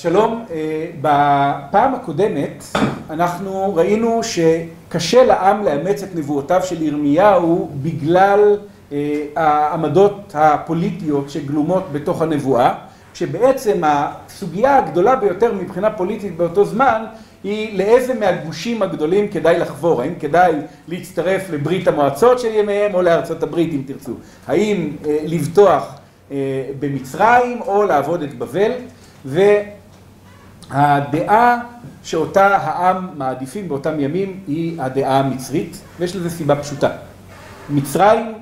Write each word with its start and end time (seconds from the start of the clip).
שלום, 0.00 0.44
בפעם 1.00 1.94
הקודמת 1.94 2.64
אנחנו 3.10 3.74
ראינו 3.74 4.20
שקשה 4.22 5.24
לעם 5.24 5.64
לאמץ 5.64 6.02
את 6.02 6.08
נבואותיו 6.14 6.60
של 6.64 6.82
ירמיהו 6.82 7.70
בגלל 7.82 8.56
העמדות 9.36 10.32
הפוליטיות 10.34 11.30
שגלומות 11.30 11.82
בתוך 11.92 12.22
הנבואה, 12.22 12.74
שבעצם 13.14 13.80
הסוגיה 13.82 14.78
הגדולה 14.78 15.16
ביותר 15.16 15.52
מבחינה 15.52 15.90
פוליטית 15.90 16.36
באותו 16.36 16.64
זמן 16.64 17.04
היא 17.44 17.78
לאיזה 17.78 18.14
מהגושים 18.14 18.82
הגדולים 18.82 19.28
כדאי 19.28 19.58
לחבור, 19.58 20.02
האם 20.02 20.14
כדאי 20.20 20.52
להצטרף 20.88 21.50
לברית 21.50 21.88
המועצות 21.88 22.38
של 22.38 22.54
ימיהם 22.54 22.94
או 22.94 23.02
לארצות 23.02 23.42
הברית 23.42 23.72
אם 23.72 23.82
תרצו, 23.86 24.12
האם 24.46 24.90
לבטוח 25.24 25.94
במצרים 26.78 27.60
או 27.60 27.82
לעבוד 27.82 28.22
את 28.22 28.34
בבל 28.38 28.72
והדעה 30.70 31.60
שאותה 32.02 32.56
העם 32.56 33.08
מעדיפים 33.16 33.68
באותם 33.68 34.00
ימים 34.00 34.40
היא 34.46 34.82
הדעה 34.82 35.18
המצרית 35.18 35.80
ויש 35.98 36.16
לזה 36.16 36.30
סיבה 36.30 36.56
פשוטה. 36.56 36.90
מצרים 37.70 38.34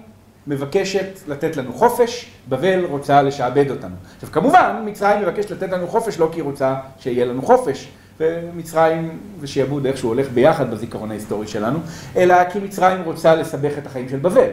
מבקשת 0.47 1.09
לתת 1.29 1.57
לנו 1.57 1.73
חופש, 1.73 2.31
בבל 2.49 2.85
רוצה 2.85 3.23
לשעבד 3.23 3.71
אותנו. 3.71 3.95
עכשיו 4.15 4.33
כמובן 4.33 4.83
מצרים 4.85 5.23
מבקשת 5.23 5.51
לתת 5.51 5.71
לנו 5.73 5.89
חופש 5.89 6.19
לא 6.19 6.29
כי 6.33 6.39
היא 6.39 6.45
רוצה 6.45 6.75
שיהיה 6.99 7.25
לנו 7.25 7.43
חופש 7.43 7.89
ומצרים 8.21 9.19
ושעבוד 9.41 9.87
איכשהו 9.87 10.09
הולך 10.09 10.29
ביחד 10.29 10.71
בזיכרון 10.71 11.11
ההיסטורי 11.11 11.47
שלנו, 11.49 11.79
אלא 12.17 12.51
כי 12.53 12.59
מצרים 12.59 13.03
רוצה 13.03 13.35
לסבך 13.35 13.79
את 13.79 13.87
החיים 13.87 14.09
של 14.09 14.19
בבל. 14.19 14.51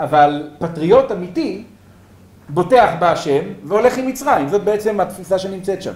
אבל 0.00 0.48
פטריוט 0.58 1.12
אמיתי 1.12 1.64
בוטח 2.48 2.90
בהשם 2.98 3.42
והולך 3.64 3.98
עם 3.98 4.06
מצרים, 4.06 4.48
זאת 4.48 4.64
בעצם 4.64 5.00
התפיסה 5.00 5.38
שנמצאת 5.38 5.82
שם. 5.82 5.92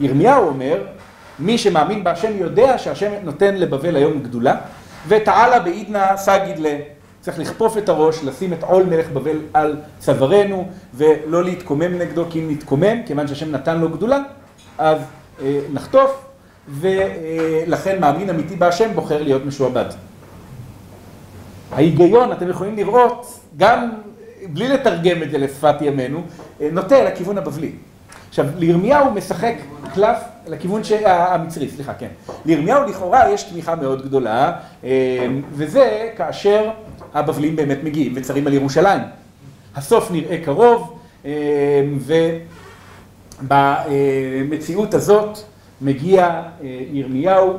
ירמיהו 0.00 0.48
אומר, 0.48 0.82
מי 1.38 1.58
שמאמין 1.58 2.04
בהשם 2.04 2.32
יודע 2.36 2.78
שהשם 2.78 3.10
נותן 3.22 3.54
לבבל 3.54 3.96
היום 3.96 4.22
גדולה 4.22 4.56
ותעלה 5.08 5.60
בעידנא 5.60 6.16
סגיד 6.16 6.58
לה, 6.58 6.76
צריך 7.20 7.38
לכפוף 7.38 7.78
את 7.78 7.88
הראש, 7.88 8.24
לשים 8.24 8.52
את 8.52 8.62
עול 8.62 8.82
מלך 8.82 9.10
בבל 9.10 9.38
על 9.54 9.76
צווארנו 9.98 10.68
ולא 10.94 11.44
להתקומם 11.44 11.98
נגדו 11.98 12.24
כי 12.30 12.40
אם 12.40 12.50
נתקומם, 12.50 13.02
כיוון 13.06 13.28
שהשם 13.28 13.50
נתן 13.50 13.78
לו 13.78 13.88
גדולה, 13.88 14.20
אז 14.78 14.98
נחטוף 15.72 16.24
ולכן 16.68 18.00
מאמין 18.00 18.30
אמיתי 18.30 18.56
בהשם 18.56 18.94
בוחר 18.94 19.22
להיות 19.22 19.46
משועבד. 19.46 19.84
ההיגיון, 21.72 22.32
אתם 22.32 22.48
יכולים 22.48 22.76
לראות, 22.76 23.40
גם 23.56 23.90
בלי 24.48 24.68
לתרגם 24.68 25.22
את 25.22 25.30
זה 25.30 25.38
לשפת 25.38 25.74
ימינו, 25.80 26.22
נוטה 26.72 27.04
לכיוון 27.04 27.38
הבבלי. 27.38 27.72
עכשיו, 28.34 28.46
לירמיהו 28.58 29.10
משחק 29.10 29.54
קלף 29.94 30.16
לכיוון 30.48 30.82
המצרי, 31.04 31.68
סליחה, 31.68 31.94
כן. 31.94 32.08
לירמיהו 32.44 32.82
לכאורה 32.82 33.30
יש 33.30 33.42
תמיכה 33.42 33.74
מאוד 33.74 34.04
גדולה, 34.04 34.52
וזה 35.52 36.10
כאשר 36.16 36.70
הבבלים 37.14 37.56
באמת 37.56 37.78
מגיעים 37.84 38.12
וצרים 38.16 38.46
על 38.46 38.52
ירושלים. 38.52 39.00
הסוף 39.76 40.10
נראה 40.10 40.38
קרוב, 40.44 40.98
ובמציאות 43.42 44.94
הזאת 44.94 45.38
מגיע 45.80 46.42
ירמיהו 46.92 47.58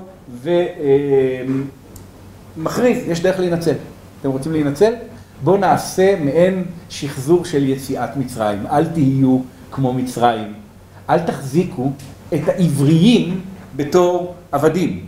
ומכריז, 2.58 3.08
יש 3.08 3.22
דרך 3.22 3.40
להינצל. 3.40 3.76
אתם 4.22 4.30
רוצים 4.30 4.52
להינצל? 4.52 4.94
בואו 5.44 5.58
נעשה 5.58 6.16
מעין 6.20 6.66
שחזור 6.90 7.46
של 7.46 7.70
יציאת 7.70 8.18
מצרים. 8.18 8.68
אל 8.72 8.86
תהיו 8.86 9.40
כמו 9.72 9.94
מצרים. 9.94 10.54
אל 11.10 11.20
תחזיקו 11.20 11.92
את 12.34 12.48
העבריים 12.48 13.42
בתור 13.76 14.36
עבדים. 14.52 15.06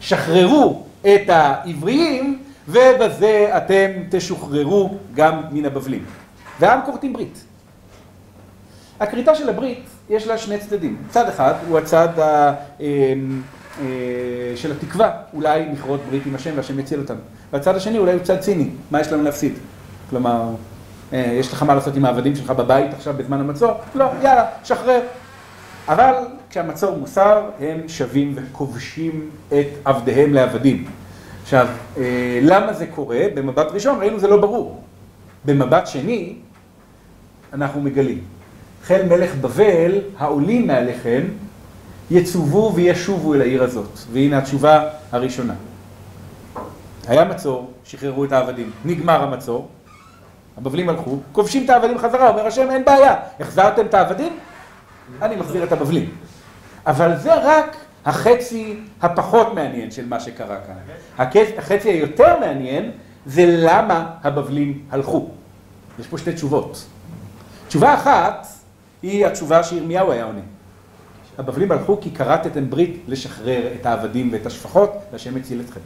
שחררו 0.00 0.82
את 1.00 1.28
העבריים 1.28 2.38
ובזה 2.68 3.50
אתם 3.56 3.86
תשוחררו 4.10 4.94
גם 5.14 5.42
מן 5.50 5.64
הבבלים. 5.64 6.04
והעם 6.60 6.80
כורתים 6.86 7.12
ברית. 7.12 7.44
הכריתה 9.00 9.34
של 9.34 9.48
הברית 9.48 9.84
יש 10.10 10.26
לה 10.26 10.38
שני 10.38 10.58
צדדים. 10.58 10.96
צד 11.10 11.28
אחד 11.28 11.54
הוא 11.68 11.78
הצד 11.78 12.08
של 14.56 14.72
התקווה, 14.72 15.10
אולי 15.34 15.66
נכרות 15.72 16.00
ברית 16.08 16.26
עם 16.26 16.34
השם 16.34 16.50
והשם 16.56 16.78
יציל 16.78 17.00
אותנו. 17.00 17.20
והצד 17.52 17.76
השני 17.76 17.98
אולי 17.98 18.12
הוא 18.12 18.22
צד 18.22 18.40
ציני, 18.40 18.68
מה 18.90 19.00
יש 19.00 19.12
לנו 19.12 19.22
להפסיד? 19.22 19.52
כלומר, 20.10 20.48
יש 21.12 21.52
לך 21.52 21.62
מה 21.62 21.74
לעשות 21.74 21.96
עם 21.96 22.04
העבדים 22.04 22.36
שלך 22.36 22.50
בבית 22.50 22.94
עכשיו 22.94 23.14
בזמן 23.16 23.40
המצור? 23.40 23.70
לא, 23.94 24.04
יאללה, 24.22 24.44
שחרר. 24.64 25.00
אבל 25.90 26.14
כשהמצור 26.50 26.96
מוסר 26.96 27.42
הם 27.60 27.88
שווים 27.88 28.34
וכובשים 28.34 29.30
את 29.48 29.66
עבדיהם 29.84 30.34
לעבדים. 30.34 30.84
עכשיו, 31.42 31.66
למה 32.42 32.72
זה 32.72 32.86
קורה? 32.86 33.20
במבט 33.34 33.66
ראשון 33.70 33.98
ראינו 34.00 34.18
זה 34.18 34.28
לא 34.28 34.40
ברור. 34.40 34.82
במבט 35.44 35.86
שני, 35.86 36.34
אנחנו 37.52 37.80
מגלים. 37.80 38.20
חיל 38.82 39.02
מלך 39.06 39.34
בבל, 39.34 39.98
העולים 40.18 40.66
מעליכם, 40.66 41.22
יצובו 42.10 42.72
וישובו 42.74 43.34
אל 43.34 43.40
העיר 43.40 43.62
הזאת. 43.62 43.98
והנה 44.12 44.38
התשובה 44.38 44.88
הראשונה. 45.12 45.54
היה 47.08 47.24
מצור, 47.24 47.70
שחררו 47.84 48.24
את 48.24 48.32
העבדים, 48.32 48.70
נגמר 48.84 49.22
המצור, 49.22 49.68
הבבלים 50.56 50.88
הלכו, 50.88 51.18
כובשים 51.32 51.64
את 51.64 51.70
העבדים 51.70 51.98
חזרה, 51.98 52.28
אומר 52.28 52.46
השם 52.46 52.70
אין 52.70 52.84
בעיה, 52.84 53.14
החזרתם 53.40 53.86
את 53.86 53.94
העבדים? 53.94 54.36
אני 55.22 55.36
מחזיר 55.36 55.64
את 55.64 55.72
הבבלים. 55.72 56.10
אבל 56.86 57.16
זה 57.16 57.34
רק 57.34 57.76
החצי 58.04 58.76
הפחות 59.02 59.54
מעניין 59.54 59.90
של 59.90 60.08
מה 60.08 60.20
שקרה 60.20 60.56
כאן. 60.66 61.26
החצי 61.58 61.88
היותר 61.88 62.40
מעניין 62.40 62.90
זה 63.26 63.44
למה 63.46 64.10
הבבלים 64.22 64.82
הלכו. 64.90 65.28
יש 65.98 66.06
פה 66.06 66.18
שתי 66.18 66.32
תשובות. 66.32 66.86
תשובה 67.68 67.94
אחת 67.94 68.46
היא 69.02 69.26
התשובה 69.26 69.62
שירמיהו 69.62 70.12
היה 70.12 70.24
עונה. 70.24 70.40
הבבלים 71.38 71.72
הלכו 71.72 72.00
כי 72.00 72.10
כרתתם 72.10 72.70
ברית 72.70 73.02
לשחרר 73.08 73.62
את 73.80 73.86
העבדים 73.86 74.32
ואת 74.32 74.46
השפחות 74.46 74.92
והשם 75.12 75.36
הציל 75.36 75.60
אתכם. 75.60 75.80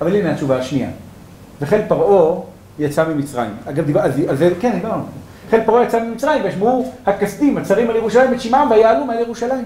אבל 0.00 0.16
הנה 0.16 0.32
התשובה 0.32 0.58
השנייה. 0.58 0.90
וחיל 1.60 1.80
פרעה 1.88 2.40
יצא 2.78 3.08
ממצרים. 3.08 3.56
אגב, 3.66 3.84
דיבר, 3.84 4.00
על 4.00 4.36
זה, 4.36 4.50
כן, 4.60 4.72
דיברנו. 4.74 5.04
חיל 5.54 5.64
פרעה 5.66 5.84
יצא 5.84 6.02
ממצרים 6.02 6.44
וישמעו 6.44 6.92
הכסדים, 7.06 7.58
הצרים 7.58 7.90
על 7.90 7.96
ירושלים 7.96 8.34
את 8.34 8.40
שמעם 8.40 8.70
ויעלו 8.70 9.04
מעל 9.04 9.18
ירושלים. 9.20 9.64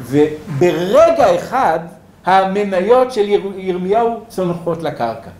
וברגע 0.00 1.34
אחד 1.36 1.78
המניות 2.24 3.12
של 3.12 3.28
ירמיהו 3.56 4.20
צונחות 4.28 4.82
לקרקע. 4.82 5.30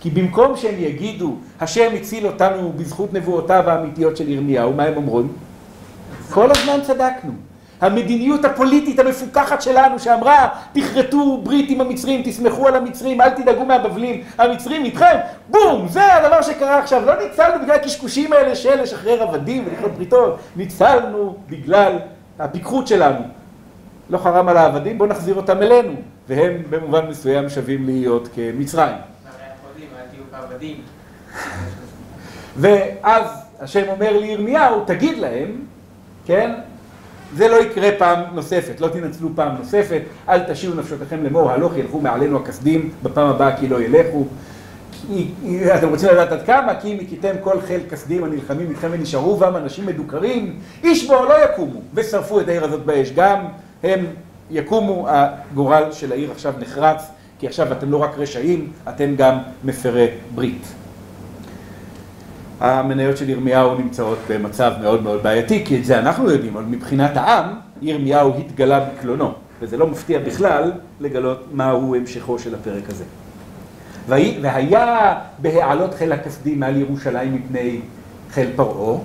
כי 0.00 0.10
במקום 0.10 0.56
שהם 0.56 0.74
יגידו, 0.78 1.34
השם 1.60 1.90
הציל 1.96 2.26
אותנו 2.26 2.72
בזכות 2.76 3.12
נבואותיו 3.12 3.70
האמיתיות 3.70 4.16
של 4.16 4.28
ירמיהו, 4.28 4.72
מה 4.72 4.82
הם 4.82 4.96
אומרים? 4.96 5.28
כל 6.30 6.50
הזמן 6.50 6.80
צדקנו. 6.82 7.32
המדיניות 7.80 8.44
הפוליטית 8.44 8.98
המפוקחת 8.98 9.62
שלנו 9.62 9.98
שאמרה, 9.98 10.48
תכרתו 10.72 11.40
ברית 11.42 11.70
עם 11.70 11.80
המצרים, 11.80 12.22
תסמכו 12.24 12.68
על 12.68 12.76
המצרים, 12.76 13.20
אל 13.20 13.30
תדאגו 13.30 13.64
מהבבלים, 13.64 14.22
המצרים 14.38 14.84
איתכם, 14.84 15.16
בום, 15.48 15.88
זה 15.88 16.14
הדבר 16.14 16.42
שקרה 16.42 16.78
עכשיו. 16.78 17.04
לא 17.04 17.12
ניצלנו 17.22 17.62
בגלל 17.62 17.76
הקשקושים 17.76 18.32
האלה 18.32 18.54
של 18.54 18.82
לשחרר 18.82 19.22
עבדים 19.22 19.64
ולכרות 19.66 19.92
בריתות, 19.92 20.38
ניצלנו 20.56 21.36
בגלל 21.48 21.98
הפיקחות 22.38 22.86
שלנו. 22.86 23.20
לא 24.10 24.18
חרם 24.18 24.48
על 24.48 24.56
העבדים, 24.56 24.98
בואו 24.98 25.08
נחזיר 25.08 25.34
אותם 25.34 25.62
אלינו. 25.62 25.92
והם 26.28 26.62
במובן 26.70 27.06
מסוים 27.06 27.48
שווים 27.48 27.86
להיות 27.86 28.28
כמצרים. 28.34 28.94
ואז 32.56 33.26
השם 33.60 33.88
אומר 33.88 34.18
לירמיהו, 34.18 34.84
תגיד 34.86 35.18
להם, 35.18 35.56
כן, 36.26 36.50
זה 37.36 37.48
לא 37.48 37.56
יקרה 37.62 37.88
פעם 37.98 38.20
נוספת, 38.34 38.80
לא 38.80 38.88
תנצלו 38.88 39.28
פעם 39.34 39.56
נוספת, 39.58 40.02
אל 40.28 40.40
תשיעו 40.52 40.74
נפשותיכם 40.74 41.24
לאמור, 41.24 41.50
הלוך 41.50 41.76
ילכו 41.76 42.00
מעלינו 42.00 42.36
הכסדים, 42.36 42.90
בפעם 43.02 43.28
הבאה 43.28 43.56
כי 43.56 43.68
לא 43.68 43.82
ילכו. 43.82 44.26
אתם 45.78 45.88
רוצים 45.88 46.08
לדעת 46.08 46.32
עד 46.32 46.42
כמה? 46.46 46.74
כי 46.80 46.92
אם 46.92 46.98
הכיתם 47.00 47.34
כל 47.40 47.60
חיל 47.60 47.80
כסדים 47.90 48.24
הנלחמים 48.24 48.70
איתכם 48.70 48.88
ונשארו 48.90 49.36
בם 49.36 49.56
אנשים 49.56 49.86
מדוכרים, 49.86 50.58
איש 50.84 51.06
בו 51.06 51.24
לא 51.24 51.44
יקומו, 51.44 51.80
ושרפו 51.94 52.40
את 52.40 52.48
העיר 52.48 52.64
הזאת 52.64 52.84
באש. 52.84 53.12
גם 53.12 53.44
הם 53.82 54.06
יקומו, 54.50 55.06
הגורל 55.08 55.92
של 55.92 56.12
העיר 56.12 56.30
עכשיו 56.30 56.54
נחרץ, 56.58 57.02
כי 57.38 57.46
עכשיו 57.46 57.72
אתם 57.72 57.90
לא 57.90 57.96
רק 57.96 58.10
רשעים, 58.18 58.72
אתם 58.88 59.14
גם 59.16 59.38
מפרי 59.64 60.08
ברית. 60.34 60.79
המניות 62.60 63.16
של 63.16 63.28
ירמיהו 63.28 63.74
נמצאות 63.74 64.18
במצב 64.28 64.72
מאוד 64.80 65.02
מאוד 65.02 65.22
בעייתי, 65.22 65.64
כי 65.64 65.78
את 65.78 65.84
זה 65.84 65.98
אנחנו 65.98 66.30
יודעים, 66.30 66.56
אבל 66.56 66.64
מבחינת 66.64 67.16
העם, 67.16 67.46
ירמיהו 67.82 68.32
התגלה 68.38 68.80
בקלונו, 68.80 69.32
וזה 69.60 69.76
לא 69.76 69.86
מפתיע 69.86 70.18
בכלל 70.18 70.72
לגלות 71.00 71.44
מהו 71.52 71.94
המשכו 71.94 72.38
של 72.38 72.54
הפרק 72.54 72.82
הזה. 72.88 73.04
והיה 74.08 75.18
בהעלות 75.38 75.94
חיל 75.94 76.12
הכסדים 76.12 76.60
מעל 76.60 76.76
ירושלים 76.76 77.34
מפני 77.34 77.80
חיל 78.30 78.50
פרעה, 78.56 78.98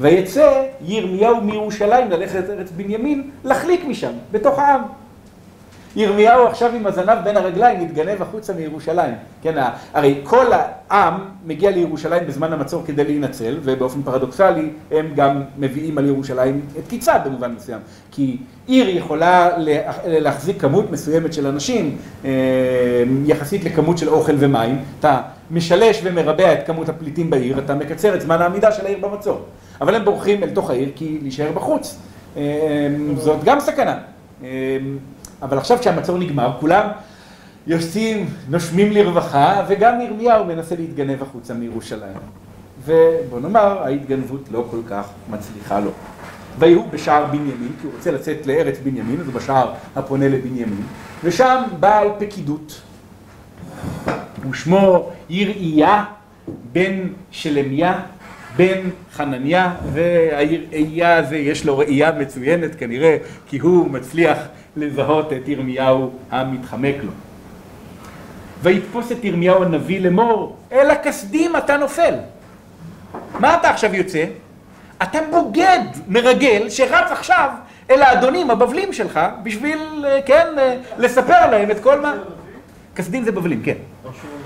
ויצא 0.00 0.62
ירמיהו 0.80 1.40
מירושלים 1.40 2.10
ללכת 2.10 2.48
לארץ 2.48 2.70
בנימין, 2.76 3.30
לחליק 3.44 3.84
משם, 3.84 4.12
בתוך 4.32 4.58
העם. 4.58 4.82
ירמיהו 5.96 6.46
עכשיו 6.46 6.74
עם 6.74 6.86
הזנב 6.86 7.18
בין 7.24 7.36
הרגליים 7.36 7.80
מתגנב 7.84 8.22
החוצה 8.22 8.52
מירושלים. 8.52 9.14
כן, 9.42 9.54
הרי 9.94 10.20
כל 10.24 10.46
העם 10.88 11.14
מגיע 11.46 11.70
לירושלים 11.70 12.26
בזמן 12.26 12.52
המצור 12.52 12.82
כדי 12.86 13.04
להינצל, 13.04 13.58
ובאופן 13.62 14.02
פרדוקסלי 14.02 14.70
הם 14.90 15.12
גם 15.16 15.42
מביאים 15.58 15.98
על 15.98 16.06
ירושלים 16.06 16.60
את 16.78 16.88
קיצה 16.88 17.18
במובן 17.18 17.54
מסוים. 17.56 17.80
כי 18.10 18.36
עיר 18.66 18.96
יכולה 18.96 19.50
להחזיק 20.06 20.60
כמות 20.60 20.90
מסוימת 20.90 21.32
של 21.32 21.46
אנשים, 21.46 21.96
אה, 22.24 22.30
יחסית 23.26 23.64
לכמות 23.64 23.98
של 23.98 24.08
אוכל 24.08 24.34
ומים. 24.38 24.78
אתה 25.00 25.20
משלש 25.50 26.00
ומרבע 26.02 26.52
את 26.52 26.66
כמות 26.66 26.88
הפליטים 26.88 27.30
בעיר, 27.30 27.58
אתה 27.58 27.74
מקצר 27.74 28.14
את 28.14 28.20
זמן 28.20 28.42
העמידה 28.42 28.72
של 28.72 28.86
העיר 28.86 28.98
במצור. 29.00 29.40
אבל 29.80 29.94
הם 29.94 30.04
בורחים 30.04 30.42
אל 30.42 30.50
תוך 30.50 30.70
העיר 30.70 30.88
כי 30.94 31.18
להישאר 31.22 31.52
בחוץ, 31.52 31.98
אה, 32.36 32.42
זאת 33.16 33.44
גם 33.44 33.60
סכנה. 33.60 33.98
אבל 35.44 35.58
עכשיו 35.58 35.78
כשהמצור 35.78 36.18
נגמר, 36.18 36.52
כולם 36.60 36.88
יוצאים, 37.66 38.28
נושמים 38.48 38.92
לרווחה, 38.92 39.64
וגם 39.68 40.00
ירמיהו 40.00 40.44
מנסה 40.44 40.76
להתגנב 40.76 41.22
החוצה 41.22 41.54
מירושלים. 41.54 42.18
ובוא 42.84 43.40
נאמר, 43.40 43.82
ההתגנבות 43.82 44.48
לא 44.52 44.66
כל 44.70 44.80
כך 44.90 45.08
מצליחה 45.30 45.80
לו. 45.80 45.90
ויהוא 46.58 46.86
בשער 46.90 47.26
בנימין, 47.26 47.72
כי 47.80 47.86
הוא 47.86 47.92
רוצה 47.96 48.10
לצאת 48.10 48.46
לארץ 48.46 48.78
בנימין, 48.84 49.20
אז 49.20 49.26
הוא 49.26 49.34
בשער 49.34 49.72
הפונה 49.96 50.28
לבנימין, 50.28 50.82
ושם 51.24 51.62
בעל 51.80 52.08
פקידות. 52.18 52.80
ושמו 54.50 55.10
יראיה 55.30 56.04
בן 56.72 57.00
שלמיה 57.30 58.00
בן 58.56 58.80
חנניה, 59.12 59.74
והיראיה 59.92 61.16
הזה 61.16 61.36
יש 61.36 61.66
לו 61.66 61.78
ראייה 61.78 62.12
מצוינת 62.12 62.74
כנראה, 62.74 63.16
כי 63.48 63.58
הוא 63.58 63.90
מצליח 63.90 64.38
לזהות 64.76 65.32
את 65.32 65.48
ירמיהו 65.48 66.10
המתחמק 66.30 66.94
לו. 67.02 67.12
ויתפוס 68.62 69.12
את 69.12 69.24
ירמיהו 69.24 69.62
הנביא 69.62 70.00
לאמור, 70.00 70.56
אל 70.72 70.90
הכסדים 70.90 71.56
אתה 71.56 71.76
נופל. 71.76 72.14
מה 73.40 73.54
אתה 73.54 73.70
עכשיו 73.70 73.94
יוצא? 73.94 74.24
אתה 75.02 75.18
בוגד, 75.30 75.80
מרגל, 76.08 76.70
שרץ 76.70 77.10
עכשיו 77.10 77.50
אל 77.90 78.02
האדונים 78.02 78.50
הבבלים 78.50 78.92
שלך 78.92 79.20
בשביל, 79.42 80.06
כן, 80.26 80.46
לספר 80.98 81.50
להם 81.50 81.70
את 81.70 81.80
כל 81.80 82.00
מה... 82.00 82.14
כסדים 82.96 83.24
זה 83.24 83.32
בבלים, 83.32 83.62
כן. 83.62 83.74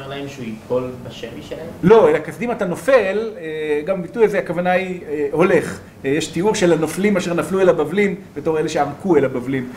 להם 0.09 0.29
שהוא 0.29 0.45
ייפול 0.45 0.91
בשבי 1.09 1.43
שלהם? 1.43 1.67
לא, 1.83 2.09
אלא 2.09 2.19
כסדים 2.19 2.51
אתה 2.51 2.65
נופל, 2.65 3.31
אה, 3.41 3.81
גם 3.85 4.03
ביטוי 4.03 4.25
הזה 4.25 4.39
הכוונה 4.39 4.71
היא 4.71 5.01
אה, 5.09 5.29
הולך. 5.33 5.79
אה, 6.05 6.11
יש 6.11 6.27
תיאור 6.27 6.55
של 6.55 6.73
הנופלים 6.73 7.17
אשר 7.17 7.35
נפלו 7.35 7.61
אל 7.61 7.69
הבבלים, 7.69 8.15
בתור 8.37 8.59
אלה 8.59 8.69
שעמקו 8.69 9.17
אל 9.17 9.25
הבבלים. 9.25 9.69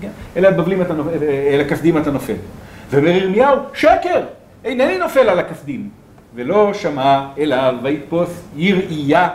כן? 0.00 0.08
אל 0.36 0.44
הבבלים 0.44 0.82
אתה 0.82 0.92
נופל, 0.92 1.10
אל 1.50 1.60
הכסדים 1.60 1.98
אתה 1.98 2.10
נופל. 2.10 2.36
ואומר 2.90 3.08
ירמיהו, 3.08 3.56
שקר! 3.74 4.24
אינני 4.64 4.98
נופל 4.98 5.28
על 5.28 5.38
הכסדים. 5.38 5.88
ולא 6.34 6.74
שמע 6.74 7.28
אליו, 7.38 7.74
ויתפוס 7.82 8.42
יראייה 8.56 9.28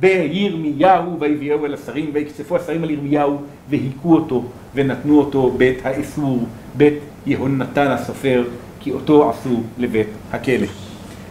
בירמיהו, 0.00 1.20
ויביאו 1.20 1.66
אל 1.66 1.74
השרים, 1.74 2.10
ויקצפו 2.12 2.56
השרים 2.56 2.84
על 2.84 2.90
ירמיהו, 2.90 3.38
והיכו 3.68 4.14
אותו, 4.14 4.44
ונתנו 4.74 5.18
אותו 5.18 5.50
בית 5.50 5.86
האסור, 5.86 6.46
בית 6.76 6.98
יהונתן 7.26 7.90
הסופר, 7.90 8.44
כי 8.84 8.92
אותו 8.92 9.30
עשו 9.30 9.62
לבית 9.78 10.06
הכלא. 10.32 10.66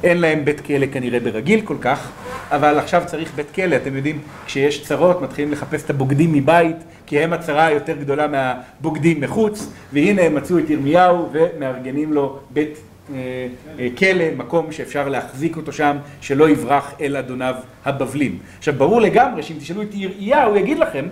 אין 0.03 0.17
להם 0.17 0.45
בית 0.45 0.61
כלא 0.61 0.85
כנראה 0.91 1.19
ברגיל 1.19 1.61
כל 1.61 1.75
כך, 1.81 2.11
אבל 2.51 2.79
עכשיו 2.79 3.03
צריך 3.05 3.31
בית 3.35 3.51
כלא, 3.55 3.75
אתם 3.75 3.95
יודעים, 3.95 4.19
כשיש 4.45 4.83
צרות 4.83 5.21
מתחילים 5.21 5.51
לחפש 5.51 5.83
את 5.85 5.89
הבוגדים 5.89 6.33
מבית, 6.33 6.75
כי 7.05 7.19
הם 7.19 7.33
הצרה 7.33 7.65
היותר 7.65 7.95
גדולה 7.97 8.27
מהבוגדים 8.27 9.21
מחוץ, 9.21 9.69
והנה 9.93 10.21
הם 10.21 10.35
מצאו 10.35 10.59
את 10.59 10.69
ירמיהו 10.69 11.29
ומארגנים 11.31 12.13
לו 12.13 12.39
בית 12.53 12.77
אה, 13.13 13.47
אה, 13.79 13.87
כלא, 13.97 14.25
מקום 14.37 14.71
שאפשר 14.71 15.09
להחזיק 15.09 15.57
אותו 15.57 15.71
שם, 15.71 15.97
שלא 16.21 16.49
יברח 16.49 16.93
אל 17.01 17.17
אדוניו 17.17 17.55
הבבלים. 17.85 18.37
עכשיו 18.57 18.73
ברור 18.77 19.01
לגמרי 19.01 19.43
שאם 19.43 19.55
תשאלו 19.59 19.81
את 19.81 19.93
ירמיהו, 19.93 20.49
הוא 20.49 20.57
יגיד 20.57 20.79
לכם 20.79 21.05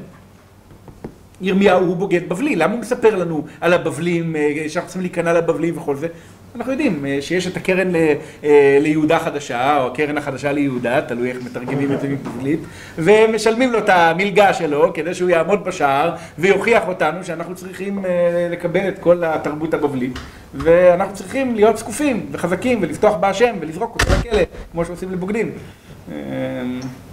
ירמיהו 1.41 1.85
הוא 1.85 1.97
בוגד 1.97 2.29
בבלי, 2.29 2.55
למה 2.55 2.73
הוא 2.73 2.81
מספר 2.81 3.15
לנו 3.15 3.45
על 3.61 3.73
הבבלים, 3.73 4.35
אה, 4.35 4.65
שאנחנו 4.67 4.87
צריכים 4.87 5.01
להיכנע 5.01 5.33
לבבלים 5.33 5.77
וכל 5.77 5.95
זה? 5.95 6.07
אנחנו 6.55 6.71
יודעים 6.71 7.05
אה, 7.05 7.17
שיש 7.21 7.47
את 7.47 7.57
הקרן 7.57 7.95
אה, 7.95 8.77
ליהודה 8.81 9.19
חדשה, 9.19 9.77
או 9.77 9.87
הקרן 9.87 10.17
החדשה 10.17 10.51
ליהודה, 10.51 11.01
תלוי 11.01 11.29
איך 11.29 11.37
מתרגמים 11.45 11.91
את 11.91 12.01
זה 12.01 12.07
מבבלית, 12.07 12.59
ומשלמים 12.97 13.71
לו 13.71 13.79
את 13.79 13.89
המלגה 13.89 14.53
שלו 14.53 14.93
כדי 14.93 15.13
שהוא 15.13 15.29
יעמוד 15.29 15.65
בשער 15.65 16.15
ויוכיח 16.39 16.87
אותנו 16.87 17.23
שאנחנו 17.23 17.55
צריכים 17.55 18.05
לקבל 18.51 18.87
את 18.87 18.99
כל 18.99 19.23
התרבות 19.23 19.73
הבבלית, 19.73 20.19
ואנחנו 20.53 21.15
צריכים 21.15 21.55
להיות 21.55 21.77
זקופים 21.77 22.25
וחזקים 22.31 22.79
ולפתוח 22.81 23.15
בהשם 23.15 23.55
ולזרוק 23.59 23.95
אותו 23.95 24.13
לכלא, 24.19 24.43
כמו 24.71 24.85
שעושים 24.85 25.11
לבוגדים. 25.11 25.51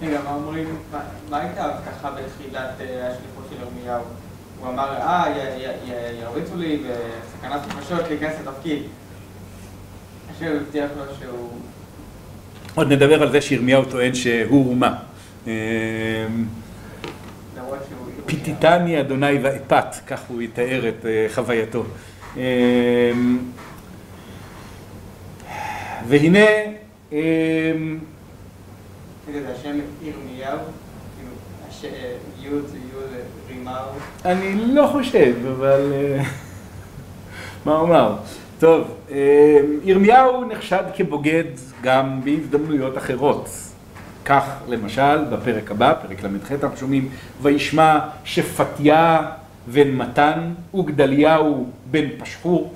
רגע, 0.01 0.19
מה 0.23 0.33
אומרים, 0.33 0.75
מה 1.29 1.37
הייתה 1.39 1.65
הבטחה 1.65 2.11
בתחילת 2.11 2.69
השליחות 2.79 3.47
של 3.49 3.55
ירמיהו? 3.61 4.03
הוא 4.59 4.69
אמר, 4.69 4.97
אה, 4.97 5.25
ירביצו 6.21 6.57
לי 6.57 6.79
וסכנת 6.83 7.61
נפשות 7.67 8.07
להיכנס 8.09 8.33
לתפקיד. 8.41 8.83
עכשיו 10.31 10.47
הוא 10.47 10.57
הבטיח 10.57 10.89
לו 10.97 11.03
שהוא... 11.19 11.49
עוד 12.75 12.91
נדבר 12.91 13.21
על 13.21 13.31
זה 13.31 13.41
שירמיהו 13.41 13.85
טוען 13.85 14.15
שהוא 14.15 14.69
אומה. 14.69 14.95
פיתיתני 18.25 18.99
אדוני 18.99 19.37
ואפת, 19.41 19.95
כך 20.07 20.21
הוא 20.27 20.41
יתאר 20.41 20.89
את 20.89 21.05
חווייתו. 21.35 21.83
והנה 26.07 26.45
זה 29.33 29.53
השם 29.59 29.79
ירמיהו? 30.01 30.59
כאילו, 32.39 32.57
י' 32.59 32.67
זה 32.67 32.77
י' 32.77 33.49
רימהו? 33.49 33.89
אני 34.25 34.75
לא 34.75 34.87
חושב, 34.91 35.35
אבל... 35.57 35.91
אה, 35.93 36.23
מה 37.65 37.75
אומר? 37.75 38.15
טוב, 38.59 38.87
אה, 39.11 39.59
ירמיהו 39.83 40.45
נחשד 40.45 40.83
כבוגד 40.95 41.43
גם 41.81 42.21
בהזדמנויות 42.23 42.97
אחרות. 42.97 43.49
כך 44.25 44.43
למשל 44.67 45.25
בפרק 45.31 45.71
הבא, 45.71 45.93
פרק 45.93 46.23
ל"ח, 46.23 46.51
אנחנו 46.51 46.77
שומעים 46.77 47.09
וישמע 47.41 47.99
שפתיה 48.23 49.21
בן 49.67 49.91
מתן 49.91 50.53
וגדליהו 50.73 51.69
בן 51.91 52.05
פשחור 52.19 52.73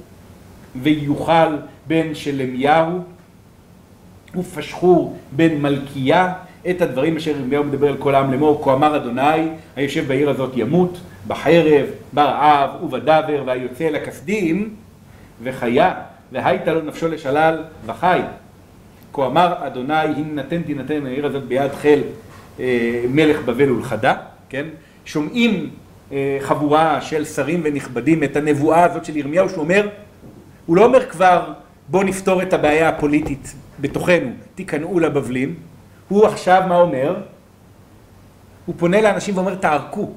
ויוכל 0.75 1.58
בן 1.88 2.16
שלמיהו 2.16 3.04
ופשחור 4.36 5.18
בן 5.32 5.62
מלכיה 5.62 6.34
את 6.70 6.82
הדברים 6.82 7.17
אשר 7.17 7.32
ירמיהו 7.32 7.63
מדבר 7.63 7.88
על 7.88 7.98
כל 7.98 8.15
העם 8.15 8.32
לאמור, 8.32 8.62
כה 8.63 8.74
אמר 8.74 8.96
אדוני, 8.96 9.48
היושב 9.75 10.08
בעיר 10.08 10.29
הזאת 10.29 10.51
ימות, 10.55 10.98
בחרב, 11.27 11.86
ברעב 12.13 12.84
ובדבר, 12.84 13.43
והיוצא 13.46 13.88
אל 13.88 13.96
הכסדים, 13.96 14.70
וחיה, 15.43 15.93
והייתה 16.32 16.74
לו 16.74 16.82
נפשו 16.82 17.08
לשלל, 17.08 17.63
וחי. 17.86 18.20
כה 19.13 19.25
אמר 19.25 19.53
אדוני, 19.67 19.93
הנתן 19.93 20.62
תינתן 20.62 21.05
העיר 21.05 21.25
הזאת 21.25 21.43
ביד 21.43 21.72
חיל 21.72 22.03
אה, 22.60 23.03
מלך 23.10 23.41
בבל 23.46 23.72
ולחדה, 23.72 24.15
כן? 24.50 24.65
שומעים 25.05 25.70
אה, 26.12 26.38
חבורה 26.41 27.01
של 27.01 27.25
שרים 27.25 27.62
ונכבדים 27.63 28.24
את 28.24 28.36
הנבואה 28.36 28.84
הזאת 28.84 29.05
של 29.05 29.17
ירמיהו, 29.17 29.50
שהוא 29.50 29.63
אומר, 29.63 29.88
הוא 30.65 30.77
לא 30.77 30.86
אומר 30.86 31.10
כבר 31.10 31.53
בואו 31.88 32.03
נפתור 32.03 32.41
את 32.41 32.53
הבעיה 32.53 32.89
הפוליטית 32.89 33.55
בתוכנו, 33.79 34.29
תיכנעו 34.55 35.00
לבבלים. 35.00 35.55
הוא 36.07 36.27
עכשיו 36.27 36.63
מה 36.67 36.75
אומר? 36.75 37.15
הוא 38.65 38.75
פונה 38.77 39.01
לאנשים 39.01 39.38
ואומר 39.38 39.55
תערקו, 39.55 40.12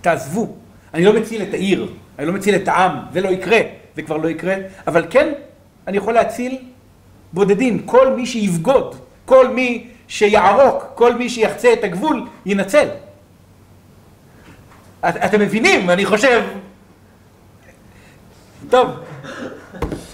תעזבו. 0.00 0.48
אני 0.94 1.04
לא 1.04 1.20
מציל 1.20 1.42
את 1.42 1.54
העיר, 1.54 1.92
אני 2.18 2.26
לא 2.26 2.32
מציל 2.32 2.54
את 2.54 2.68
העם, 2.68 2.92
זה 3.12 3.20
לא 3.20 3.28
יקרה, 3.28 3.58
זה 3.96 4.02
כבר 4.02 4.16
לא 4.16 4.28
יקרה, 4.28 4.54
אבל 4.86 5.06
כן, 5.10 5.32
אני 5.86 5.96
יכול 5.96 6.14
להציל 6.14 6.58
בודדים, 7.32 7.82
כל 7.82 8.12
מי 8.12 8.26
שיבגוד, 8.26 8.94
כל 9.24 9.48
מי 9.48 9.88
שיערוק, 10.08 10.84
כל 10.94 11.14
מי 11.14 11.28
שיחצה 11.28 11.72
את 11.72 11.84
הגבול, 11.84 12.26
ינצל. 12.46 12.88
את, 15.08 15.16
אתם 15.16 15.40
מבינים, 15.40 15.90
אני 15.90 16.06
חושב... 16.06 16.42
טוב, 18.70 18.90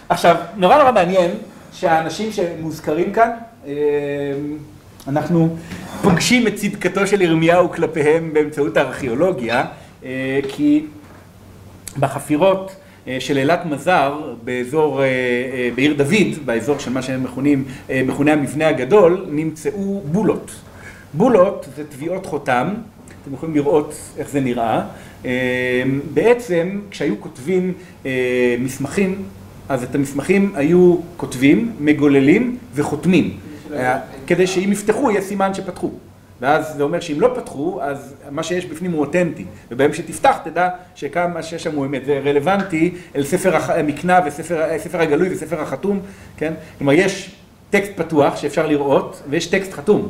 עכשיו, 0.09 0.37
נורא 0.57 0.79
נורא 0.79 0.93
מעניין 0.93 1.31
שהאנשים 1.73 2.33
שמוזכרים 2.33 3.13
כאן, 3.13 3.31
אה, 3.67 3.73
אנחנו 5.09 5.57
פוגשים 6.03 6.47
את 6.47 6.55
צדקתו 6.55 7.07
של 7.07 7.23
ירמיהו 7.23 7.71
כלפיהם 7.73 8.31
באמצעות 8.33 8.77
הארכיאולוגיה, 8.77 9.65
אה, 10.05 10.41
כי 10.49 10.85
בחפירות 11.99 12.77
אה, 13.09 13.17
של 13.21 13.39
אילת 13.39 13.67
מזר, 13.67 14.35
באזור, 14.45 15.01
בעיר 15.75 15.95
דוד, 15.95 16.45
באזור 16.45 16.79
של 16.79 16.93
מה 16.93 17.03
שהם 17.03 17.25
מכונים, 17.25 17.65
מכוני 17.91 18.31
המבנה 18.31 18.69
הגדול, 18.69 19.27
נמצאו 19.31 20.03
בולות. 20.13 20.51
בולות 21.15 21.67
זה 21.77 21.85
טביעות 21.85 22.27
חותם, 22.27 22.75
אתם 23.23 23.35
יכולים 23.35 23.55
לראות 23.55 23.95
איך 24.19 24.29
זה 24.29 24.41
נראה. 24.41 24.83
בעצם 26.15 26.81
כשהיו 26.91 27.21
כותבים 27.21 27.73
מסמכים, 28.59 29.23
אז 29.69 29.83
את 29.83 29.95
המסמכים 29.95 30.53
היו 30.55 30.97
כותבים, 31.17 31.73
מגוללים 31.81 32.59
וחותמים, 32.75 33.37
כדי 34.27 34.47
שאם 34.47 34.73
יפתחו 34.73 35.11
יהיה 35.11 35.23
סימן 35.23 35.55
שפתחו. 35.55 35.91
ואז 36.41 36.75
זה 36.77 36.83
אומר 36.83 37.01
שאם 37.01 37.21
לא 37.21 37.31
פתחו, 37.35 37.79
אז 37.83 38.15
מה 38.31 38.43
שיש 38.43 38.67
בפנים 38.67 38.93
הוא 38.93 39.01
אותנטי, 39.01 39.45
וביום 39.71 39.93
שתפתח 39.93 40.39
תדע 40.45 40.69
שכמה 40.95 41.43
שיש 41.43 41.63
שם 41.63 41.75
הוא 41.75 41.87
אמת, 41.87 42.05
זה 42.05 42.21
רלוונטי 42.25 42.95
אל 43.17 43.25
ספר 43.25 43.57
המקנא 43.57 44.21
וספר 44.27 45.01
הגלוי 45.01 45.35
וספר 45.35 45.61
החתום, 45.61 46.01
כן? 46.37 46.53
כלומר 46.79 46.93
יש 46.93 47.37
טקסט 47.71 47.93
פתוח 47.97 48.37
שאפשר 48.37 48.67
לראות 48.67 49.23
ויש 49.31 49.47
טקסט 49.47 49.73
חתום. 49.73 50.09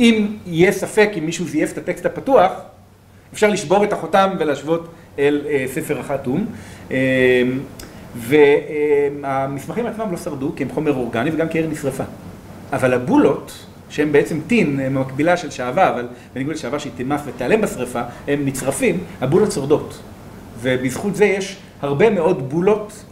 אם 0.00 0.36
יהיה 0.46 0.72
ספק 0.72 1.10
אם 1.18 1.26
מישהו 1.26 1.46
זייף 1.46 1.72
את 1.72 1.78
הטקסט 1.78 2.06
הפתוח, 2.06 2.52
אפשר 3.32 3.48
לשבור 3.48 3.84
את 3.84 3.92
החותם 3.92 4.30
ולהשוות 4.38 4.88
אל 5.18 5.40
ספר 5.74 6.00
החתום. 6.00 6.46
והמסמכים 8.16 9.86
עצמם 9.86 10.12
לא 10.12 10.16
שרדו 10.16 10.52
כי 10.56 10.62
הם 10.62 10.68
חומר 10.70 10.94
אורגני 10.94 11.30
וגם 11.32 11.48
כי 11.48 11.58
העיר 11.58 11.70
נשרפה. 11.70 12.04
אבל 12.72 12.94
הבולות 12.94 13.66
שהם 13.88 14.12
בעצם 14.12 14.40
טין, 14.46 14.80
הם 14.80 14.96
המקבילה 14.96 15.36
של 15.36 15.50
שעווה, 15.50 15.90
אבל 15.90 16.08
בניגוד 16.34 16.54
לשעווה 16.54 16.78
שהיא 16.78 16.92
תמס 16.96 17.20
ותיעלם 17.26 17.60
בשרפה, 17.60 18.00
הם 18.28 18.46
נצרפים, 18.46 19.04
הבולות 19.20 19.52
שורדות. 19.52 19.98
ובזכות 20.60 21.16
זה 21.16 21.24
יש 21.24 21.56
הרבה 21.82 22.10
מאוד 22.10 22.50
בולות 22.50 23.04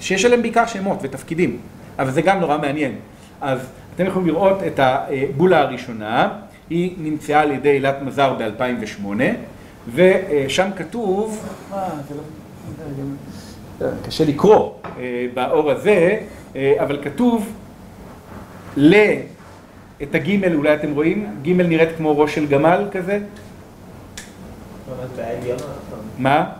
שיש 0.00 0.24
עליהן 0.24 0.42
בעיקר 0.42 0.66
שמות 0.66 0.98
ותפקידים, 1.02 1.58
אבל 1.98 2.10
זה 2.10 2.22
גם 2.22 2.40
נורא 2.40 2.58
מעניין. 2.58 2.92
אז 3.40 3.60
אתם 3.94 4.06
יכולים 4.06 4.28
לראות 4.28 4.58
את 4.66 4.80
הבולה 4.82 5.60
הראשונה, 5.60 6.28
היא 6.70 6.94
נמצאה 6.98 7.40
על 7.40 7.50
ידי 7.50 7.70
אילת 7.70 8.02
מזר 8.02 8.34
ב-2008, 8.38 9.06
ושם 9.94 10.68
כתוב, 10.76 11.48
קשה 14.06 14.24
לקרוא 14.24 14.70
באור 15.34 15.70
הזה, 15.70 16.18
אבל 16.56 16.98
כתוב 17.02 17.52
ל... 18.76 18.94
את 20.02 20.14
הגימל 20.14 20.54
אולי 20.54 20.74
אתם 20.74 20.94
רואים? 20.94 21.26
גימל 21.42 21.66
נראית 21.66 21.88
כמו 21.96 22.18
ראש 22.18 22.34
של 22.34 22.46
גמל 22.46 22.88
כזה? 22.92 23.18
מה? 26.18 26.52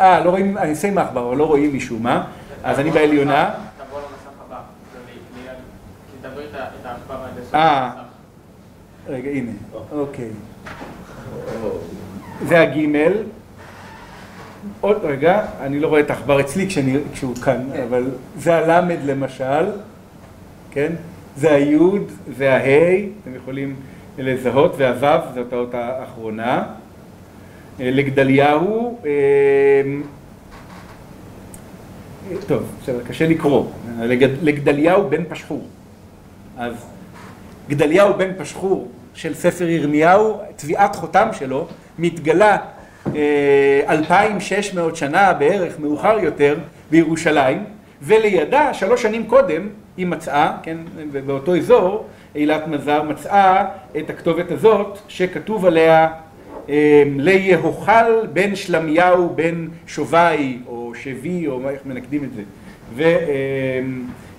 אה, 0.00 0.24
לא 0.24 0.30
רואים, 0.30 0.58
אני 0.58 0.70
אעשה 0.70 0.90
מחבר, 0.90 1.28
אבל 1.28 1.36
לא 1.36 1.46
רואים 1.46 1.76
משום 1.76 2.02
מה, 2.02 2.24
אז 2.64 2.78
אני 2.78 2.90
בעליונה. 2.90 3.50
אה, 7.54 7.90
רגע, 9.08 9.30
הנה, 9.30 9.52
אוקיי. 9.92 10.30
זה 12.46 12.60
הגימל. 12.60 13.12
עוד 14.80 14.96
רגע, 15.02 15.44
אני 15.60 15.80
לא 15.80 15.88
רואה 15.88 16.00
את 16.00 16.10
העכבר 16.10 16.40
אצלי 16.40 16.68
כשהוא 17.12 17.36
כאן, 17.36 17.66
אבל 17.88 18.10
זה 18.38 18.54
הלמד 18.54 18.98
למשל. 19.04 19.64
כן? 20.70 20.92
זה 21.36 21.54
היוד 21.54 22.12
וההי, 22.36 23.08
אתם 23.22 23.34
יכולים 23.34 23.76
לזהות, 24.18 24.74
והוו, 24.76 25.20
זאת 25.34 25.52
האות 25.52 25.74
האחרונה. 25.74 26.62
לגדליהו, 27.78 28.98
טוב, 32.46 32.62
בסדר, 32.82 33.00
קשה 33.08 33.28
לקרוא. 33.28 33.64
לגדליהו 34.42 35.10
בן 35.10 35.24
פשחור. 35.28 35.66
אז 36.58 36.72
גדליהו 37.68 38.14
בן 38.14 38.30
פשחור 38.38 38.88
של 39.14 39.34
ספר 39.34 39.68
ירמיהו, 39.68 40.40
טביעת 40.56 40.96
חותם 40.96 41.28
שלו, 41.32 41.66
מתגלה 41.98 42.56
2,600 43.14 44.96
שנה 44.96 45.32
בערך 45.32 45.80
מאוחר 45.80 46.18
יותר 46.22 46.56
בירושלים, 46.90 47.64
ולידה, 48.02 48.74
שלוש 48.74 49.02
שנים 49.02 49.26
קודם, 49.26 49.68
היא 49.96 50.06
מצאה, 50.06 50.56
כן, 50.62 50.76
באותו 51.26 51.56
אזור, 51.56 52.06
אילת 52.34 52.68
מזר 52.68 53.02
מצאה 53.02 53.64
את 53.98 54.10
הכתובת 54.10 54.50
הזאת 54.50 54.98
שכתוב 55.08 55.66
עליה 55.66 56.08
ליהוכל 57.16 58.26
בן 58.32 58.56
שלמיהו 58.56 59.32
בן 59.34 59.66
שובי 59.86 60.58
או 60.66 60.92
שבי 60.94 61.46
או 61.46 61.70
איך 61.70 61.80
מנקדים 61.84 62.24
את 62.24 62.30
זה. 62.34 62.42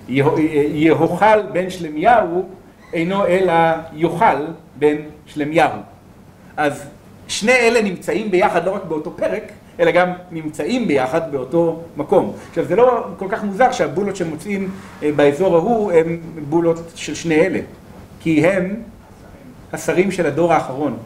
ויהוכל 0.09 1.41
בן 1.41 1.69
שלמיהו 1.69 2.49
אינו 2.93 3.25
אלא 3.25 3.53
יוכל 3.93 4.45
בן 4.75 4.95
שלמיהו 5.25 5.71
אז 6.57 6.89
שני 7.27 7.51
אלה 7.51 7.81
נמצאים 7.81 8.31
ביחד 8.31 8.65
לא 8.65 8.75
רק 8.75 8.83
באותו 8.83 9.11
פרק 9.15 9.43
אלא 9.79 9.91
גם 9.91 10.11
נמצאים 10.31 10.87
ביחד 10.87 11.31
באותו 11.31 11.81
מקום. 11.97 12.33
עכשיו 12.49 12.65
זה 12.65 12.75
לא 12.75 13.07
כל 13.17 13.27
כך 13.29 13.43
מוזר 13.43 13.71
שהבולות 13.71 14.15
שמוצאים 14.15 14.71
באזור 15.15 15.55
ההוא 15.55 15.91
הם 15.91 16.19
בולות 16.49 16.79
של 16.95 17.15
שני 17.15 17.35
אלה, 17.35 17.59
כי 18.19 18.47
הם 18.47 18.75
השרים 19.73 20.11
של 20.11 20.25
הדור 20.25 20.53
האחרון. 20.53 20.97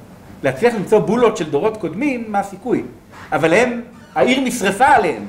להצליח 0.44 0.74
למצוא 0.76 1.00
בולות 1.00 1.38
של 1.38 1.50
דורות 1.50 1.78
קודמים, 1.78 2.26
מה 2.28 2.40
הסיכוי? 2.40 2.84
אבל 3.32 3.54
הם, 3.54 3.82
העיר 4.16 4.40
נשרפה 4.44 4.88
עליהם, 4.88 5.26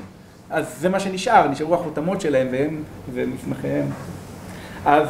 אז 0.49 0.65
זה 0.79 0.89
מה 0.89 0.99
שנשאר, 0.99 1.47
נשארו 1.47 1.75
החותמות 1.75 2.21
שלהם 2.21 2.47
והם 2.51 2.83
ומסמכיהם. 3.13 3.85
אז 4.85 5.07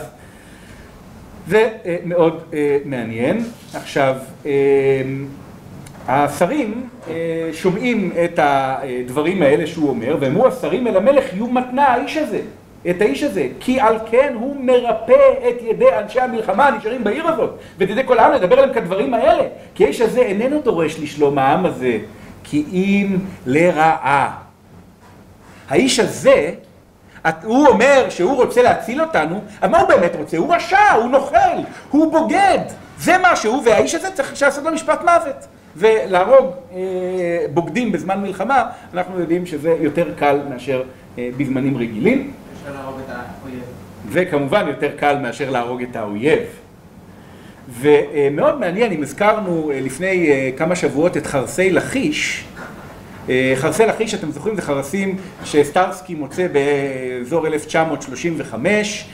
זה 1.48 1.70
מאוד 2.06 2.44
מעניין. 2.86 3.46
עכשיו, 3.74 4.16
השרים 6.08 6.90
שומעים 7.54 8.12
את 8.24 8.40
הדברים 8.44 9.42
האלה 9.42 9.68
שהוא 9.68 9.90
אומר, 9.90 10.18
ואמרו 10.20 10.48
השרים 10.48 10.88
אל 10.88 10.98
המלך 10.98 11.34
יהיו 11.34 11.48
מתנה 11.48 11.88
האיש 11.88 12.18
הזה, 12.18 12.40
את 12.90 13.02
האיש 13.02 13.24
הזה, 13.24 13.48
כי 13.60 13.80
על 13.80 13.98
כן 14.12 14.34
הוא 14.36 14.56
מרפא 14.60 15.14
את 15.50 15.62
ידי 15.62 15.86
אנשי 16.00 16.20
המלחמה 16.20 16.68
הנשארים 16.68 17.04
בעיר 17.04 17.28
הזאת, 17.28 17.58
ואת 17.78 17.90
ידי 17.90 18.02
כל 18.06 18.20
העם 18.20 18.32
לדבר 18.32 18.60
עליהם 18.60 18.74
כדברים 18.74 19.14
האלה, 19.14 19.44
כי 19.76 19.86
האיש 19.86 20.02
הזה 20.02 20.20
איננו 20.20 20.62
דורש 20.62 21.00
לשלום 21.00 21.38
העם 21.38 21.66
הזה, 21.66 21.98
כי 22.44 22.66
אם 22.72 23.18
לרעה. 23.46 24.38
האיש 25.70 26.00
הזה, 26.00 26.52
הוא 27.44 27.68
אומר 27.68 28.06
שהוא 28.10 28.36
רוצה 28.36 28.62
להציל 28.62 29.02
אותנו, 29.02 29.42
אבל 29.62 29.72
מה 29.72 29.80
הוא 29.80 29.88
באמת 29.90 30.16
רוצה? 30.16 30.38
הוא 30.38 30.56
רשע, 30.56 30.92
הוא 30.92 31.10
נוכל, 31.10 31.38
הוא 31.92 32.12
בוגד, 32.12 32.60
זה 32.98 33.18
מה 33.18 33.36
שהוא, 33.36 33.64
והאיש 33.66 33.96
הזה 33.96 34.12
צריך 34.12 34.42
לעשות 34.42 34.64
לו 34.64 34.72
משפט 34.72 35.02
מוות. 35.02 35.48
ולהרוג 35.78 36.56
בוגדים 37.54 37.92
בזמן 37.92 38.22
מלחמה, 38.22 38.64
אנחנו 38.94 39.20
יודעים 39.20 39.46
שזה 39.46 39.76
יותר 39.80 40.14
קל 40.18 40.40
מאשר 40.50 40.84
בזמנים 41.18 41.78
רגילים. 41.78 42.32
וכמובן 44.10 44.68
יותר 44.68 44.92
קל 44.98 45.18
מאשר 45.18 45.50
להרוג 45.50 45.82
את 45.82 45.96
האויב. 45.96 46.40
ומאוד 47.80 48.60
מעניין, 48.60 48.92
אם 48.92 49.04
הזכרנו 49.04 49.72
לפני 49.76 50.32
כמה 50.58 50.76
שבועות 50.76 51.18
את 51.18 51.26
חרסי 51.26 51.72
לכיש, 51.72 52.46
חרסי 53.56 53.86
לכיש, 53.86 54.14
אתם 54.14 54.32
זוכרים, 54.32 54.56
זה 54.56 54.62
חרסים 54.62 55.18
שסטרסקי 55.44 56.16
מוצא 56.16 56.48
באזור 56.48 57.48
1935 57.48 59.06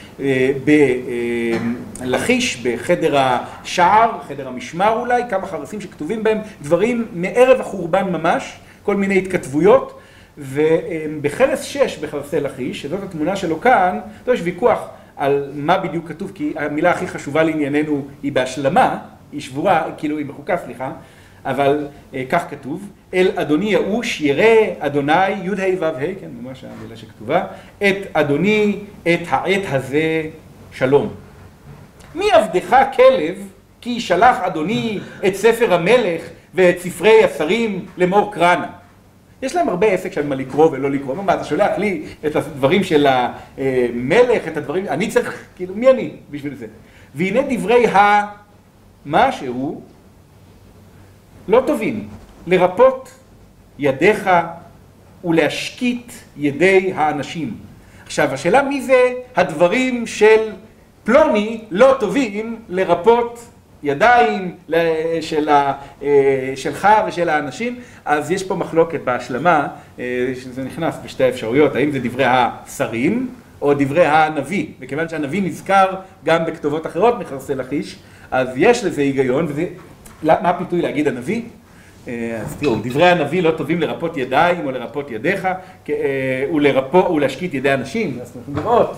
בלכיש, 2.00 2.62
בחדר 2.62 3.14
השער, 3.18 4.10
חדר 4.28 4.48
המשמר 4.48 4.98
אולי, 5.00 5.22
כמה 5.30 5.46
חרסים 5.46 5.80
שכתובים 5.80 6.22
בהם 6.22 6.38
דברים 6.62 7.06
מערב 7.12 7.60
החורבן 7.60 8.12
ממש, 8.12 8.58
כל 8.82 8.96
מיני 8.96 9.18
התכתבויות, 9.18 9.98
ובחלס 10.38 11.62
6 11.62 11.98
בחרסי 11.98 12.40
לכיש, 12.40 12.82
שזאת 12.82 13.02
התמונה 13.02 13.36
שלו 13.36 13.60
כאן, 13.60 13.98
יש 14.34 14.40
ויכוח 14.44 14.88
על 15.16 15.50
מה 15.54 15.78
בדיוק 15.78 16.08
כתוב, 16.08 16.32
כי 16.34 16.52
המילה 16.56 16.90
הכי 16.90 17.06
חשובה 17.06 17.42
לענייננו 17.42 18.04
היא 18.22 18.32
בהשלמה, 18.32 18.98
היא 19.32 19.40
שבורה, 19.40 19.82
כאילו 19.98 20.18
היא 20.18 20.26
מחוקה, 20.26 20.56
סליחה, 20.56 20.92
אבל 21.44 21.86
כך 22.28 22.44
כתוב, 22.50 22.88
אל 23.14 23.30
אדוני 23.34 23.72
יאוש 23.72 24.20
ירא 24.20 24.44
אדוני 24.78 25.28
י"ה 25.28 25.52
ו"ה, 25.78 25.92
כן, 26.20 26.28
ממש 26.40 26.64
המילה 26.64 26.96
שכתובה, 26.96 27.44
את 27.78 27.96
אדוני 28.12 28.76
את 29.02 29.20
העת 29.28 29.62
הזה 29.68 30.22
שלום. 30.72 31.08
מי 32.14 32.32
עבדך 32.32 32.76
כלב 32.96 33.34
כי 33.80 33.90
ישלח 33.90 34.36
אדוני 34.40 34.98
את 35.26 35.34
ספר 35.34 35.74
המלך 35.74 36.22
ואת 36.54 36.78
ספרי 36.78 37.24
השרים 37.24 37.86
לאמור 37.96 38.34
קרנה. 38.34 38.66
יש 39.42 39.56
להם 39.56 39.68
הרבה 39.68 39.86
עסק 39.86 40.12
שם 40.12 40.28
מה 40.28 40.34
לקרוא 40.34 40.70
ולא 40.72 40.90
לקרוא, 40.90 41.14
מה 41.14 41.34
אתה 41.34 41.44
שולח 41.44 41.78
לי 41.78 42.02
את 42.26 42.36
הדברים 42.36 42.84
של 42.84 43.06
המלך, 43.06 44.48
את 44.48 44.56
הדברים, 44.56 44.88
אני 44.88 45.08
צריך, 45.08 45.44
כאילו 45.56 45.74
מי 45.74 45.90
אני 45.90 46.10
בשביל 46.30 46.54
זה? 46.54 46.66
והנה 47.14 47.40
דברי 47.48 47.86
ה... 47.86 48.26
משהו 49.06 49.82
לא 51.50 51.62
טובים, 51.66 52.08
לרפות 52.46 53.10
ידיך 53.78 54.30
ולהשקיט 55.24 56.12
ידי 56.36 56.92
האנשים. 56.96 57.56
עכשיו, 58.06 58.34
השאלה 58.34 58.62
מי 58.62 58.82
זה 58.82 59.12
הדברים 59.36 60.06
של 60.06 60.50
פלוני 61.04 61.64
לא 61.70 61.96
טובים 62.00 62.56
לרפות 62.68 63.46
ידיים 63.82 64.54
שלך 66.54 66.88
ושל 67.06 67.28
האנשים, 67.28 67.78
אז 68.04 68.30
יש 68.30 68.42
פה 68.42 68.54
מחלוקת 68.54 69.00
בהשלמה, 69.04 69.68
שזה 70.42 70.64
נכנס 70.64 70.98
בשתי 71.04 71.24
האפשרויות, 71.24 71.74
האם 71.74 71.90
זה 71.90 71.98
דברי 72.02 72.24
השרים 72.26 73.28
או 73.62 73.74
דברי 73.74 74.06
הנביא, 74.06 74.66
וכיוון 74.80 75.08
שהנביא 75.08 75.42
נזכר 75.42 75.86
גם 76.24 76.44
בכתובות 76.44 76.86
אחרות 76.86 77.18
מחרסי 77.18 77.54
לכיש, 77.54 77.96
אז 78.30 78.48
יש 78.56 78.84
לזה 78.84 79.00
היגיון, 79.00 79.46
וזה, 79.48 79.64
מה 80.22 80.50
הפיתוי 80.50 80.82
להגיד 80.82 81.08
הנביא? 81.08 81.42
אז 82.06 82.56
תראו, 82.60 82.74
דברי 82.82 83.08
הנביא 83.08 83.42
לא 83.42 83.50
טובים 83.50 83.80
לרפות 83.80 84.16
ידיים 84.16 84.66
או 84.66 84.70
לרפות 84.70 85.10
ידיך, 85.10 85.48
ולהשקיט 87.14 87.54
ידי 87.54 87.74
אנשים, 87.74 88.18
אז 88.22 88.32
אנחנו 88.36 88.52
יכולים 88.52 88.66
לראות 88.66 88.96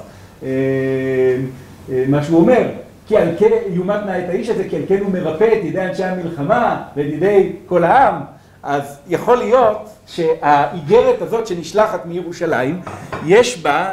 מה 2.08 2.22
שהוא 2.22 2.40
אומר, 2.40 2.62
כי 3.08 3.16
על 3.16 3.28
כן 3.38 3.50
יומת 3.72 4.00
נא 4.06 4.18
את 4.18 4.28
האיש 4.28 4.48
הזה, 4.48 4.68
כי 4.68 4.76
על 4.76 4.82
כן 4.88 4.98
הוא 5.00 5.12
מרפא 5.12 5.44
את 5.44 5.64
ידי 5.64 5.80
אנשי 5.80 6.04
המלחמה 6.04 6.82
ואת 6.96 7.06
ידי 7.06 7.52
כל 7.66 7.84
העם, 7.84 8.14
אז 8.62 8.98
יכול 9.08 9.36
להיות 9.36 9.88
שהאיגרת 10.06 11.22
הזאת 11.22 11.46
שנשלחת 11.46 12.06
מירושלים, 12.06 12.80
יש 13.26 13.62
בה 13.62 13.90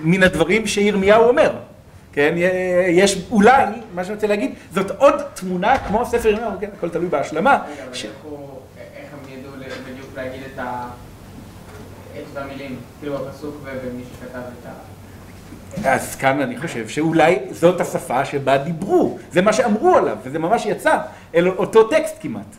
מן 0.00 0.22
הדברים 0.22 0.66
שירמיהו 0.66 1.28
אומר, 1.28 1.50
כן, 2.12 2.34
יש 2.88 3.18
אולי, 3.30 3.64
מה 3.94 4.04
שאני 4.04 4.14
רוצה 4.14 4.26
להגיד, 4.26 4.54
זאת 4.74 4.90
עוד 4.90 5.14
תמונה 5.34 5.78
כמו 5.78 6.06
ספר 6.06 6.28
ירמיהו, 6.28 6.50
כן, 6.60 6.68
הכל 6.76 6.88
תלוי 6.88 7.08
בהשלמה. 7.08 7.50
רגע, 7.50 7.84
אבל 7.84 7.92
איך 7.92 9.12
הם 9.12 9.38
ידעו 9.38 9.52
בדיוק 9.92 10.08
להגיד 10.16 10.40
את 12.18 12.36
המילים, 12.36 12.76
כאילו 13.00 13.28
הפסוק 13.28 13.56
ומי 13.64 14.02
שכתב 14.04 14.38
את 14.38 14.66
ה... 14.66 14.70
אז 15.84 16.16
כאן 16.16 16.40
אני 16.40 16.58
חושב 16.58 16.88
שאולי 16.88 17.38
זאת 17.50 17.80
השפה 17.80 18.24
שבה 18.24 18.58
דיברו, 18.58 19.18
זה 19.32 19.42
מה 19.42 19.52
שאמרו 19.52 19.96
עליו, 19.96 20.16
וזה 20.22 20.38
ממש 20.38 20.66
יצא 20.66 20.98
אל 21.34 21.48
אותו 21.48 21.84
טקסט 21.84 22.16
כמעט. 22.20 22.56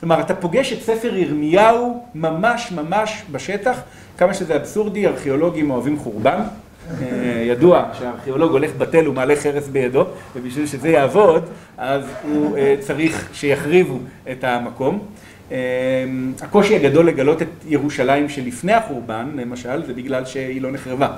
כלומר, 0.00 0.20
אתה 0.20 0.34
פוגש 0.34 0.72
את 0.72 0.82
ספר 0.82 1.16
ירמיהו 1.16 2.04
ממש 2.14 2.72
ממש 2.72 3.22
בשטח, 3.30 3.80
כמה 4.18 4.34
שזה 4.34 4.56
אבסורדי, 4.56 5.06
ארכיאולוגים 5.06 5.70
אוהבים 5.70 5.98
חורבן. 5.98 6.40
ידוע 7.46 7.84
שהארכיאולוג 7.98 8.52
הולך 8.52 8.70
בתל 8.78 9.08
ומעלה 9.08 9.36
חרס 9.36 9.68
בידו, 9.68 10.06
ובשביל 10.36 10.66
שזה 10.66 10.88
יעבוד, 10.88 11.48
אז 11.78 12.02
הוא 12.22 12.56
צריך 12.80 13.28
שיחריבו 13.32 13.98
את 14.32 14.44
המקום. 14.44 15.06
הקושי 16.40 16.76
הגדול 16.76 17.06
לגלות 17.06 17.42
את 17.42 17.48
ירושלים 17.66 18.28
שלפני 18.28 18.72
החורבן, 18.72 19.30
למשל, 19.34 19.86
זה 19.86 19.94
בגלל 19.94 20.24
שהיא 20.24 20.62
לא 20.62 20.72
נחרבה. 20.72 21.16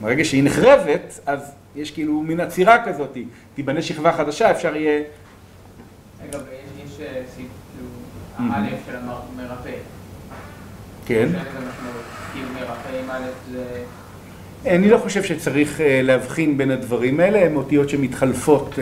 ברגע 0.00 0.24
שהיא 0.24 0.44
נחרבת, 0.44 1.20
אז 1.26 1.52
יש 1.76 1.90
כאילו 1.90 2.22
מין 2.22 2.40
עצירה 2.40 2.84
כזאת, 2.84 3.16
תיבנה 3.54 3.82
שכבה 3.82 4.12
חדשה, 4.12 4.50
אפשר 4.50 4.76
יהיה... 4.76 5.02
רגע, 6.28 6.38
יש 6.84 6.96
סעיף, 7.34 7.48
כאילו, 8.36 8.52
האלף 8.52 8.78
של 8.86 8.96
המרפא. 8.96 9.70
כן. 11.06 11.28
כאילו 12.32 12.48
מרפא 12.54 12.88
עם 13.04 13.10
אלף 13.10 13.34
זה... 13.52 13.64
אני 14.66 14.90
לא 14.90 14.98
חושב 14.98 15.22
שצריך 15.22 15.80
להבחין 15.84 16.58
בין 16.58 16.70
הדברים 16.70 17.20
האלה, 17.20 17.44
הן 17.46 17.56
אותיות 17.56 17.88
שמתחלפות. 17.88 18.78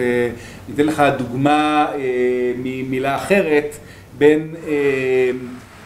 ניתן 0.68 0.86
לך 0.86 1.02
דוגמה 1.18 1.86
ממילה 2.62 3.16
אחרת, 3.16 3.76
בין 4.18 4.54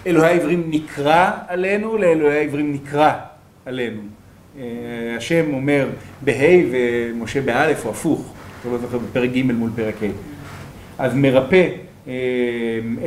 אלוהי 0.07 0.33
העברים 0.33 0.63
נקרא 0.71 1.31
עלינו 1.49 1.99
לאלוהי 1.99 2.39
העברים 2.39 2.73
נקרא 2.73 3.13
עלינו. 3.67 4.01
השם 5.17 5.55
אומר 5.55 5.89
בה' 6.21 6.33
ומשה 6.71 7.41
באלף 7.41 7.85
או 7.85 7.91
הפוך, 7.91 8.35
אתה 8.61 8.69
לא 8.69 8.79
זוכר, 8.79 8.99
בפרק 8.99 9.31
ג' 9.31 9.43
מול 9.53 9.71
פרק 9.77 9.95
ה'. 10.03 10.07
אז 10.99 11.15
מרפא 11.15 11.69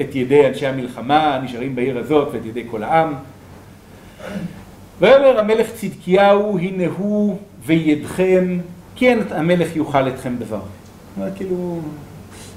את 0.01 0.15
ידי 0.15 0.47
אנשי 0.47 0.67
המלחמה 0.67 1.35
הנשארים 1.35 1.75
בעיר 1.75 1.97
הזאת 1.97 2.29
ואת 2.33 2.45
ידי 2.45 2.63
כל 2.71 2.83
העם. 2.83 3.13
ויאמר 4.99 5.39
המלך 5.39 5.67
צדקיהו 5.75 6.57
הנה 6.57 6.83
הוא 6.97 7.37
וידכם 7.65 8.59
אין 9.01 9.19
המלך 9.31 9.75
יוכל 9.75 10.07
אתכם 10.07 10.35
דבר. 10.39 10.59
כאילו, 11.35 11.79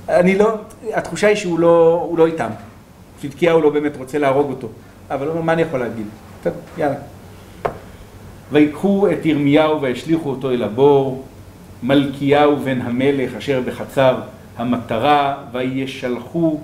אני 0.09 0.38
לא, 0.38 0.55
התחושה 0.92 1.26
היא 1.26 1.37
שהוא 1.37 1.59
לא, 1.59 2.05
הוא 2.09 2.18
לא 2.18 2.26
איתם. 2.26 2.50
צדקיהו 3.22 3.61
לא 3.61 3.70
באמת 3.70 3.96
רוצה 3.96 4.18
להרוג 4.18 4.50
אותו, 4.50 4.68
אבל 5.11 5.26
הוא 5.26 5.33
אומר 5.33 5.42
מה 5.42 5.53
אני 5.53 5.62
יכול 5.62 5.81
להגיד? 5.81 6.07
טוב, 6.42 6.53
יאללה. 6.79 6.94
ויקחו 8.53 9.11
את 9.11 9.26
ירמיהו 9.26 9.83
והשליכו 9.83 10.31
אותו 10.31 10.50
אל 10.50 10.62
הבור, 10.62 11.24
מלכיהו 11.83 12.57
בן 12.57 12.81
המלך 12.81 13.35
אשר 13.35 13.62
בחצר 13.66 14.20
המטרה, 14.57 15.35
וישלחו 15.53 16.61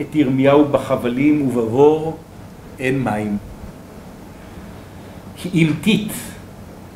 את 0.00 0.14
ירמיהו 0.14 0.64
בחבלים 0.64 1.48
ובבור, 1.48 2.16
אין 2.78 3.04
מים. 3.04 3.36
כי 5.42 5.48
אם 5.54 5.72
טיט, 5.82 6.12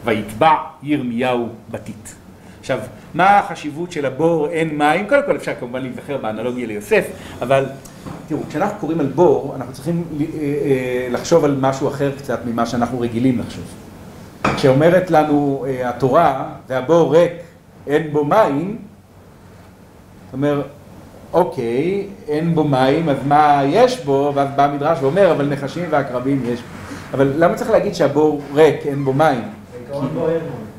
ויטבע 0.04 0.54
ירמיהו 0.82 1.48
בטיט. 1.70 2.08
עכשיו, 2.60 2.78
מה 3.14 3.38
החשיבות 3.38 3.92
של 3.92 4.06
הבור 4.06 4.48
אין 4.48 4.78
מים? 4.78 5.08
קודם 5.08 5.22
כל 5.26 5.36
אפשר 5.36 5.52
כמובן 5.60 5.82
להיזכר 5.82 6.16
באנלוגיה 6.16 6.66
ליוסף, 6.66 7.04
אבל 7.42 7.66
תראו, 8.28 8.40
כשאנחנו 8.48 8.78
קוראים 8.80 9.00
על 9.00 9.06
בור, 9.06 9.54
אנחנו 9.56 9.72
צריכים 9.72 10.04
לחשוב 11.10 11.44
על 11.44 11.56
משהו 11.60 11.88
אחר 11.88 12.10
קצת 12.18 12.40
ממה 12.46 12.66
שאנחנו 12.66 13.00
רגילים 13.00 13.38
לחשוב. 13.38 13.64
כשאומרת 14.56 15.10
לנו 15.10 15.64
התורה, 15.84 16.44
והבור 16.68 17.16
ריק, 17.16 17.32
אין 17.86 18.12
בו 18.12 18.24
מים, 18.24 18.78
זאת 20.26 20.32
אומרת, 20.32 20.64
אוקיי, 21.32 22.06
אין 22.28 22.54
בו 22.54 22.64
מים, 22.64 23.08
אז 23.08 23.16
מה 23.26 23.62
יש 23.66 24.04
בו? 24.04 24.32
ואז 24.34 24.48
בא 24.56 24.64
המדרש 24.64 24.98
ואומר, 25.02 25.32
אבל 25.32 25.46
נחשים 25.46 25.84
ועקרבים 25.90 26.42
יש 26.46 26.60
בו. 26.60 26.85
אבל 27.16 27.32
למה 27.36 27.54
צריך 27.54 27.70
להגיד 27.70 27.94
שהבור 27.94 28.40
ריק, 28.54 28.86
אין 28.86 29.04
בו 29.04 29.12
מים? 29.12 29.42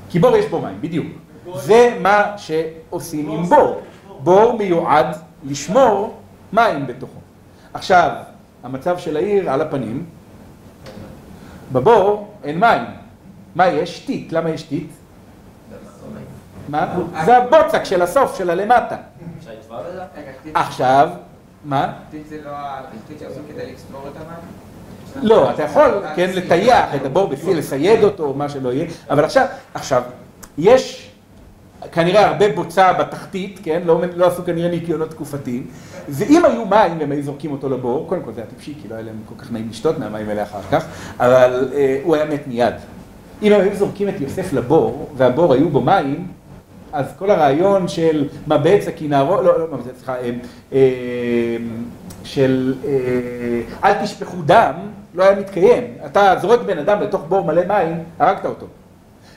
כי 0.10 0.20
בור 0.20 0.38
יש 0.38 0.46
בו 0.46 0.62
מים, 0.62 0.82
בדיוק. 0.82 1.08
זה 1.56 1.98
מה 2.02 2.34
שעושים 2.38 3.30
עם 3.30 3.44
בור. 3.44 3.82
בור 4.24 4.58
מיועד 4.58 5.06
לשמור 5.44 6.18
מים 6.54 6.88
בתוכו. 6.88 7.20
עכשיו, 7.74 8.12
המצב 8.64 8.98
של 8.98 9.18
העיר 9.18 9.52
על 9.52 9.62
הפנים, 9.62 10.06
בבור 11.72 12.34
אין 12.44 12.60
מים. 12.60 12.84
מה 13.56 13.68
יש? 13.68 14.00
טיט. 14.00 14.32
למה 14.32 14.50
יש 14.50 14.64
טיט? 14.64 14.90
מה? 16.70 17.00
זה 17.26 17.38
הבוצק 17.38 17.84
של 17.84 18.02
הסוף, 18.02 18.38
של 18.38 18.50
הלמטה. 18.50 18.96
עכשיו, 20.54 21.10
מה? 21.66 21.94
טיט 22.12 22.28
זה 22.28 22.38
לא 22.46 22.52
הטיט 22.54 23.20
שעושים 23.20 23.44
כדי 23.54 23.72
לצבור 23.72 24.02
את 24.12 24.16
המים? 24.16 24.67
לא, 25.22 25.52
אתה 25.52 25.64
יכול, 25.64 26.04
כן, 26.16 26.30
לטייח 26.34 26.96
את 26.96 27.06
הבור 27.06 27.28
בפי, 27.28 27.54
לסייד 27.54 28.04
אותו, 28.04 28.24
או 28.24 28.34
מה 28.34 28.50
שלא 28.50 28.74
יהיה, 28.74 28.86
אבל 29.10 29.26
עכשיו, 29.26 29.46
עכשיו, 29.74 30.02
יש 30.58 31.10
כנראה 31.92 32.28
הרבה 32.28 32.54
בוצה 32.54 32.94
בתחתית, 32.94 33.60
כן, 33.64 33.82
לא, 33.86 34.02
לא 34.16 34.28
עשו 34.28 34.46
כנראה 34.46 34.70
ניקיונות 34.70 35.10
תקופתיים, 35.10 35.68
ואם 36.10 36.46
היו 36.46 36.66
מים 36.66 36.98
והם 37.00 37.12
היו 37.12 37.24
זורקים 37.24 37.52
אותו 37.52 37.70
לבור, 37.70 38.08
קודם 38.08 38.22
כל 38.22 38.34
זה 38.34 38.42
היה 38.42 38.50
טיפשי, 38.50 38.74
כי 38.82 38.88
לא 38.88 38.96
היה 38.96 39.04
להם 39.04 39.16
כל 39.26 39.36
כך 39.44 39.52
נעים 39.52 39.68
לשתות 39.70 40.00
מהמים 40.00 40.30
האלה 40.30 40.44
אחר 40.44 40.62
כך, 40.72 40.86
אבל 41.20 41.70
אה, 41.74 42.00
הוא 42.04 42.16
היה 42.16 42.26
מת 42.26 42.48
מיד. 42.48 42.74
אם 43.42 43.54
היו 43.54 43.76
זורקים 43.76 44.10
את 44.10 44.22
יוסף 44.22 44.54
לבור, 44.54 45.10
והבור 45.18 45.54
היו 45.54 45.70
בו 45.70 45.82
מים, 45.82 46.28
אז 46.94 47.06
כל 47.20 47.32
הרעיון 47.32 47.88
של 47.88 48.28
מבץ 48.48 48.88
הכנערות, 48.88 49.46
לא, 49.46 49.60
לא 49.60 49.68
מבץ, 49.78 49.98
סליחה, 49.98 50.16
של 52.24 52.76
אל 53.84 54.04
תשפכו 54.04 54.38
דם, 54.46 54.74
לא 55.18 55.24
היה 55.24 55.40
מתקיים. 55.40 55.84
אתה 56.06 56.36
זורק 56.42 56.60
בן 56.60 56.78
אדם 56.78 57.02
לתוך 57.02 57.26
בור 57.30 57.46
מלא 57.46 57.62
מים, 57.68 58.04
הרגת 58.20 58.46
אותו. 58.46 58.66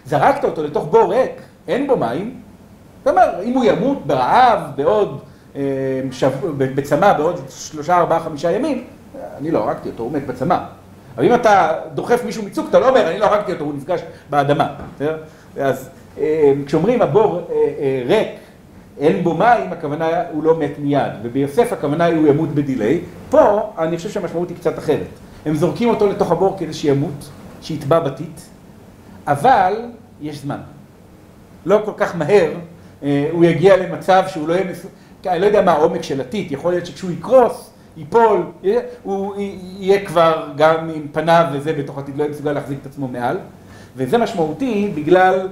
זרקת 0.06 0.44
אותו 0.44 0.64
לתוך 0.64 0.86
בור 0.90 1.14
ריק, 1.14 1.32
אין 1.68 1.86
בו 1.86 1.96
מים, 1.96 2.40
זאת 3.04 3.08
אומרת, 3.08 3.34
אם 3.42 3.52
הוא 3.52 3.64
ימות 3.64 4.06
ברעב 4.06 4.60
בעוד, 4.76 5.20
בצמא 6.56 7.12
בעוד 7.12 7.40
שלושה, 7.48 7.98
ארבעה, 7.98 8.20
חמישה 8.20 8.50
ימים, 8.50 8.84
אני 9.38 9.50
לא 9.50 9.58
הרגתי 9.58 9.88
אותו, 9.88 10.02
הוא 10.02 10.12
מת 10.12 10.26
בצמא. 10.26 10.58
אבל 11.16 11.24
אם 11.24 11.34
אתה 11.34 11.72
דוחף 11.94 12.24
מישהו 12.24 12.44
מצוק, 12.44 12.66
אתה 12.70 12.78
לא 12.78 12.88
אומר, 12.88 13.10
אני 13.10 13.18
לא 13.18 13.26
הרגתי 13.26 13.52
אותו, 13.52 13.64
הוא 13.64 13.74
נפגש 13.74 14.00
באדמה. 14.30 14.74
אז 15.60 15.90
כשאומרים 16.66 17.02
הבור 17.02 17.40
ריק, 18.06 18.28
אין 18.98 19.24
בו 19.24 19.34
מים, 19.34 19.72
הכוונה 19.72 20.08
הוא 20.32 20.44
לא 20.44 20.58
מת 20.58 20.78
מיד, 20.78 21.12
וביוסף 21.22 21.72
הכוונה 21.72 22.06
הוא 22.06 22.26
ימות 22.28 22.48
בדיליי. 22.48 23.00
פה 23.30 23.72
אני 23.78 23.96
חושב 23.96 24.08
שהמשמעות 24.08 24.48
היא 24.48 24.56
קצת 24.56 24.78
אחרת. 24.78 25.06
הם 25.46 25.55
זורקים 25.55 25.88
אותו 25.88 26.07
לתוך 26.07 26.31
הבור 26.31 26.57
כדי 26.59 26.72
שימות, 26.72 27.29
שיטבע 27.62 28.00
בטיט, 28.00 28.40
אבל 29.26 29.74
יש 30.20 30.38
זמן. 30.38 30.59
לא 31.66 31.81
כל 31.85 31.92
כך 31.96 32.16
מהר 32.16 32.50
הוא 33.33 33.44
יגיע 33.44 33.76
למצב 33.76 34.22
שהוא 34.29 34.48
לא 34.48 34.55
יהיה 34.55 34.64
מסוגל, 34.70 34.90
אני 35.26 35.40
לא 35.40 35.46
יודע 35.46 35.62
מה 35.62 35.72
העומק 35.72 36.03
של 36.03 36.20
הטיט, 36.20 36.53
יכול 36.53 36.72
להיות 36.72 36.87
שכשהוא 36.87 37.11
יקרוס, 37.11 37.70
ייפול, 37.96 38.42
הוא 39.03 39.35
יהיה 39.79 40.07
כבר 40.07 40.48
גם 40.57 40.90
עם 40.94 41.07
פניו 41.12 41.44
וזה 41.53 41.72
בתוך 41.72 41.98
הטיט, 41.98 42.16
לא 42.16 42.22
יהיה 42.22 42.33
מסוגל 42.33 42.53
להחזיק 42.53 42.79
את 42.83 42.87
עצמו 42.87 43.09
מעל. 43.09 43.38
וזה 43.96 44.18
משמעותי 44.18 44.92
בגלל, 44.94 45.48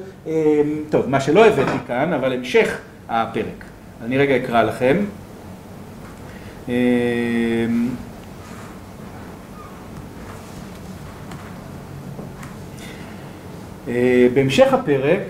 טוב, 0.90 1.08
מה 1.08 1.20
שלא 1.20 1.46
הבאתי 1.46 1.78
כאן, 1.86 2.12
אבל 2.12 2.32
המשך 2.32 2.78
הפרק. 3.08 3.64
אני 4.04 4.18
רגע 4.18 4.36
אקרא 4.36 4.62
לכם. 4.62 4.96
בהמשך 14.34 14.72
הפרק 14.72 15.20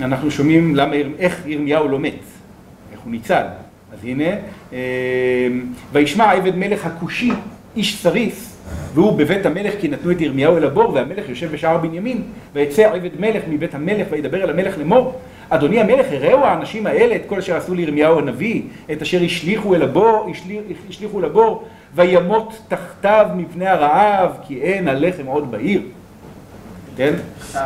אנחנו 0.00 0.30
שומעים 0.30 0.76
למה, 0.76 0.94
איך 1.18 1.42
ירמיהו 1.46 1.88
לא 1.88 1.98
מת, 1.98 2.12
איך 2.92 3.00
הוא 3.00 3.12
ניצל. 3.12 3.44
אז 3.92 3.98
הנה, 4.04 4.30
וישמע 5.92 6.32
עבד 6.32 6.56
מלך 6.56 6.86
הכושי, 6.86 7.32
איש 7.76 8.02
סריס, 8.02 8.56
והוא 8.94 9.18
בבית 9.18 9.46
המלך 9.46 9.74
כי 9.80 9.88
נתנו 9.88 10.10
את 10.10 10.20
ירמיהו 10.20 10.56
אל 10.56 10.64
הבור, 10.64 10.92
והמלך 10.94 11.28
יושב 11.28 11.52
בשער 11.52 11.78
בנימין, 11.78 12.22
ויצא 12.52 12.90
עבד 12.94 13.20
מלך 13.20 13.42
מבית 13.48 13.74
המלך 13.74 14.06
וידבר 14.10 14.44
אל 14.44 14.50
המלך 14.50 14.78
לאמור, 14.78 15.20
אדוני 15.54 15.80
המלך, 15.80 16.06
הראו 16.10 16.44
האנשים 16.44 16.86
האלה 16.86 17.16
את 17.16 17.22
כל 17.26 17.38
אשר 17.38 17.56
עשו 17.56 17.74
לירמיהו 17.74 18.18
הנביא, 18.18 18.62
את 18.92 19.02
אשר 19.02 19.22
השליכו 19.24 19.74
אל 19.74 19.82
הבור, 19.82 20.32
השליכו 20.88 21.20
אל 21.20 21.24
הבור, 21.24 21.64
וימות 21.94 22.58
תחתיו 22.68 23.26
מפני 23.36 23.66
הרעב, 23.66 24.30
כי 24.46 24.60
אין 24.62 24.88
הלחם 24.88 25.26
עוד 25.26 25.50
בעיר. 25.50 25.82
כן? 26.96 27.14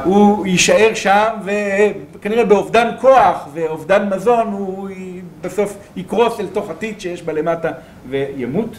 הוא 0.05 0.46
יישאר 0.46 0.94
שם, 0.94 1.29
וכנראה 2.14 2.44
באובדן 2.44 2.88
כוח 3.01 3.49
ואובדן 3.55 4.09
מזון, 4.14 4.46
הוא 4.46 4.88
בסוף 5.40 5.77
יקרוס 5.96 6.40
אל 6.40 6.46
תוך 6.46 6.70
עתיד 6.70 7.01
שיש 7.01 7.22
בה 7.22 7.33
למטה 7.33 7.70
וימות. 8.09 8.79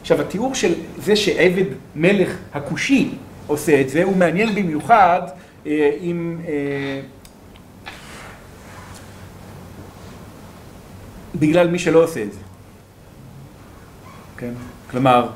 עכשיו, 0.00 0.20
התיאור 0.20 0.54
של 0.54 0.74
זה 0.96 1.16
שעבד 1.16 1.64
מלך 1.96 2.36
הכושי 2.54 3.08
עושה 3.46 3.80
את 3.80 3.88
זה, 3.88 4.04
הוא 4.04 4.16
מעניין 4.16 4.54
במיוחד 4.54 5.22
עם... 6.00 6.38
בגלל 11.38 11.68
מי 11.68 11.78
שלא 11.78 12.04
עושה 12.04 12.22
את 12.22 12.32
זה. 12.32 12.40
כן? 14.36 14.52
כלומר... 14.90 15.28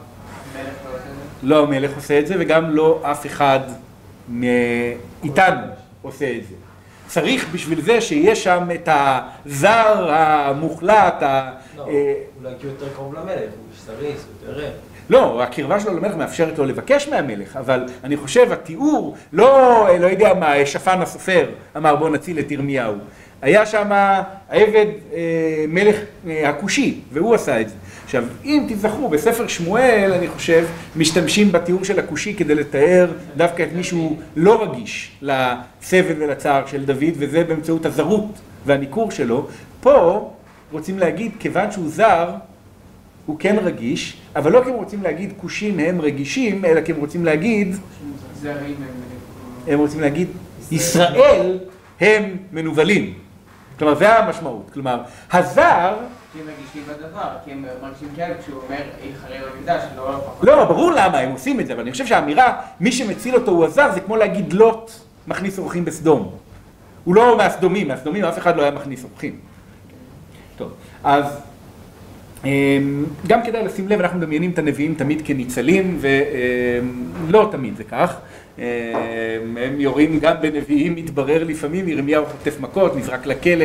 לא 1.43 1.63
המלך 1.63 1.97
עושה 1.97 2.19
את 2.19 2.27
זה, 2.27 2.35
וגם 2.39 2.71
לא 2.71 3.01
אף 3.03 3.27
אחד 3.27 3.61
מאיתנו 4.29 5.67
עושה 6.03 6.31
את 6.37 6.47
זה. 6.49 6.55
צריך 7.07 7.49
בשביל 7.53 7.81
זה 7.81 8.01
שיהיה 8.01 8.37
שם 8.37 8.69
את 8.75 8.89
הזר 8.93 10.11
המוחלט, 10.11 11.23
ה... 11.23 11.51
לא, 11.77 11.83
אולי 11.83 12.55
כי 12.61 12.67
הוא 12.67 12.73
יותר 12.73 12.87
קרוב 12.95 13.15
למלך, 13.15 13.39
הוא 13.39 13.47
סריס, 13.87 14.27
הוא 14.43 14.51
יותר. 14.51 14.71
לא, 15.11 15.43
הקרבה 15.43 15.81
שלו 15.81 15.97
למלך 15.97 16.15
מאפשרת 16.15 16.59
לו 16.59 16.65
לבקש 16.65 17.09
מהמלך, 17.09 17.57
אבל 17.57 17.85
אני 18.05 18.17
חושב, 18.17 18.53
התיאור, 18.53 19.17
לא, 19.33 19.87
לא 20.01 20.07
יודע 20.07 20.35
מה, 20.35 20.67
שפן 20.67 21.03
הסופר 21.03 21.47
אמר 21.77 21.97
בוא 21.97 22.11
נציל 22.11 22.39
את 22.39 22.51
ירמיהו. 22.51 22.95
היה 23.43 23.67
שם 23.67 23.89
העבד 24.49 24.87
מלך 25.69 25.97
הכושי, 26.45 27.01
והוא 27.13 27.35
עשה 27.35 27.61
את 27.61 27.69
זה. 27.69 27.75
עכשיו, 28.05 28.25
אם 28.45 28.67
תזכרו, 28.69 29.09
בספר 29.09 29.49
שמואל, 29.49 30.13
אני 30.19 30.29
חושב, 30.29 30.67
משתמשים 30.97 31.53
בתיאור 31.53 31.85
של 31.85 31.99
הכושי 31.99 32.35
כדי 32.35 32.55
לתאר 32.55 33.13
דווקא 33.37 33.63
את 33.63 33.69
מי 33.77 33.85
שהוא 33.85 34.17
לא 34.37 34.63
רגיש 34.63 35.11
לסבל 35.23 36.23
ולצער 36.23 36.67
של 36.67 36.85
דוד, 36.85 37.15
וזה 37.19 37.45
באמצעות 37.45 37.87
הזרות 37.87 38.39
והניכור 38.67 39.11
שלו. 39.11 39.47
פה 39.81 40.31
רוצים 40.73 40.99
להגיד, 40.99 41.33
כיוון 41.39 41.71
שהוא 41.73 41.89
זר, 41.89 42.31
הוא 43.27 43.37
כן 43.39 43.57
רגיש, 43.63 44.17
אבל 44.37 44.53
לא 44.53 44.61
כי 44.65 44.71
הם 44.71 44.77
רוצים 44.77 45.03
להגיד 45.03 45.33
כושים 45.37 45.79
הם 45.79 46.01
רגישים, 46.01 46.65
אלא 46.65 46.81
כי 46.81 46.93
הם 46.93 46.99
רוצים 46.99 47.25
להגיד... 47.25 47.77
הם 49.67 49.79
רוצים 49.79 50.01
להגיד, 50.01 50.29
ישראל 50.73 51.59
הם 52.01 52.37
מנוולים. 52.53 53.15
כלומר, 53.81 53.95
זה 53.95 54.19
המשמעות. 54.19 54.71
כלומר, 54.73 55.03
הזר... 55.33 55.95
כי 56.33 56.39
הם 56.41 56.47
מרגישים 56.47 56.83
בדבר, 56.89 57.29
כי 57.45 57.51
הם 57.53 57.65
מרגישים 57.83 58.09
כן 58.17 58.33
כשהוא 58.43 58.63
אומר, 58.63 58.83
לא 59.97 60.19
פחות. 60.19 60.45
לא, 60.45 60.65
ברור 60.65 60.91
למה 60.91 61.19
הם 61.19 61.33
עושים 61.33 61.61
את 61.61 61.67
זה, 61.67 61.73
אבל 61.73 61.83
אני 61.83 61.93
חושב 61.93 62.07
שהאמירה, 62.07 62.61
מי 62.81 62.93
שמציל 62.93 63.35
אותו 63.35 63.51
הוא 63.51 63.65
הזר, 63.65 63.93
זה 63.95 64.01
כמו 64.01 64.17
להגיד 64.17 64.53
לוט 64.53 64.91
מכניס 65.27 65.59
אורחים 65.59 65.85
בסדום. 65.85 66.31
הוא 67.05 67.15
לא 67.15 67.37
מהסדומים, 67.37 67.89
מהסדומים 67.89 68.25
אף 68.25 68.39
אחד 68.39 68.57
לא 68.57 68.63
היה 68.63 68.71
מכניס 68.71 69.05
אורחים. 69.05 69.37
טוב, 70.57 70.73
אז 71.05 71.25
גם 73.27 73.43
כדאי 73.45 73.65
לשים 73.65 73.89
לב, 73.89 74.01
אנחנו 74.01 74.19
מדמיינים 74.19 74.51
את 74.51 74.59
הנביאים 74.59 74.95
תמיד 74.95 75.23
כניצלים, 75.25 75.99
ולא 77.27 77.49
תמיד 77.53 77.77
זה 77.77 77.85
כך. 77.85 78.17
הם 79.57 79.81
יורים 79.81 80.21
גם 80.21 80.35
בנביאים, 80.41 80.95
מתברר 80.95 81.45
לפעמים, 81.45 81.89
ירמיהו 81.89 82.27
חוטף 82.27 82.61
מכות, 82.61 82.97
נזרק 82.97 83.27
לכלא, 83.27 83.65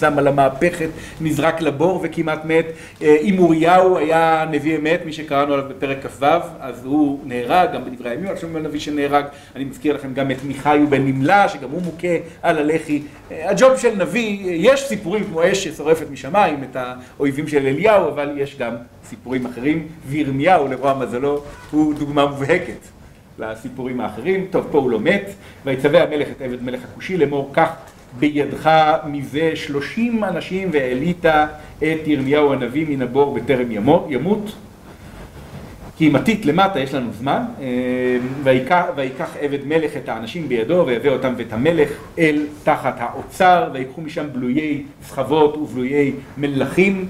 שם 0.00 0.18
על 0.18 0.28
המהפכת, 0.28 0.88
נזרק 1.20 1.60
לבור 1.60 2.00
וכמעט 2.04 2.44
מת. 2.44 2.66
אם 3.00 3.38
אוריהו 3.38 3.98
היה 3.98 4.44
נביא 4.50 4.76
אמת, 4.78 5.00
מי 5.06 5.12
שקראנו 5.12 5.54
עליו 5.54 5.64
בפרק 5.68 6.06
כ"ו, 6.06 6.26
אז 6.60 6.84
הוא 6.84 7.20
נהרג, 7.24 7.72
גם 7.74 7.84
בדברי 7.84 8.10
הימים 8.10 8.28
על 8.56 8.62
נביא 8.62 8.80
שנהרג. 8.80 9.24
אני 9.56 9.64
מזכיר 9.64 9.94
לכם 9.94 10.14
גם 10.14 10.30
את 10.30 10.44
מיכאיו 10.44 10.86
בן 10.90 11.06
נמלה, 11.06 11.48
שגם 11.48 11.70
הוא 11.70 11.82
מוכה 11.82 12.16
על 12.42 12.58
הלח"י. 12.58 13.02
הג'וב 13.30 13.78
של 13.78 13.94
נביא, 13.96 14.38
יש 14.46 14.84
סיפורים 14.88 15.24
כמו 15.24 15.42
אש 15.52 15.68
ששורפת 15.68 16.06
משמיים 16.10 16.64
את 16.70 16.76
האויבים 16.76 17.48
של 17.48 17.66
אליהו, 17.66 18.08
אבל 18.08 18.30
יש 18.36 18.58
גם 18.58 18.74
סיפורים 19.08 19.46
אחרים, 19.46 19.86
וירמיהו, 20.06 20.68
לרוע 20.68 20.94
מזלו, 20.94 21.42
הוא 21.70 21.94
דוגמה 21.94 22.26
מובהקת. 22.26 22.93
לסיפורים 23.38 24.00
האחרים, 24.00 24.46
טוב 24.50 24.66
פה 24.70 24.78
הוא 24.78 24.90
לא 24.90 25.00
מת, 25.00 25.30
ויצווה 25.64 26.02
המלך 26.02 26.28
את 26.36 26.42
עבד 26.42 26.62
מלך 26.62 26.80
הכושי 26.84 27.16
לאמור 27.16 27.50
קח 27.52 27.70
בידך 28.18 28.70
מזה 29.06 29.56
שלושים 29.56 30.24
אנשים 30.24 30.68
והעלית 30.72 31.24
את 31.78 32.06
ירמיהו 32.06 32.52
הנביא 32.52 32.86
מן 32.88 33.02
הבור 33.02 33.34
בטרם 33.34 33.70
ימות. 34.08 34.52
כי 35.96 36.08
אם 36.08 36.16
עתית 36.16 36.46
למטה 36.46 36.80
יש 36.80 36.94
לנו 36.94 37.12
זמן. 37.12 37.42
ויקח 38.44 39.28
עבד 39.40 39.66
מלך 39.66 39.96
את 39.96 40.08
האנשים 40.08 40.48
בידו 40.48 40.84
ויבא 40.86 41.08
אותם 41.08 41.34
ואת 41.36 41.52
המלך 41.52 41.88
אל 42.18 42.46
תחת 42.64 42.94
האוצר 42.98 43.70
ויקחו 43.72 44.00
משם 44.00 44.26
בלויי 44.32 44.82
סחבות 45.02 45.56
ובלויי 45.56 46.12
מלכים 46.38 47.06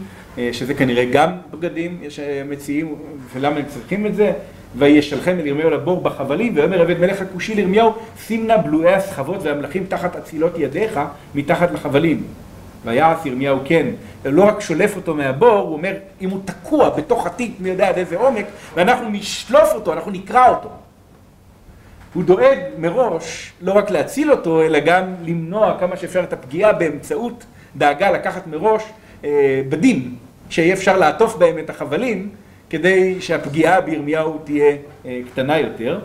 שזה 0.53 0.75
כנראה 0.75 1.05
גם 1.05 1.31
בגדים, 1.51 1.99
יש 2.03 2.21
מציעים 2.49 2.95
ולמה 3.33 3.57
הם 3.57 3.65
צריכים 3.69 4.07
את 4.07 4.15
זה 4.15 4.33
וישלחם 4.77 5.37
אל 5.41 5.47
ירמיהו 5.47 5.71
לבור 5.71 6.01
בחבלים, 6.01 6.53
ויאמר 6.57 6.81
עבד 6.81 6.99
מלך 6.99 7.21
הכושי 7.21 7.55
לירמיהו, 7.55 7.93
שים 8.27 8.47
נא 8.47 8.57
בלועי 8.57 8.95
הסחבות 8.95 9.43
והמלכים 9.43 9.87
תחת 9.89 10.17
אצילות 10.17 10.59
ידיך, 10.59 11.01
מתחת 11.35 11.73
לחבלים. 11.73 12.23
ויעש 12.85 13.27
ירמיהו 13.27 13.59
כן, 13.65 13.87
לא 14.25 14.45
רק 14.45 14.61
שולף 14.61 14.97
אותו 14.97 15.15
מהבור, 15.15 15.59
הוא 15.59 15.73
אומר, 15.73 15.93
אם 16.21 16.31
הוא 16.31 16.41
תקוע 16.45 16.91
בתוך 16.91 17.27
עתיק 17.27 17.53
מי 17.61 17.69
יודע 17.69 17.89
עד 17.89 17.99
איזה 17.99 18.17
עומק, 18.17 18.47
ואנחנו 18.75 19.09
נשלוף 19.09 19.75
אותו, 19.75 19.93
אנחנו 19.93 20.11
נקרע 20.11 20.49
אותו. 20.49 20.69
הוא 22.15 22.25
דואג 22.25 22.59
מראש 22.79 23.53
לא 23.61 23.73
רק 23.73 23.91
להציל 23.91 24.31
אותו, 24.31 24.63
אלא 24.63 24.79
גם 24.79 25.05
למנוע 25.25 25.77
כמה 25.81 25.97
שאפשר 25.97 26.23
את 26.23 26.33
הפגיעה 26.33 26.73
באמצעות 26.73 27.45
דאגה 27.77 28.11
לקחת 28.11 28.47
מראש 28.47 28.83
בדים, 29.69 30.15
שיהיה 30.51 30.75
אפשר 30.75 30.99
לעטוף 30.99 31.37
בהם 31.37 31.59
את 31.59 31.71
החבלים, 31.71 32.29
כדי 32.71 33.21
שהפגיעה 33.21 33.81
בירמיהו 33.81 34.39
תהיה 34.45 34.77
קטנה 35.33 35.59
יותר. 35.59 36.01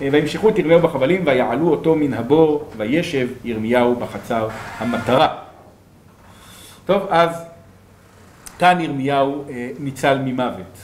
וימשכו 0.00 0.48
את 0.48 0.58
ירמיהו 0.58 0.80
בחבלים 0.80 1.22
ויעלו 1.26 1.68
אותו 1.68 1.94
מן 1.94 2.14
הבור 2.14 2.70
וישב 2.76 3.28
ירמיהו 3.44 3.94
בחצר 3.94 4.48
המטרה. 4.78 5.28
טוב, 6.86 7.06
אז 7.10 7.30
כאן 8.58 8.80
ירמיהו 8.80 9.44
ניצל 9.78 10.18
ממוות. 10.24 10.78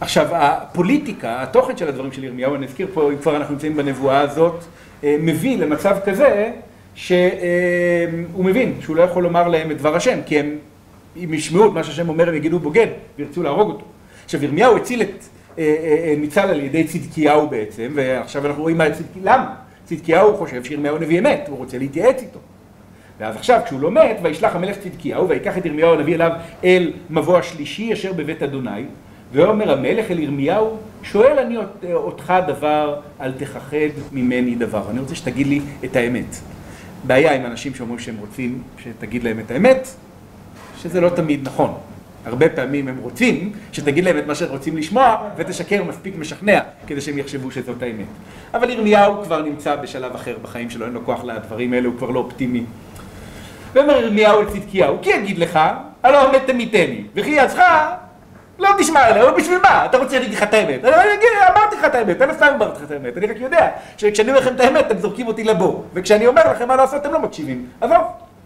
עכשיו, 0.00 0.26
הפוליטיקה, 0.30 1.42
התוכן 1.42 1.76
של 1.76 1.88
הדברים 1.88 2.12
של 2.12 2.24
ירמיהו, 2.24 2.54
אני 2.54 2.66
אזכיר 2.66 2.86
פה, 2.94 3.10
אם 3.10 3.18
כבר 3.18 3.36
אנחנו 3.36 3.54
נמצאים 3.54 3.76
בנבואה 3.76 4.20
הזאת, 4.20 4.64
מביא 5.02 5.58
למצב 5.58 5.96
כזה 6.04 6.52
שהוא 6.94 7.24
מבין 8.38 8.74
שהוא 8.80 8.96
לא 8.96 9.02
יכול 9.02 9.22
לומר 9.22 9.48
להם 9.48 9.70
את 9.70 9.78
דבר 9.78 9.96
השם, 9.96 10.18
כי 10.26 10.38
הם 10.38 10.56
אם 11.24 11.34
ישמעו 11.34 11.66
את 11.66 11.72
מה 11.72 11.84
שהשם 11.84 12.08
אומר 12.08 12.28
הם 12.28 12.34
יגידו 12.34 12.58
בוגד 12.58 12.86
וירצו 13.18 13.42
להרוג 13.42 13.68
אותו. 13.68 13.84
עכשיו 14.24 14.44
ירמיהו 14.44 14.76
הציל 14.76 15.02
את, 15.02 15.24
ניצל 16.18 16.40
על 16.40 16.60
ידי 16.60 16.84
צדקיהו 16.84 17.48
בעצם, 17.48 17.92
ועכשיו 17.94 18.46
אנחנו 18.46 18.62
רואים 18.62 18.78
מה 18.78 18.90
צדקיהו, 18.90 19.24
למה? 19.24 19.54
צדקיהו 19.84 20.36
חושב 20.36 20.64
שירמיהו 20.64 20.98
נביא 20.98 21.18
אמת, 21.18 21.44
הוא 21.48 21.58
רוצה 21.58 21.78
להתייעץ 21.78 22.22
איתו. 22.22 22.38
ואז 23.20 23.36
עכשיו 23.36 23.60
כשהוא 23.64 23.80
לא 23.80 23.90
מת, 23.90 24.16
וישלח 24.22 24.56
המלך 24.56 24.78
צדקיהו 24.78 25.28
ויקח 25.28 25.58
את 25.58 25.66
ירמיהו 25.66 25.94
הנביא 25.94 26.14
אליו 26.14 26.30
אל 26.64 26.92
מבוא 27.10 27.38
השלישי 27.38 27.92
אשר 27.92 28.12
בבית 28.12 28.42
אדוני, 28.42 28.84
ואומר 29.32 29.72
המלך 29.72 30.10
אל 30.10 30.18
ירמיהו, 30.18 30.76
שואל 31.02 31.38
אני 31.38 31.56
אותך 31.92 32.34
דבר, 32.46 33.00
אל 33.20 33.32
תכחד 33.32 33.76
ממני 34.12 34.54
דבר. 34.54 34.82
אני 34.90 35.00
רוצה 35.00 35.14
שתגיד 35.14 35.46
לי 35.46 35.60
את 35.84 35.96
האמת. 35.96 36.36
בעיה 37.04 37.34
עם 37.34 37.46
אנשים 37.46 37.74
שאומרים 37.74 37.98
שהם 37.98 38.16
רוצים 38.20 38.62
שתגיד 38.78 39.24
להם 39.24 39.40
את 39.40 39.50
האמת, 39.50 39.88
שזה 40.82 41.00
לא 41.00 41.08
תמיד 41.08 41.48
נכון. 41.48 41.74
הרבה 42.26 42.48
פעמים 42.48 42.88
הם 42.88 42.98
רוצים 43.02 43.52
שתגיד 43.72 44.04
להם 44.04 44.18
את 44.18 44.26
מה 44.26 44.34
שהם 44.34 44.48
רוצים 44.48 44.76
לשמוע 44.76 45.16
ותשקר 45.36 45.84
מספיק 45.84 46.14
משכנע 46.18 46.60
כדי 46.86 47.00
שהם 47.00 47.18
יחשבו 47.18 47.50
שזאת 47.50 47.82
האמת. 47.82 48.06
אבל 48.54 48.70
ירמיהו 48.70 49.22
כבר 49.22 49.42
נמצא 49.42 49.76
בשלב 49.76 50.14
אחר 50.14 50.36
בחיים 50.42 50.70
שלו, 50.70 50.86
אין 50.86 50.92
לו 50.92 51.04
כוח 51.04 51.24
לדברים 51.24 51.72
האלה, 51.72 51.88
הוא 51.88 51.96
כבר 51.98 52.10
לא 52.10 52.18
אופטימי. 52.18 52.64
ואומר 53.72 53.96
ירמיהו 53.96 54.42
לצדקיהו, 54.42 54.98
כי 55.02 55.10
יגיד 55.10 55.38
לך, 55.38 55.58
הלא 56.02 56.30
אמת 56.30 56.42
תמיתני, 56.46 57.04
וכי 57.14 57.30
יעצך 57.30 57.62
לא 58.58 58.68
תשמע 58.78 59.08
אליה, 59.08 59.22
אבל 59.22 59.40
בשביל 59.40 59.58
מה? 59.62 59.84
אתה 59.84 59.98
רוצה 59.98 60.18
להגיד 60.18 60.34
לך 60.34 60.42
את 60.42 60.54
האמת? 60.54 60.84
אני 60.84 61.14
אגיד, 61.14 61.28
אמרתי 61.56 61.76
לך 61.76 61.84
את 61.84 61.94
האמת, 61.94 62.22
אני 62.22 62.34
סתם 62.34 62.46
אמרתי 62.56 62.78
לך 62.78 62.84
את 62.86 62.90
האמת, 62.90 63.16
אני 63.16 63.26
רק 63.26 63.36
יודע 63.40 63.68
שכשאני 63.96 64.30
אומר 64.30 64.40
לכם 64.40 64.54
את 64.54 64.60
האמת 64.60 64.86
אתם 64.86 64.98
זורקים 64.98 65.26
אותי 65.26 65.44
לבור, 65.44 65.84
וכשאני 65.94 66.26
אומר 66.26 66.50
לכם 66.50 66.68
מה 66.68 66.76
לעשות 66.76 67.00
אתם 67.00 67.12
לא 67.12 67.20
מקשיבים. 67.20 67.66
עזוב, 67.80 68.02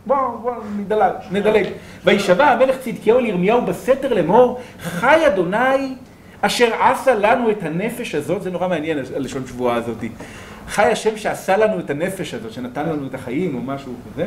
בואו, 0.07 0.38
בואו, 0.43 0.55
נדלג, 0.77 1.12
נדלג. 1.31 1.67
וישבע 2.05 2.47
המלך 2.47 2.77
צדקיהו 2.79 3.21
לירמיהו 3.21 3.62
בסתר 3.62 4.14
לאמור, 4.14 4.61
חי 4.81 5.27
אדוני 5.27 5.95
אשר 6.40 6.71
עשה 6.83 7.14
לנו 7.14 7.51
את 7.51 7.62
הנפש 7.62 8.14
הזאת, 8.14 8.43
זה 8.43 8.51
נורא 8.51 8.69
מעניין 8.69 8.99
הלשון 9.17 9.47
שבועה 9.47 9.77
הזאת. 9.77 10.05
חי 10.69 10.83
השם 10.83 11.17
שעשה 11.17 11.57
לנו 11.57 11.79
את 11.79 11.90
הנפש 11.90 12.35
הזאת, 12.35 12.53
שנתן 12.53 12.88
לנו 12.88 13.07
את 13.07 13.14
החיים 13.14 13.55
או 13.55 13.61
משהו 13.61 13.93
כזה. 14.12 14.27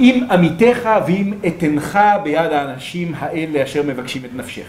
אם 0.00 0.26
עמיתך 0.30 0.88
ואם 1.06 1.34
אתנך 1.46 1.98
ביד 2.22 2.52
האנשים 2.52 3.14
האלה 3.18 3.62
אשר 3.62 3.82
מבקשים 3.82 4.24
את 4.24 4.30
נפשך. 4.34 4.66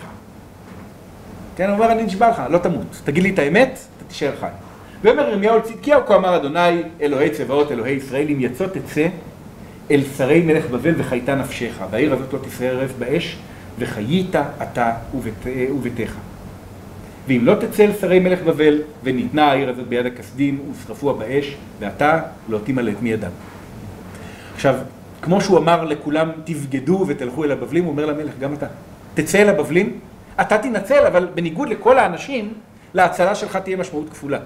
כן, 1.56 1.70
הוא 1.70 1.76
אומר, 1.76 1.92
אני 1.92 2.04
נשבע 2.04 2.30
לך, 2.30 2.42
לא 2.50 2.58
תמות. 2.58 3.02
תגיד 3.04 3.24
לי 3.24 3.30
את 3.30 3.40
האמת, 3.40 3.80
אתה 3.98 4.06
תישאר 4.06 4.32
חי. 4.40 4.48
ואומר 5.04 5.30
ירמיהו 5.30 5.58
לצדקיהו, 5.58 6.02
כה 6.06 6.16
אמר 6.16 6.36
אדוני, 6.36 6.84
אלוהי 7.02 7.30
צבאות, 7.30 7.72
אלוהי 7.72 7.94
ישראל, 7.94 8.28
אם 8.30 8.38
יצא 8.40 8.68
תצא 8.68 9.08
אל 9.92 10.02
שרי 10.18 10.42
מלך 10.42 10.66
בבל 10.70 10.94
וחייתה 10.98 11.36
נפשך, 11.36 11.74
והעיר 11.92 12.14
הזאת 12.14 12.34
לא 12.34 12.40
תשרף 12.48 12.92
באש, 13.00 13.38
וחיית 13.80 14.36
אתה 14.36 14.92
ובית, 15.16 15.34
וביתך. 15.72 16.16
ואם 17.28 17.40
לא 17.44 17.56
תצא 17.56 17.84
אל 17.84 17.92
שרי 18.02 18.20
מלך 18.20 18.42
בבל, 18.42 18.82
וניתנה 19.04 19.52
העיר 19.52 19.70
הזאת 19.70 19.88
ביד 19.88 20.06
הכסדים, 20.06 20.60
ושרפוה 20.72 21.14
באש, 21.14 21.56
ואתה 21.80 22.20
לא 22.50 22.60
תימלט 22.64 23.02
מידם. 23.02 23.32
עכשיו, 24.56 24.76
כמו 25.22 25.42
שהוא 25.42 25.58
אמר 25.58 25.86
לכולם, 25.86 26.30
תבגדו 26.44 27.06
ותלכו 27.08 27.44
אל 27.44 27.52
הבבלים, 27.52 27.84
הוא 27.84 27.92
אומר 27.92 28.06
למלך, 28.06 28.34
גם 28.40 28.54
אתה. 28.54 28.68
תצא 29.14 29.42
אל 29.42 29.50
הבבלים, 29.50 30.00
אתה 30.42 30.58
תנצל, 30.58 31.06
אבל 31.08 31.28
בניגוד 31.36 31.70
לכל 31.70 32.00
האנשים, 32.00 32.54
להצלה 32.94 33.36
שלך 33.36 33.58
תהיה 33.58 33.78
משמעות 33.78 34.10
כפולה. 34.10 34.40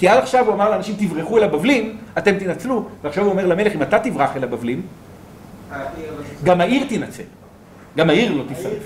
כי 0.00 0.08
עד 0.08 0.18
עכשיו 0.18 0.46
הוא 0.46 0.54
אמר 0.54 0.70
לאנשים, 0.70 0.94
תברחו 0.98 1.38
אל 1.38 1.42
הבבלים, 1.42 1.96
אתם 2.18 2.38
תנצלו, 2.38 2.88
ועכשיו 3.02 3.24
הוא 3.24 3.32
אומר 3.32 3.46
למלך, 3.46 3.74
אם 3.74 3.82
אתה 3.82 3.98
תברח 3.98 4.36
אל 4.36 4.44
הבבלים, 4.44 4.82
גם 6.44 6.60
העיר 6.60 6.86
תנצל. 6.88 7.22
גם 7.96 8.10
העיר 8.10 8.32
לא 8.32 8.42
תשרף. 8.52 8.82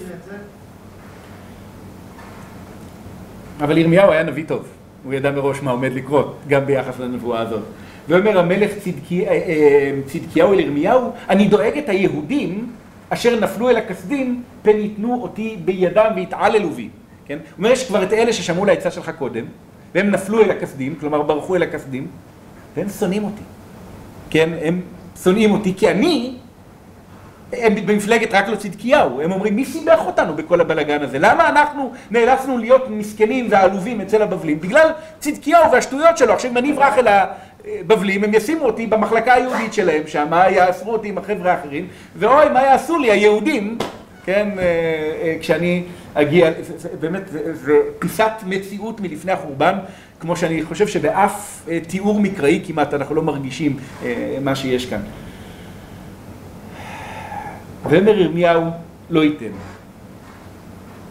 אבל 3.60 3.78
ירמיהו 3.78 4.12
היה 4.12 4.22
נביא 4.22 4.44
טוב, 4.46 4.68
הוא 5.04 5.14
ידע 5.14 5.30
מראש 5.30 5.62
מה 5.62 5.70
עומד 5.70 5.92
לקרות, 5.92 6.38
גם 6.48 6.66
ביחס 6.66 6.98
לנבואה 6.98 7.40
הזאת. 7.40 7.62
ואומר 8.08 8.38
המלך 8.38 8.70
צדקי, 8.78 9.26
אה, 9.26 9.32
אה, 9.32 9.90
צדקיהו 10.06 10.52
אל 10.52 10.60
ירמיהו, 10.60 11.12
אני 11.30 11.48
דואג 11.48 11.78
את 11.78 11.88
היהודים 11.88 12.72
אשר 13.08 13.40
נפלו 13.40 13.70
אל 13.70 13.76
הכסדים, 13.76 14.42
פן 14.62 14.76
ייתנו 14.76 15.22
אותי 15.22 15.56
בידם 15.64 16.10
ויתעללו 16.16 16.70
בי. 16.70 16.88
כן? 17.26 17.38
הוא 17.38 17.58
אומר, 17.58 17.70
יש 17.70 17.86
כבר 17.88 18.02
את 18.02 18.12
אלה 18.12 18.32
ששמעו 18.32 18.64
לעצה 18.64 18.90
שלך 18.90 19.10
קודם, 19.18 19.44
והם 19.94 20.10
נפלו 20.10 20.42
אל 20.42 20.50
הכסדים, 20.50 20.94
כלומר 21.00 21.22
ברחו 21.22 21.56
אל 21.56 21.62
הכסדים, 21.62 22.06
והם 22.76 22.88
שונאים 22.88 23.24
אותי. 23.24 23.42
כן? 24.30 24.50
הם 24.62 24.80
שונאים 25.22 25.52
אותי 25.52 25.74
כי 25.76 25.90
אני, 25.90 26.34
הם 27.52 27.74
במפלגת 27.86 28.34
רק 28.34 28.48
לא 28.48 28.56
צדקיהו, 28.56 29.20
הם 29.20 29.32
אומרים, 29.32 29.56
מי 29.56 29.64
סיבך 29.64 30.00
אותנו 30.06 30.34
בכל 30.34 30.60
הבלגן 30.60 31.02
הזה? 31.02 31.18
למה 31.18 31.48
אנחנו 31.48 31.92
נאלצנו 32.10 32.58
להיות 32.58 32.90
מסכנים 32.90 33.46
ועלובים 33.50 34.00
אצל 34.00 34.22
הבבלים? 34.22 34.60
בגלל 34.60 34.90
צדקיהו 35.18 35.72
והשטויות 35.72 36.18
שלו. 36.18 36.32
עכשיו 36.32 36.50
אם 36.50 36.56
אני 36.56 36.72
אברח 36.72 36.98
אל 36.98 37.06
הבבלים, 37.08 38.24
הם 38.24 38.34
ישימו 38.34 38.64
אותי 38.64 38.86
במחלקה 38.86 39.34
היהודית 39.34 39.74
שלהם 39.74 40.02
שם, 40.06 40.30
יאסרו 40.50 40.92
אותי 40.92 41.08
עם 41.08 41.18
החבר'ה 41.18 41.52
האחרים, 41.52 41.86
ואוי, 42.16 42.48
מה 42.48 42.62
יעשו 42.62 42.98
לי 42.98 43.10
היהודים, 43.10 43.78
כן, 44.24 44.48
כשאני 45.40 45.82
אגיע, 46.14 46.50
באמת, 47.00 47.22
זה 47.52 47.72
פיסת 47.98 48.32
מציאות 48.46 49.00
מלפני 49.00 49.32
החורבן, 49.32 49.74
כמו 50.20 50.36
שאני 50.36 50.62
חושב 50.62 50.88
שבאף 50.88 51.68
תיאור 51.88 52.20
מקראי 52.20 52.62
כמעט 52.66 52.94
אנחנו 52.94 53.14
לא 53.14 53.22
מרגישים 53.22 53.76
מה 54.42 54.54
שיש 54.56 54.86
כאן. 54.86 55.00
ואומר 57.88 58.18
ירמיהו 58.18 58.64
לא 59.10 59.24
ייתן, 59.24 59.52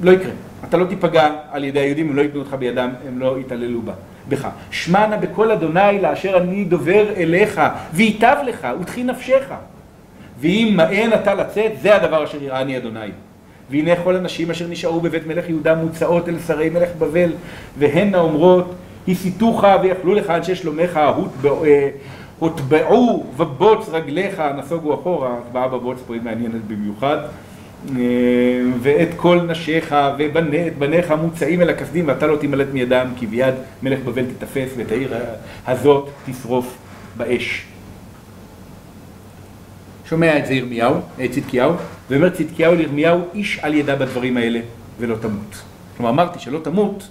לא 0.01 0.11
יקרה, 0.11 0.31
אתה 0.69 0.77
לא 0.77 0.85
תיפגע 0.85 1.29
על 1.51 1.63
ידי 1.63 1.79
היהודים, 1.79 2.09
הם 2.09 2.15
לא 2.15 2.21
ייתנו 2.21 2.39
אותך 2.39 2.53
בידם, 2.53 2.89
הם 3.07 3.19
לא 3.19 3.39
יתעללו 3.39 3.81
בה. 3.81 3.93
בך. 4.29 4.47
שמע 4.71 5.07
נא 5.07 5.17
בקול 5.17 5.51
אדוני 5.51 6.01
לאשר 6.01 6.37
אני 6.37 6.63
דובר 6.63 7.13
אליך, 7.17 7.61
וייטב 7.93 8.35
לך, 8.45 8.67
ותחי 8.81 9.03
נפשך. 9.03 9.53
ואם 10.39 10.73
מאן 10.77 11.13
אתה 11.13 11.33
לצאת, 11.33 11.71
זה 11.81 11.95
הדבר 11.95 12.23
אשר 12.23 12.43
יראני 12.43 12.77
אדוני. 12.77 12.99
והנה 13.73 13.95
כל 14.03 14.15
הנשים 14.15 14.51
אשר 14.51 14.67
נשארו 14.67 15.01
בבית 15.01 15.27
מלך 15.27 15.49
יהודה 15.49 15.75
מוצאות 15.75 16.29
אל 16.29 16.39
שרי 16.47 16.69
מלך 16.69 16.89
בבל, 16.99 17.31
והן 17.77 18.15
האומרות, 18.15 18.73
הסיתוך 19.07 19.63
ויכלו 19.83 20.13
לך 20.13 20.29
אנשי 20.29 20.55
שלומך, 20.55 20.99
הוטבעו 22.39 23.25
בבוץ 23.37 23.89
רגליך, 23.89 24.41
נסוגו 24.57 24.93
אחורה, 24.93 25.37
הטבעה 25.37 25.67
בבוץ 25.67 25.97
פה 26.07 26.13
היא 26.13 26.21
מעניינת 26.21 26.67
במיוחד. 26.67 27.17
ואת 28.81 29.09
כל 29.15 29.41
נשיך 29.41 29.95
ואת 30.17 30.31
בניך 30.79 31.11
מוצאים 31.21 31.61
אל 31.61 31.69
הכסדים 31.69 32.07
ואתה 32.07 32.27
לא 32.27 32.37
תימלט 32.37 32.67
מידם 32.73 33.07
כי 33.15 33.27
ביד 33.27 33.53
מלך 33.83 33.99
בבל 33.99 34.25
תתפס 34.25 34.69
ואת 34.77 34.91
העיר 34.91 35.13
הזאת 35.67 36.09
תשרוף 36.25 36.77
באש. 37.17 37.72
שומע 40.13 40.37
את 40.37 40.45
זה 40.45 40.53
ירמיהו, 40.53 40.95
צדקיהו, 41.31 41.73
ואומר 42.09 42.29
צדקיהו 42.29 42.75
לירמיהו 42.75 43.21
איש 43.33 43.59
אל 43.63 43.73
ידע 43.73 43.95
בדברים 43.95 44.37
האלה 44.37 44.59
ולא 44.99 45.15
תמות. 45.15 45.61
כלומר 45.97 46.09
אמרתי 46.09 46.39
שלא 46.39 46.59
תמות, 46.63 47.07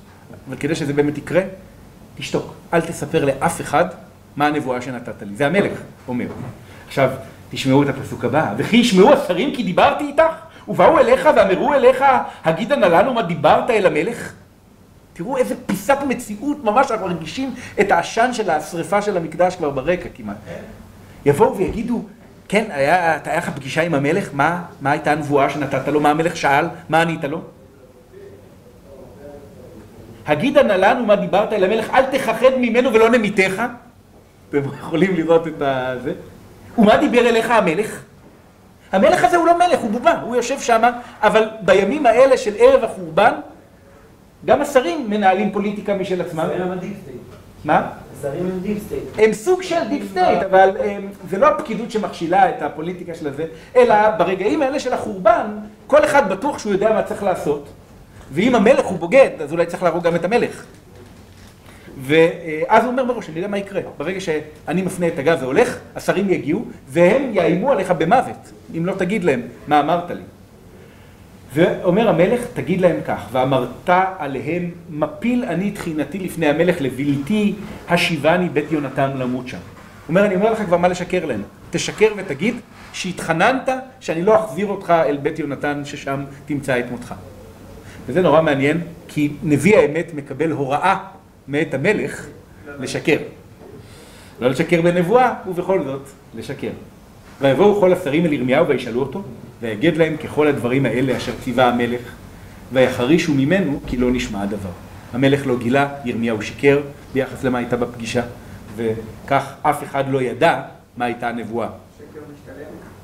אבל 0.48 0.56
כדי 0.56 0.74
שזה 0.74 0.92
באמת 0.92 1.18
יקרה, 1.18 1.42
תשתוק, 2.14 2.54
אל 2.74 2.80
תספר 2.80 3.24
לאף 3.24 3.60
אחד 3.60 3.84
מה 4.36 4.46
הנבואה 4.46 4.82
שנתת 4.82 5.22
לי. 5.22 5.34
זה 5.34 5.46
המלך 5.46 5.78
אומר. 6.08 6.26
עכשיו, 6.86 7.10
תשמעו 7.50 7.82
את 7.82 7.88
הפסוק 7.88 8.24
הבא, 8.24 8.54
וכי 8.56 8.76
ישמעו 8.76 9.12
השרים 9.12 9.54
כי 9.54 9.62
דיברתי 9.62 10.04
איתך? 10.04 10.34
ובאו 10.68 10.98
אליך 10.98 11.28
ואמרו 11.36 11.74
אליך, 11.74 12.04
הגידה 12.44 12.76
נא 12.76 12.86
לנו 12.86 13.14
מה 13.14 13.22
דיברת 13.22 13.70
אל 13.70 13.86
המלך? 13.86 14.32
תראו 15.12 15.36
איזה 15.36 15.54
פיסת 15.66 15.98
מציאות, 16.08 16.64
ממש 16.64 16.90
אנחנו 16.90 17.06
מרגישים 17.06 17.54
את 17.80 17.90
העשן 17.92 18.30
של 18.32 18.50
השריפה 18.50 19.02
של 19.02 19.16
המקדש 19.16 19.56
כבר 19.56 19.70
ברקע 19.70 20.08
כמעט. 20.14 20.36
יבואו 21.26 21.56
ויגידו, 21.56 22.04
כן, 22.52 22.64
היה, 22.70 23.18
לך 23.36 23.50
פגישה 23.50 23.82
עם 23.82 23.94
המלך, 23.94 24.28
מה, 24.32 24.62
מה 24.80 24.90
הייתה 24.90 25.12
הנבואה 25.12 25.50
שנתת 25.50 25.88
לו? 25.88 26.00
מה 26.00 26.10
המלך 26.10 26.36
שאל? 26.36 26.66
מה 26.88 27.02
ענית 27.02 27.24
לו? 27.24 27.40
הגידה 30.26 30.62
נא 30.62 30.72
לנו 30.72 31.06
מה 31.06 31.16
דיברת 31.16 31.52
אל 31.52 31.64
המלך, 31.64 31.90
אל 31.94 32.02
תכחד 32.02 32.50
ממנו 32.58 32.92
ולא 32.92 33.10
נמיתך. 33.10 33.62
אתם 34.48 34.58
יכולים 34.78 35.14
לראות 35.14 35.46
את 35.46 35.58
זה. 36.02 36.12
ומה 36.78 36.96
דיבר 36.96 37.28
אליך 37.28 37.50
המלך? 37.50 38.02
המלך 38.92 39.24
הזה 39.24 39.36
הוא 39.36 39.46
לא 39.46 39.58
מלך, 39.58 39.78
הוא 39.80 39.90
בובה, 39.90 40.20
הוא 40.20 40.36
יושב 40.36 40.60
שם, 40.60 40.82
אבל 41.22 41.48
בימים 41.60 42.06
האלה 42.06 42.36
של 42.36 42.52
ערב 42.58 42.84
החורבן, 42.84 43.32
גם 44.44 44.62
השרים 44.62 45.10
מנהלים 45.10 45.52
פוליטיקה 45.52 45.94
משל 45.94 46.20
עצמם. 46.20 46.48
מה? 47.64 47.90
השרים 48.24 48.46
הם 48.46 48.58
deep 48.60 48.78
state. 48.86 49.02
הם 49.18 49.32
סוג 49.32 49.62
של 49.62 49.88
deep 49.88 50.02
state, 50.10 50.42
אבל 50.42 50.76
הם, 50.84 51.08
זה 51.30 51.38
לא 51.38 51.46
הפקידות 51.46 51.90
שמכשילה 51.90 52.50
את 52.50 52.62
הפוליטיקה 52.62 53.14
של 53.14 53.28
הזה, 53.28 53.44
אלא 53.76 53.94
ברגעים 54.18 54.62
האלה 54.62 54.80
של 54.80 54.92
החורבן, 54.92 55.46
כל 55.86 56.04
אחד 56.04 56.28
בטוח 56.28 56.58
שהוא 56.58 56.72
יודע 56.72 56.92
מה 56.92 57.02
צריך 57.02 57.22
לעשות, 57.22 57.68
ואם 58.32 58.54
המלך 58.54 58.86
הוא 58.86 58.98
בוגד, 58.98 59.30
אז 59.40 59.52
אולי 59.52 59.66
צריך 59.66 59.82
להרוג 59.82 60.04
גם 60.04 60.14
את 60.14 60.24
המלך. 60.24 60.64
ואז 62.00 62.84
הוא 62.84 62.92
אומר 62.92 63.04
מראש, 63.04 63.28
אני 63.28 63.36
יודע 63.36 63.48
מה 63.48 63.58
יקרה. 63.58 63.80
ברגע 63.96 64.20
שאני 64.20 64.82
מפנה 64.82 65.06
את 65.06 65.18
הגב 65.18 65.38
והולך, 65.40 65.78
השרים 65.96 66.30
יגיעו, 66.30 66.64
והם 66.88 67.30
יאיימו 67.32 67.72
עליך 67.72 67.90
במוות, 67.90 68.52
אם 68.78 68.86
לא 68.86 68.92
תגיד 68.92 69.24
להם 69.24 69.42
מה 69.66 69.80
אמרת 69.80 70.10
לי. 70.10 70.22
ואומר 71.54 72.08
המלך, 72.08 72.40
תגיד 72.54 72.80
להם 72.80 72.96
כך, 73.06 73.28
ואמרת 73.32 73.90
עליהם, 74.18 74.70
מפיל 74.90 75.44
אני 75.44 75.70
תחינתי 75.70 76.18
לפני 76.18 76.46
המלך 76.46 76.80
לבלתי 76.80 77.54
השיבני 77.88 78.48
בית 78.48 78.72
יונתן 78.72 79.16
למות 79.16 79.48
שם. 79.48 79.56
הוא 79.56 79.64
אומר, 80.08 80.26
אני 80.26 80.34
אומר 80.34 80.52
לך 80.52 80.62
כבר 80.62 80.76
מה 80.76 80.88
לשקר 80.88 81.24
להם. 81.24 81.42
תשקר 81.70 82.08
ותגיד 82.16 82.54
שהתחננת 82.92 83.68
שאני 84.00 84.22
לא 84.22 84.44
אחזיר 84.44 84.66
אותך 84.66 84.90
אל 84.90 85.16
בית 85.16 85.38
יונתן 85.38 85.82
ששם 85.84 86.24
תמצא 86.46 86.78
את 86.78 86.84
מותך. 86.90 87.14
וזה 88.06 88.22
נורא 88.22 88.42
מעניין, 88.42 88.80
כי 89.08 89.32
נביא 89.42 89.76
האמת 89.76 90.14
מקבל 90.14 90.50
הוראה 90.50 90.96
מאת 91.48 91.74
המלך 91.74 92.26
לשקר. 92.80 93.18
לא 94.40 94.48
לשקר 94.48 94.82
בנבואה, 94.82 95.34
ובכל 95.46 95.84
זאת, 95.84 96.02
לשקר. 96.34 96.70
ויבואו 97.40 97.80
כל 97.80 97.92
השרים 97.92 98.26
אל 98.26 98.32
ירמיהו 98.32 98.68
וישאלו 98.68 99.00
אותו, 99.00 99.22
ויגד 99.62 99.96
להם 99.96 100.16
ככל 100.16 100.46
הדברים 100.46 100.86
האלה 100.86 101.16
אשר 101.16 101.32
ציווה 101.44 101.68
המלך, 101.68 102.00
ויחרישו 102.72 103.34
ממנו 103.34 103.80
כי 103.86 103.96
לא 103.96 104.12
נשמע 104.12 104.42
הדבר. 104.42 104.70
המלך 105.12 105.46
לא 105.46 105.58
גילה, 105.58 105.88
ירמיהו 106.04 106.42
שיקר 106.42 106.80
ביחס 107.12 107.44
למה 107.44 107.58
הייתה 107.58 107.76
בפגישה, 107.76 108.22
וכך 108.76 109.52
אף 109.62 109.82
אחד 109.82 110.04
לא 110.08 110.22
ידע 110.22 110.60
מה 110.96 111.04
הייתה 111.04 111.28
הנבואה. 111.28 111.68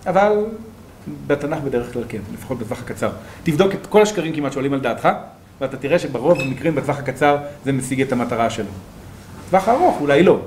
אבל 0.07 0.33
בתנ"ך 1.27 1.59
בדרך 1.59 1.92
כלל 1.92 2.03
כן, 2.09 2.18
לפחות 2.35 2.59
בטווח 2.59 2.83
הקצר. 2.83 3.11
תבדוק 3.42 3.75
את 3.75 3.87
כל 3.87 4.03
השקרים 4.03 4.35
כמעט 4.35 4.53
שעולים 4.53 4.73
על 4.73 4.81
דעתך, 4.81 5.09
ואתה 5.61 5.77
תראה 5.77 5.99
שברוב 5.99 6.40
המקרים 6.40 6.75
בטווח 6.75 6.99
הקצר 6.99 7.37
זה 7.64 7.73
משיג 7.73 8.01
את 8.01 8.12
המטרה 8.12 8.51
שלו. 8.51 8.71
טווח 9.51 9.68
הארוך 9.68 10.01
אולי 10.01 10.23
לא. 10.23 10.40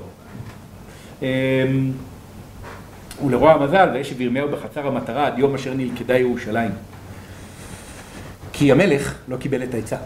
ולרוע 3.25 3.51
המזל, 3.51 3.89
וישב 3.93 4.21
ירמיהו 4.21 4.49
בחצר 4.49 4.87
המטרה 4.87 5.27
עד 5.27 5.39
יום 5.39 5.55
אשר 5.55 5.73
נלכדה 5.73 6.17
ירושלים. 6.17 6.71
כי 8.53 8.71
המלך 8.71 9.15
לא 9.27 9.37
קיבל 9.37 9.63
את 9.63 9.73
העצה. 9.73 9.97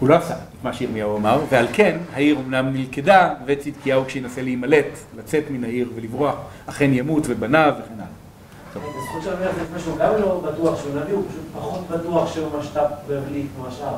הוא 0.00 0.08
לא 0.08 0.14
עשה 0.14 0.34
את 0.34 0.64
מה 0.64 0.72
שירמיהו 0.72 1.16
אמר, 1.16 1.40
ועל 1.50 1.66
כן 1.72 1.98
העיר 2.12 2.38
אמנם 2.38 2.72
נלכדה, 2.72 3.34
וצדקיהו 3.46 4.04
כשינסה 4.04 4.42
להימלט, 4.42 4.98
לצאת 5.16 5.44
מן 5.50 5.64
העיר 5.64 5.90
ולברוח, 5.94 6.34
אכן 6.66 6.90
ימות 6.92 7.22
ובניו 7.28 7.74
וכן 7.78 7.94
הלאה. 7.94 8.06
בזכות 8.74 9.22
של 9.22 9.32
המלך 9.36 9.54
לפני 9.62 9.80
שהוא 9.80 9.98
גם 9.98 10.12
לא 10.20 10.42
בטוח 10.52 10.80
שהוא 10.80 11.00
נביא, 11.00 11.14
הוא 11.14 11.24
פשוט 11.28 11.44
פחות 11.54 11.88
בטוח 11.88 12.34
שהוא 12.34 12.48
משת"פ 12.58 12.90
בבלי 13.08 13.46
כמו 13.56 13.66
השאר. 13.66 13.96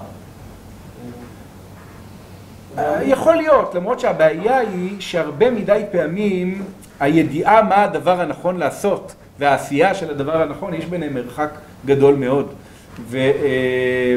אה, 2.78 3.04
יכול 3.04 3.36
להיות, 3.36 3.74
למרות 3.74 4.00
שהבעיה 4.00 4.58
היא 4.58 5.00
שהרבה 5.00 5.50
מדי 5.50 5.82
פעמים 5.92 6.64
הידיעה 7.00 7.62
מה 7.62 7.82
הדבר 7.82 8.20
הנכון 8.20 8.56
לעשות 8.56 9.14
והעשייה 9.38 9.94
של 9.94 10.10
הדבר 10.10 10.42
הנכון, 10.42 10.74
יש 10.74 10.84
ביניהם 10.84 11.14
מרחק 11.14 11.50
גדול 11.86 12.14
מאוד. 12.14 12.52
ו, 13.00 13.16
אה, 13.16 14.16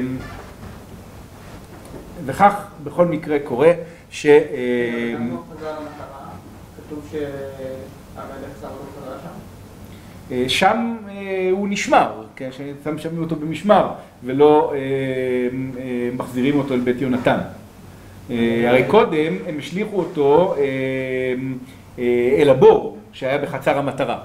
וכך 2.25 2.67
בכל 2.83 3.05
מקרה 3.05 3.39
קורה 3.39 3.71
ש... 4.11 4.25
אה, 4.25 5.15
שם. 10.47 10.95
אה, 11.09 11.49
הוא 11.51 11.67
נשמר, 11.69 12.23
כן, 12.35 12.49
שם 12.83 12.97
שמים 12.97 13.23
אותו 13.23 13.35
במשמר 13.35 13.89
ולא 14.23 14.73
מחזירים 16.13 16.59
אותו 16.59 16.73
אל 16.73 16.79
בית 16.79 17.01
יונתן. 17.01 17.37
הרי 18.67 18.83
קודם 18.87 19.35
הם 19.47 19.57
השליכו 19.59 19.99
אותו 19.99 20.55
אל 22.37 22.49
הבור 22.49 22.97
שהיה 23.13 23.37
בחצר 23.37 23.77
המטרה. 23.77 24.19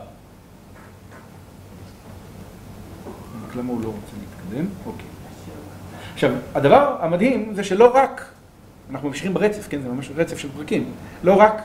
למה 3.57 3.73
הוא 3.73 3.81
לא 3.83 3.87
רוצה 3.87 4.13
להתקדם? 4.21 4.67
אוקיי. 4.87 5.07
עכשיו, 6.15 6.31
הדבר 6.55 6.97
המדהים 7.01 7.55
זה 7.55 7.65
שלא 7.65 7.93
רק, 7.95 8.27
אנחנו 8.91 9.09
ממשיכים 9.09 9.35
ברצף, 9.35 9.69
כן, 9.69 9.81
זה 9.81 9.89
ממש 9.89 10.11
רצף 10.17 10.39
של 10.39 10.49
פרקים, 10.57 10.85
לא 11.25 11.35
רק 11.35 11.63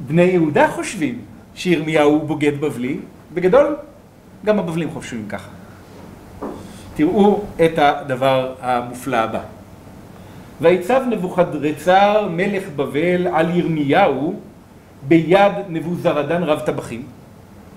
בני 0.00 0.22
יהודה 0.22 0.68
חושבים 0.68 1.20
שירמיהו 1.54 2.10
הוא 2.10 2.24
בוגד 2.24 2.60
בבלי, 2.60 2.98
בגדול 3.34 3.76
גם 4.44 4.58
הבבלים 4.58 4.90
חושבים 4.90 5.28
ככה. 5.28 5.50
תראו 6.94 7.42
את 7.64 7.78
הדבר 7.78 8.54
המופלא 8.60 9.16
הבא. 9.16 9.40
ויצב 10.60 11.02
נבוכדרצר 11.10 12.28
מלך 12.30 12.62
בבל 12.76 13.26
על 13.26 13.56
ירמיהו 13.58 14.40
ביד 15.02 15.52
נבוזרדן 15.68 16.42
רב 16.42 16.60
טבחים. 16.60 17.02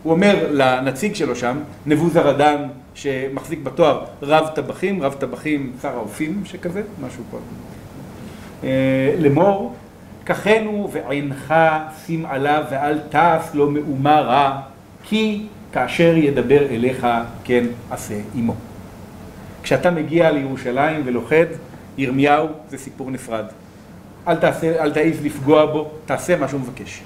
הוא 0.04 0.14
אומר 0.14 0.48
לנציג 0.52 1.16
שלו 1.16 1.36
שם, 1.36 1.58
נבוזרדן 1.86 2.68
שמחזיק 2.96 3.60
בתואר 3.64 4.06
רב 4.22 4.48
טבחים, 4.56 5.04
רב 5.04 5.14
טבחים 5.14 5.72
שר 5.82 5.90
האופים 5.90 6.42
שכזה, 6.46 6.82
משהו 7.06 7.24
פה. 7.32 7.38
אה, 8.64 9.16
לאמור, 9.20 9.76
ככנו 10.26 10.90
ועינך 10.92 11.54
שים 12.06 12.26
עליו 12.26 12.64
ואל 12.72 13.00
תעש 13.10 13.54
לו 13.54 13.72
מאומה 13.72 14.22
רע, 14.22 14.62
כי 15.04 15.46
כאשר 15.74 16.18
ידבר 16.18 16.66
אליך 16.70 17.08
כן 17.44 17.66
עשה 17.92 18.16
עמו. 18.36 18.56
כשאתה 19.64 19.92
מגיע 19.92 20.32
לירושלים 20.32 21.02
ולוכד, 21.06 21.46
ירמיהו 21.98 22.48
זה 22.70 22.78
סיפור 22.78 23.12
נפרד. 23.12 23.46
אל 24.28 24.36
תעשה, 24.36 24.86
לפגוע 25.24 25.66
בו, 25.66 25.92
תעשה 26.06 26.38
מה 26.38 26.48
שהוא 26.48 26.60
מבקש. 26.62 27.02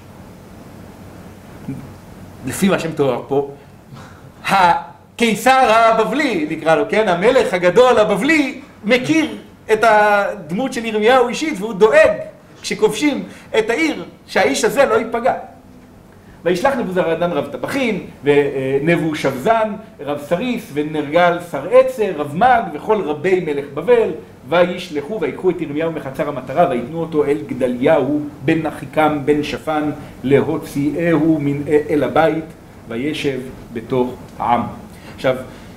לפי 2.46 2.70
מה 2.70 2.80
שמתואר 2.80 3.22
פה, 3.28 3.52
הקיסר 4.48 5.72
הבבלי, 5.72 6.48
נקרא 6.50 6.76
לו, 6.76 6.84
כן, 6.90 7.10
המלך 7.10 7.54
הגדול 7.54 8.00
הבבלי, 8.00 8.62
מכיר 8.84 9.38
את 9.74 9.84
הדמות 9.84 10.74
של 10.74 10.86
ירמיהו 10.86 11.28
אישית 11.28 11.54
והוא 11.60 11.74
דואג 11.74 12.12
כשכובשים 12.62 13.24
את 13.58 13.70
העיר 13.70 14.06
שהאיש 14.28 14.64
הזה 14.64 14.86
לא 14.86 14.96
ייפגע. 14.96 15.34
וישלח 16.46 16.76
נבוזרדן 16.76 17.32
רב 17.32 17.48
טבחין, 17.52 18.00
ונבו 18.24 19.16
שבזן, 19.16 19.74
רב 20.00 20.18
סריס, 20.18 20.72
ונרגל 20.74 21.38
שר 21.52 21.68
עצר, 21.72 22.12
רב 22.18 22.36
מג, 22.36 22.62
וכל 22.74 23.02
רבי 23.02 23.40
מלך 23.40 23.66
בבל, 23.74 24.12
וישלחו 24.50 25.22
ויקחו 25.22 25.50
את 25.50 25.62
ירמיהו 25.62 25.92
מחצר 25.92 26.30
המטרה, 26.30 26.70
ויתנו 26.70 27.00
אותו 27.00 27.26
אל 27.26 27.38
גדליהו 27.48 28.22
בן 28.46 28.66
אחיקם 28.66 29.20
בן 29.26 29.44
שפן, 29.44 29.92
להוציאהו 30.24 31.40
מן 31.42 31.62
אל 31.90 32.04
הבית, 32.04 32.46
וישב 32.88 33.40
בתוך 33.74 34.16
העם. 34.40 34.62
עכשיו, 35.16 35.36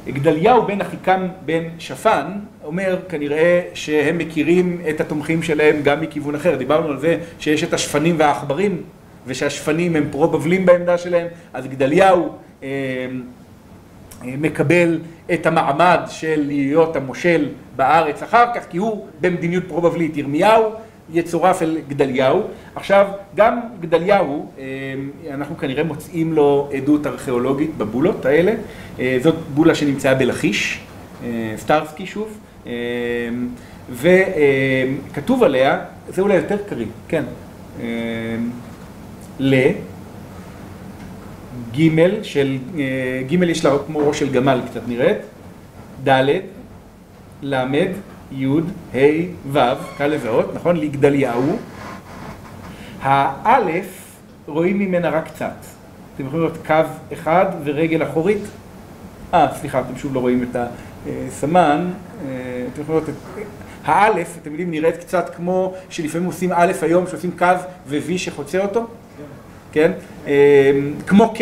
גדליהו 0.09 0.63
בן 0.63 0.81
אחיקם 0.81 1.27
בן 1.45 1.63
שפן 1.79 2.25
אומר 2.65 2.97
כנראה 3.09 3.61
שהם 3.75 4.19
מכירים 4.19 4.81
את 4.91 5.01
התומכים 5.01 5.43
שלהם 5.43 5.77
גם 5.83 6.01
מכיוון 6.01 6.35
אחר. 6.35 6.57
דיברנו 6.57 6.89
על 6.89 6.99
זה 6.99 7.19
שיש 7.39 7.65
את 7.65 7.73
השפנים 7.73 8.15
והעכברים 8.19 8.83
ושהשפנים 9.29 9.97
הם 9.97 10.09
פרו-בבלים 10.11 10.67
בעמדה 10.67 10.99
שלהם, 10.99 11.27
אז 11.55 11.67
גדליהו 11.67 12.29
אה, 12.63 12.69
אה, 14.25 14.35
מקבל 14.39 14.99
את 15.33 15.47
המעמד 15.47 16.01
של 16.09 16.43
להיות 16.47 16.97
המושל 16.97 17.49
בארץ 17.77 18.23
אחר 18.23 18.45
כך, 18.55 18.63
כי 18.71 18.79
הוא 18.79 19.07
במדיניות 19.21 19.65
פרו-בבלית. 19.69 20.17
ירמיהו 20.17 20.71
יצורף 21.13 21.63
אל 21.63 21.79
גדליהו. 21.89 22.43
עכשיו, 22.75 23.07
גם 23.35 23.61
גדליהו, 23.81 24.51
אה, 24.59 24.65
אנחנו 25.35 25.59
כנראה 25.59 25.85
מוצאים 25.85 26.33
לו 26.33 26.69
עדות 26.73 27.07
ארכיאולוגית 27.07 27.77
בבולות 27.77 28.27
האלה. 28.27 28.55
זאת 29.23 29.35
בולה 29.55 29.75
שנמצאה 29.75 30.15
בלכיש, 30.15 30.81
סטרסקי 31.57 32.07
שוב, 32.07 32.39
וכתוב 33.91 35.43
עליה, 35.43 35.79
זה 36.09 36.23
אולי 36.23 36.35
יותר 36.35 36.57
קריא, 36.69 36.87
כן. 37.09 37.25
ל, 39.39 39.71
ג' 41.77 42.23
של, 42.23 42.59
ג' 43.29 43.33
יש 43.43 43.65
לה 43.65 43.71
כמו 43.87 43.99
ראש 43.99 44.19
של 44.19 44.33
גמל 44.33 44.61
קצת 44.71 44.81
נראית, 44.89 45.19
ד', 46.05 46.41
ל', 47.43 47.55
י', 48.33 48.47
ה', 48.95 48.99
ו', 49.53 49.59
כאלה 49.99 50.17
ועוד, 50.23 50.51
נכון? 50.55 50.77
לגדליהו. 50.77 51.57
האלף, 53.03 54.17
רואים 54.47 54.79
ממנה 54.79 55.11
רק 55.11 55.27
קצת. 55.29 55.55
אתם 56.15 56.27
יכולים 56.27 56.45
לראות 56.45 56.67
קו 56.67 56.75
אחד 57.13 57.47
ורגל 57.65 58.03
אחורית. 58.03 58.43
אה, 59.35 59.47
סליחה, 59.61 59.81
אתם 59.81 59.97
שוב 59.97 60.15
לא 60.15 60.21
רואים 60.21 60.43
את 60.51 60.57
הסמן. 60.57 61.91
אה, 62.29 62.67
אתם 62.73 62.83
יכולים 62.83 63.01
לראות 63.01 63.09
את... 63.09 63.43
האלף, 63.85 64.39
אתם 64.43 64.51
יודעים, 64.51 64.71
נראית 64.71 64.97
קצת 64.97 65.35
כמו 65.37 65.75
שלפעמים 65.91 66.27
עושים 66.27 66.53
א' 66.53 66.73
היום, 66.83 67.07
שעושים 67.07 67.31
קו 67.39 67.47
ו-V 67.87 68.19
שחוצה 68.19 68.59
אותו. 68.59 68.87
כן? 69.73 69.93
אמ, 70.27 70.31
כמו 71.07 71.35
K 71.37 71.41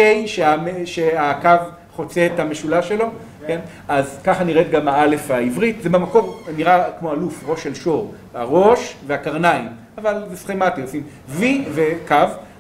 שהקו 0.85 1.49
חוצה 1.93 2.27
את 2.35 2.41
המשולש 2.41 2.89
שלו, 2.89 3.07
כן? 3.47 3.61
אז 3.89 4.19
ככה 4.25 4.45
נראית 4.45 4.71
גם 4.71 4.89
האלף 4.89 5.31
העברית, 5.31 5.83
זה 5.83 5.89
במקור 5.89 6.41
נראה 6.57 6.85
כמו 6.99 7.13
אלוף, 7.13 7.45
ראש 7.47 7.63
של 7.63 7.75
שור, 7.75 8.15
הראש 8.35 8.97
והקרניים, 9.07 9.67
אבל 9.99 10.23
זה 10.31 10.37
סכמטי, 10.37 10.83
עושים 10.83 11.03
V 11.39 11.43
וקו, 11.75 12.15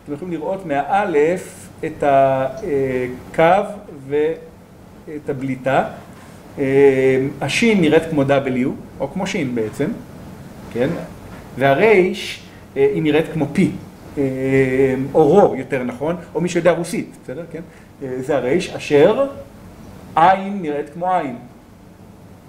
אתם 0.04 0.12
יכולים 0.12 0.34
לראות 0.34 0.66
מהאלף 0.66 1.68
את 1.84 2.04
הקו 2.06 3.68
ואת 4.08 5.28
הבליטה, 5.28 5.84
אמ, 6.58 6.62
השין 7.40 7.80
נראית 7.80 8.02
כמו 8.10 8.22
W, 8.22 8.68
או 9.00 9.12
כמו 9.12 9.26
שין 9.26 9.54
בעצם, 9.54 9.86
כן? 10.72 10.88
והרייש 11.58 12.42
אה, 12.76 12.86
היא 12.94 13.02
נראית 13.02 13.26
כמו 13.32 13.46
P. 13.56 13.58
אורו 15.14 15.54
יותר 15.56 15.82
נכון, 15.82 16.16
או 16.34 16.40
מי 16.40 16.48
שיודע 16.48 16.70
רוסית, 16.70 17.16
בסדר? 17.24 17.44
כן? 17.52 17.60
זה 18.00 18.36
הרייש, 18.36 18.70
אשר 18.70 19.26
עין 20.16 20.62
נראית 20.62 20.90
כמו 20.94 21.12
עין. 21.14 21.36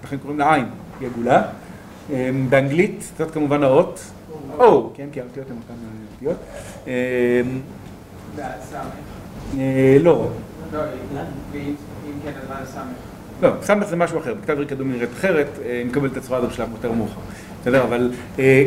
לכן 0.03 0.18
קוראים 0.18 0.39
לה 0.39 0.53
עין, 0.53 0.65
היא 0.99 1.07
עגולה. 1.07 1.43
באנגלית, 2.49 3.11
זאת 3.18 3.32
כמובן 3.32 3.63
האות, 3.63 3.99
או, 4.59 4.91
כן, 4.95 5.07
כי 5.11 5.22
האותיות 5.22 5.47
הן 5.49 5.55
אותן... 5.57 5.74
אותיות. 6.13 6.38
אה. 6.88 7.41
אה, 9.57 9.97
לא, 10.01 10.30
לא, 10.74 10.80
כן, 12.24 12.32
סמך? 12.65 12.84
לא, 13.41 13.49
סמך 13.61 13.88
זה 13.88 13.95
משהו 13.95 14.20
אחר, 14.20 14.34
בכתב 14.34 14.51
עברי 14.51 14.65
קדום 14.65 14.91
נראית 14.91 15.09
אחרת, 15.13 15.47
אה, 15.65 15.72
היא 15.72 15.86
מקבלת 15.86 16.11
את 16.11 16.18
הצורה 16.18 16.39
הזו 16.39 16.47
בשלב 16.47 16.70
יותר 16.72 16.91
מאוחר. 16.91 17.20
בסדר, 17.61 17.84
אבל 17.84 18.11
אה, 18.39 18.65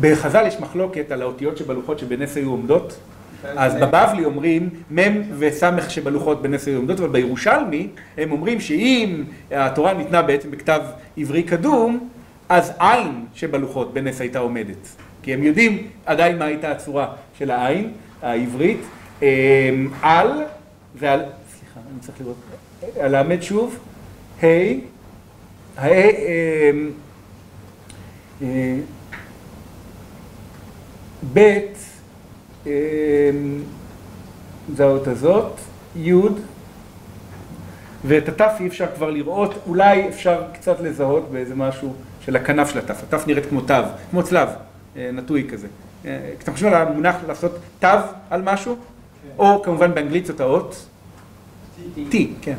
בחז"ל 0.00 0.46
יש 0.46 0.60
מחלוקת 0.60 1.12
על 1.12 1.22
האותיות 1.22 1.56
שבלוחות 1.56 1.98
שבנס 1.98 2.36
היו 2.36 2.50
עומדות. 2.50 2.98
אז 3.44 3.74
בבבלי 3.74 4.24
אומרים 4.24 4.70
מ' 4.90 5.22
וס' 5.38 5.62
שבלוחות 5.88 6.42
בנס 6.42 6.66
היו 6.66 6.76
עומדות, 6.76 7.00
אבל 7.00 7.08
בירושלמי 7.08 7.88
הם 8.18 8.32
אומרים 8.32 8.60
שאם 8.60 9.24
התורה 9.50 9.92
ניתנה 9.92 10.22
בעצם 10.22 10.50
בכתב 10.50 10.80
עברי 11.16 11.42
קדום, 11.42 12.08
אז 12.48 12.72
עין 12.78 13.24
שבלוחות 13.34 13.94
בנס 13.94 14.20
הייתה 14.20 14.38
עומדת. 14.38 14.88
כי 15.22 15.34
הם 15.34 15.42
יודעים 15.42 15.86
עדיין 16.06 16.38
מה 16.38 16.44
הייתה 16.44 16.70
הצורה 16.70 17.12
של 17.38 17.50
העין 17.50 17.92
העברית. 18.22 18.80
אה, 19.22 19.70
על, 20.02 20.28
זה 21.00 21.12
על, 21.12 21.20
סליחה, 21.58 21.80
אני 21.92 22.00
צריך 22.00 22.20
לראות, 22.20 22.36
על 23.00 23.14
האמת 23.14 23.42
שוב, 23.42 23.78
ה', 24.42 24.46
ה', 25.76 25.88
אה, 25.88 26.70
אה, 28.42 28.76
ב', 31.34 31.58
אה, 32.66 32.72
זה 34.76 34.84
האות 34.84 35.06
הזאת, 35.06 35.52
י', 35.96 36.12
ואת 38.04 38.28
הת' 38.28 38.60
אי 38.60 38.66
אפשר 38.66 38.86
כבר 38.96 39.10
לראות, 39.10 39.54
אולי 39.66 40.08
אפשר 40.08 40.42
קצת 40.52 40.80
לזהות 40.80 41.30
באיזה 41.30 41.54
משהו 41.54 41.94
של 42.20 42.36
הכנף 42.36 42.70
של 42.70 42.78
הת', 42.78 42.90
הת' 42.90 43.26
נראית 43.26 43.46
כמו 43.46 43.60
תו, 43.60 43.74
כמו 44.10 44.22
צלב, 44.22 44.48
אה, 44.96 45.10
נטוי 45.12 45.46
כזה. 45.50 45.66
אה, 46.04 46.30
כשאתם 46.38 46.52
חושבים 46.52 46.72
על 46.72 46.88
המונח 46.88 47.16
לעשות 47.28 47.58
תו 47.78 47.88
על 48.30 48.42
משהו, 48.42 48.76
או 49.38 49.62
כמובן 49.62 49.94
באנגלית 49.94 50.26
זאת 50.26 50.40
האות 50.40 50.86
T, 51.96 52.16
כן. 52.42 52.56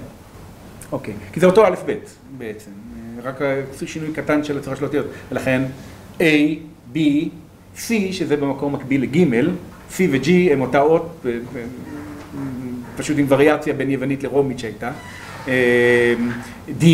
אוקיי, 0.91 1.13
כי 1.33 1.39
זה 1.39 1.45
אותו 1.45 1.65
א' 1.65 1.75
ב' 1.85 1.93
בעצם, 2.37 2.71
אה, 2.95 3.29
רק 3.29 3.39
שינוי 3.85 4.13
קטן 4.13 4.43
של 4.43 4.57
הצורה 4.57 4.75
של 4.75 4.83
האותיות, 4.83 5.05
ולכן 5.31 5.61
A, 6.19 6.23
B, 6.93 6.97
C, 7.77 7.91
שזה 8.11 8.37
במקום 8.37 8.73
מקביל 8.73 9.01
לג', 9.01 9.15
C 9.91 9.93
ו-G 10.11 10.29
הם 10.51 10.61
אותה 10.61 10.81
אות, 10.81 11.25
פשוט 12.97 13.17
עם 13.17 13.25
וריאציה 13.29 13.73
בין 13.73 13.91
יוונית 13.91 14.23
לרומית 14.23 14.59
שהייתה, 14.59 14.91
אה, 15.47 16.13
D, 16.81 16.85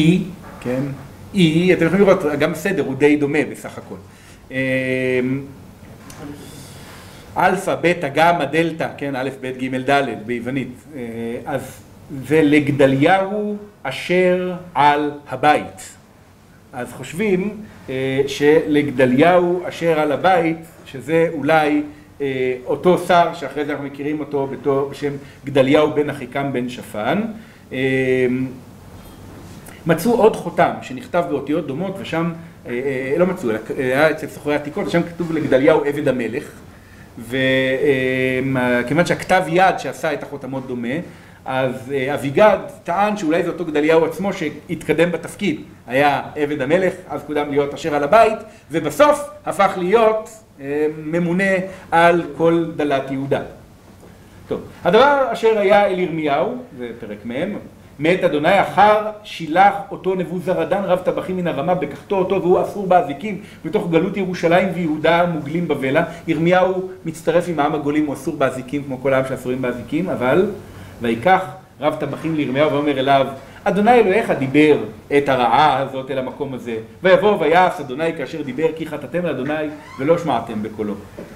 כן, 0.61 0.81
E, 1.33 1.37
אתם 1.73 1.85
יכולים 1.85 2.07
לראות, 2.07 2.23
גם 2.39 2.51
הסדר 2.51 2.83
הוא 2.85 2.95
די 2.95 3.15
דומה 3.15 3.39
בסך 3.51 3.77
הכל. 3.77 3.95
אה, 4.51 5.19
אלפא, 7.37 7.75
בטא, 7.81 8.09
גמא, 8.09 8.45
דלתא, 8.45 8.87
כן, 8.97 9.15
א', 9.15 9.29
ב', 9.41 9.45
ג', 9.45 9.89
ד' 9.89 10.03
ביוונית. 10.25 10.73
אה, 10.95 11.01
אז 11.45 11.61
זה 12.27 12.41
לגדליהו 12.41 13.57
אשר 13.83 14.53
על 14.75 15.11
הבית. 15.29 15.96
אז 16.73 16.93
חושבים 16.93 17.57
אה, 17.89 18.21
שלגדליהו 18.27 19.61
אשר 19.67 19.99
על 19.99 20.11
הבית, 20.11 20.57
שזה 20.85 21.29
אולי 21.33 21.81
אה, 22.21 22.57
אותו 22.65 22.97
שר 22.97 23.33
שאחרי 23.33 23.65
זה 23.65 23.71
אנחנו 23.71 23.85
מכירים 23.85 24.19
אותו 24.19 24.47
בתור, 24.47 24.89
בשם 24.89 25.13
גדליהו 25.45 25.93
בן 25.93 26.09
אחיקם 26.09 26.53
בן 26.53 26.69
שפן. 26.69 27.21
אה, 27.73 28.27
מצאו 29.85 30.13
עוד 30.13 30.35
חותם 30.35 30.71
שנכתב 30.81 31.23
באותיות 31.29 31.67
דומות 31.67 31.95
ושם, 31.99 32.31
אה, 32.67 32.71
אה, 32.71 33.17
לא 33.17 33.25
מצאו, 33.25 33.49
אלא 33.49 33.59
היה 33.77 34.11
אצל 34.11 34.27
סוחרי 34.27 34.55
עתיקות, 34.55 34.87
ושם 34.87 35.03
כתוב 35.03 35.31
לגדליהו 35.31 35.85
עבד 35.85 36.07
המלך. 36.07 36.43
וכיוון 37.19 39.05
שהכתב 39.05 39.43
יד 39.47 39.79
שעשה 39.79 40.13
את 40.13 40.23
החותמות 40.23 40.67
דומה, 40.67 40.93
אז 41.47 41.93
אה, 41.93 42.13
אביגד 42.13 42.57
טען 42.83 43.17
שאולי 43.17 43.43
זה 43.43 43.49
אותו 43.49 43.65
גדליהו 43.65 44.05
עצמו 44.05 44.33
שהתקדם 44.33 45.11
בתפקיד, 45.11 45.61
היה 45.87 46.21
עבד 46.35 46.61
המלך, 46.61 46.93
אז 47.09 47.21
קודם 47.27 47.49
להיות 47.49 47.73
אשר 47.73 47.95
על 47.95 48.03
הבית, 48.03 48.39
ובסוף 48.71 49.29
הפך 49.45 49.73
להיות 49.77 50.29
אה, 50.61 50.87
ממונה 50.97 51.53
על 51.91 52.23
כל 52.37 52.65
דלת 52.75 53.11
יהודה. 53.11 53.41
טוב, 54.47 54.61
הדבר 54.83 55.27
אשר 55.33 55.59
היה 55.59 55.85
אל 55.85 55.99
ירמיהו, 55.99 56.55
זה 56.77 56.89
פרק 56.99 57.17
מ', 57.25 57.57
מאת 57.99 58.23
אדוני 58.23 58.61
אחר 58.61 59.09
שילח 59.23 59.73
אותו 59.91 60.15
נבוזרדן 60.15 60.83
רב 60.83 60.99
טבחים 60.99 61.37
מן 61.37 61.47
הרמה 61.47 61.75
בקחתו 61.75 62.15
אותו 62.15 62.41
והוא 62.41 62.61
אסור 62.61 62.87
באזיקים 62.87 63.41
בתוך 63.65 63.89
גלות 63.91 64.17
ירושלים 64.17 64.67
ויהודה 64.73 65.25
מוגלים 65.25 65.67
בבלה. 65.67 66.03
ירמיהו 66.27 66.89
מצטרף 67.05 67.45
עם 67.47 67.59
העם 67.59 67.75
הגולים, 67.75 68.05
הוא 68.05 68.13
אסור 68.13 68.35
באזיקים 68.35 68.83
כמו 68.83 69.01
כל 69.01 69.13
העם 69.13 69.23
שאסורים 69.29 69.61
באזיקים, 69.61 70.09
אבל 70.09 70.45
ויקח 71.01 71.41
רב 71.79 71.95
טבחים 71.95 72.35
לירמיהו 72.35 72.71
ואומר 72.71 72.99
אליו 72.99 73.27
אדוני 73.63 73.91
אלוהיך 73.91 74.31
דיבר 74.31 74.77
את 75.17 75.29
הרעה 75.29 75.77
הזאת 75.77 76.11
אל 76.11 76.17
המקום 76.17 76.53
הזה 76.53 76.77
ויבוא 77.03 77.37
ויעש 77.39 77.79
אדוני 77.79 78.13
כאשר 78.17 78.41
דיבר 78.41 78.67
כי 78.75 78.85
חטאתם 78.85 79.25
לאדוני 79.25 79.67
ולא 79.99 80.17
שמעתם 80.17 80.63
בקולו. 80.63 80.93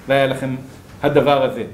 והיה 0.08 0.26
לכם 0.26 0.54
הדבר 1.02 1.44
הזה 1.44 1.64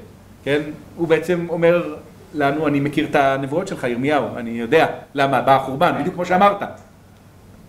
כן? 0.43 0.61
הוא 0.95 1.07
בעצם 1.07 1.45
אומר 1.49 1.95
לנו 2.33 2.67
אני 2.67 2.79
מכיר 2.79 3.05
את 3.05 3.15
הנבואות 3.15 3.67
שלך 3.67 3.83
ירמיהו 3.83 4.25
אני 4.37 4.49
יודע 4.49 4.85
למה 5.13 5.41
בא 5.41 5.55
החורבן 5.55 5.91
בדיוק 5.99 6.15
כמו 6.15 6.25
שאמרת. 6.25 6.63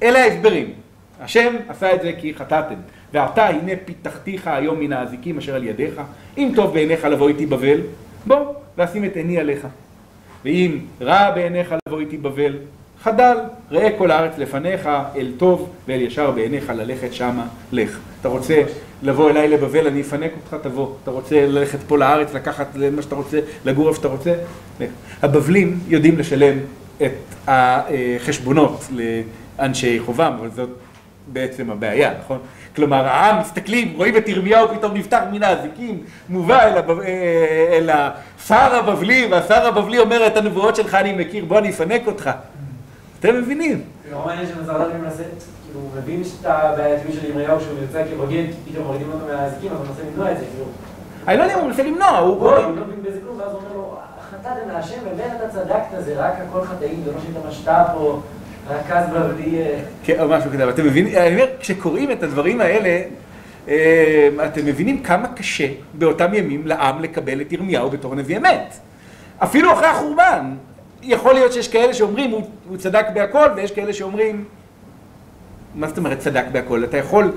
אלה 0.03 0.19
ההסברים. 0.19 0.73
השם 1.21 1.55
עשה 1.69 1.95
את 1.95 2.03
זה 2.03 2.13
כי 2.21 2.35
חטאתם 2.35 2.75
ועתה 3.13 3.47
הנה 3.47 3.73
פיתחתיך 3.85 4.47
היום 4.47 4.81
מן 4.81 4.93
האזיקים 4.93 5.39
אשר 5.39 5.55
על 5.55 5.65
ידיך. 5.65 6.01
אם 6.39 6.53
טוב 6.57 6.75
בעיניך 6.75 7.05
לבוא 7.05 7.29
איתי 7.29 7.47
בבל 7.47 7.81
בוא 8.27 8.55
ואשים 8.77 9.05
את 9.05 9.17
עיני 9.17 9.39
עליך 9.39 9.67
ואם 10.45 10.79
רע 11.01 11.31
בעיניך 11.31 11.75
לבוא 11.89 12.01
איתי 12.01 12.17
בבל, 12.17 12.57
חדל, 13.03 13.37
ראה 13.71 13.89
כל 13.99 14.11
הארץ 14.11 14.39
לפניך, 14.39 14.89
אל 15.17 15.33
טוב 15.37 15.71
ואל 15.89 16.01
ישר 16.01 16.31
בעיניך 16.31 16.73
ללכת 16.77 17.13
שמה, 17.13 17.47
לך. 17.73 17.99
אתה 18.21 18.29
רוצה 18.29 18.63
לבוא 19.03 19.31
אליי 19.31 19.49
לבבל, 19.49 19.87
אני 19.87 20.01
אפנק 20.01 20.31
אותך, 20.37 20.57
תבוא. 20.63 20.95
אתה 21.03 21.11
רוצה 21.11 21.47
ללכת 21.47 21.79
פה 21.87 21.99
לארץ, 21.99 22.35
לקחת 22.35 22.77
מה 22.93 23.03
שאתה 23.03 23.15
רוצה, 23.15 23.41
לגור 23.65 23.89
איפה 23.89 23.97
שאתה 23.97 24.09
רוצה, 24.09 24.35
לך. 24.81 24.91
הבבלים 25.23 25.79
יודעים 25.89 26.19
לשלם 26.19 26.59
את 27.03 27.13
החשבונות 27.47 28.89
לאנשי 29.59 29.99
חובם, 30.01 30.37
אבל 30.41 30.51
זאת 30.51 30.69
בעצם 31.33 31.71
הבעיה, 31.71 32.13
נכון? 32.25 32.39
כלומר, 32.77 33.07
העם 33.07 33.41
מסתכלים, 33.41 33.95
רואים 33.97 34.17
את 34.17 34.29
ירמיהו 34.29 34.69
פתאום 34.69 34.95
נפתח 34.95 35.21
מן 35.33 35.43
האזיקים, 35.43 36.03
מובא 36.29 36.63
אל, 36.63 36.79
הבב... 36.79 37.01
אל 37.73 37.91
השר 37.91 38.75
הבבלי, 38.75 39.29
והשר 39.31 39.67
הבבלי 39.67 39.99
אומר 39.99 40.27
את 40.27 40.37
הנבואות 40.37 40.77
שלך 40.77 40.95
אני 40.95 41.13
מכיר, 41.13 41.45
בוא 41.45 41.59
אני 41.59 41.71
אפנק 41.71 42.07
אותך. 42.07 42.31
אתם 43.21 43.37
מבינים? 43.37 43.83
נורא 44.11 44.27
מעניין 44.27 44.47
שמזרדן 44.47 45.01
מנסה, 45.01 45.23
כאילו, 45.23 45.81
הוא 45.81 45.91
מבין 45.97 46.23
את 46.41 46.47
הבעייתיות 46.47 47.15
של 47.15 47.27
ירמיהו 47.27 47.61
שהוא 47.61 47.79
יוצא 47.83 48.03
כבוגד, 48.15 48.45
פתאום 48.69 48.87
מורידים 48.87 49.11
אותו 49.13 49.27
מהאזיקים, 49.27 49.73
אז 49.73 49.79
הוא 49.79 49.87
מנסה 49.87 50.03
למנוע 50.11 50.33
את 50.33 50.39
זה, 50.39 50.45
כאילו. 50.45 50.65
אני 51.29 51.37
לא 51.37 51.43
יודע 51.43 51.55
אם 51.55 51.61
הוא 51.61 51.69
מנסה 51.69 51.83
למנוע, 51.83 52.19
הוא... 52.19 52.51
הוא 52.51 52.53
לא 52.53 52.87
מבין 52.87 53.03
בזה 53.03 53.19
כלום, 53.21 53.39
ואז 53.39 53.53
הוא 53.53 53.61
אומר 53.61 53.77
לו, 53.77 53.99
חטאתם 54.31 54.69
להשם, 54.69 54.97
באמת 55.05 55.33
אתה 55.37 55.49
צדקת, 55.49 56.05
זה 56.05 56.15
רק 56.17 56.33
הכל 56.49 56.65
חטאים, 56.65 57.03
זה 57.05 57.13
לא 57.13 57.19
שהיית 57.21 57.47
משת"פ 57.49 57.95
או 57.95 58.19
רכז 58.69 59.05
בבלי... 59.15 59.59
כן, 60.05 60.21
או 60.21 60.29
משהו 60.29 60.51
כזה, 60.51 60.63
אבל 60.65 60.73
אתם 60.73 60.85
מבינים, 60.87 61.17
אני 61.17 61.35
אומר, 61.35 61.47
כשקוראים 61.61 62.11
את 62.11 62.23
הדברים 62.23 62.61
האלה, 62.61 63.03
אה, 63.69 64.29
אתם 64.47 64.67
מבינים 64.67 65.03
כמה 65.03 65.29
קשה 65.29 65.69
באותם 65.95 66.35
ימים 66.35 66.67
לעם 66.67 67.03
לקבל 67.03 67.41
את 67.41 67.53
ירמיהו 67.53 67.91
בתור 67.91 68.15
נביא 68.15 68.37
אמת. 68.37 68.75
אפילו 69.39 69.73
אחרי 69.73 69.87
החורבן, 69.87 70.55
יכול 71.03 71.35
להיות 71.35 71.53
שיש 71.53 71.69
כאלה 71.69 71.95
שאומרים, 71.95 72.31
הוא, 72.31 72.43
הוא 72.69 72.77
צדק 72.77 73.07
בהכל, 73.15 73.49
ויש 73.57 73.73
כאלה 73.73 73.93
שאומרים, 73.93 74.45
מה 75.75 75.89
זאת 75.89 75.99
אומרת 75.99 76.19
צדק 76.19 76.45
בהכל? 76.53 76.85
אתה 76.85 76.97
יכול 76.97 77.33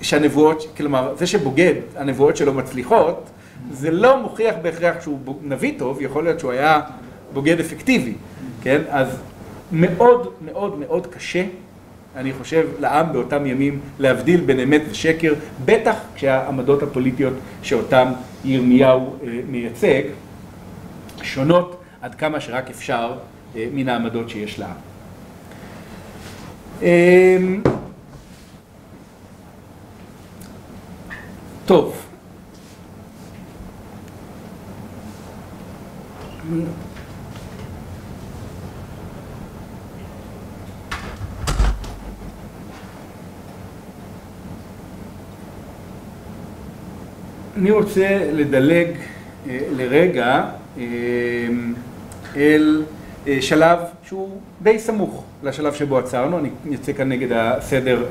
שהנבואות, 0.00 0.66
כלומר, 0.76 1.14
זה 1.16 1.26
שבוגד, 1.26 1.74
הנבואות 1.96 2.36
שלו 2.36 2.54
מצליחות, 2.54 3.30
זה 3.72 3.90
לא 3.90 4.22
מוכיח 4.22 4.54
בהכרח 4.62 4.94
שהוא 5.02 5.18
נביא 5.42 5.78
טוב, 5.78 6.02
יכול 6.02 6.24
להיות 6.24 6.40
שהוא 6.40 6.52
היה 6.52 6.80
בוגד 7.32 7.60
אפקטיבי, 7.60 8.14
כן? 8.62 8.80
אז 8.88 9.08
מאוד 9.72 10.32
מאוד 10.44 10.78
מאוד 10.78 11.06
קשה, 11.06 11.44
אני 12.16 12.32
חושב, 12.32 12.68
לעם 12.80 13.12
באותם 13.12 13.46
ימים 13.46 13.80
להבדיל 13.98 14.40
בין 14.40 14.60
אמת 14.60 14.82
ושקר, 14.90 15.34
בטח 15.64 15.94
כשהעמדות 16.14 16.82
הפוליטיות 16.82 17.34
שאותם 17.62 18.12
ירמיהו 18.44 19.16
מייצג, 19.48 20.02
שונות 21.22 21.82
עד 22.02 22.14
כמה 22.14 22.40
שרק 22.40 22.70
אפשר 22.70 23.14
מן 23.54 23.88
העמדות 23.88 24.28
שיש 24.28 24.60
לעם. 24.60 24.76
טוב. 31.66 32.06
אני 47.60 47.70
רוצה 47.70 48.18
לדלג 48.32 48.86
אה, 49.48 49.58
לרגע 49.76 50.44
אה, 50.78 50.84
אל 52.36 52.82
אה, 53.26 53.38
שלב 53.40 53.78
שהוא 54.04 54.40
די 54.62 54.78
סמוך 54.78 55.24
לשלב 55.42 55.74
שבו 55.74 55.98
עצרנו, 55.98 56.38
אני 56.38 56.48
יוצא 56.64 56.92
כאן 56.92 57.08
נגד 57.08 57.28
הסדר 57.32 58.06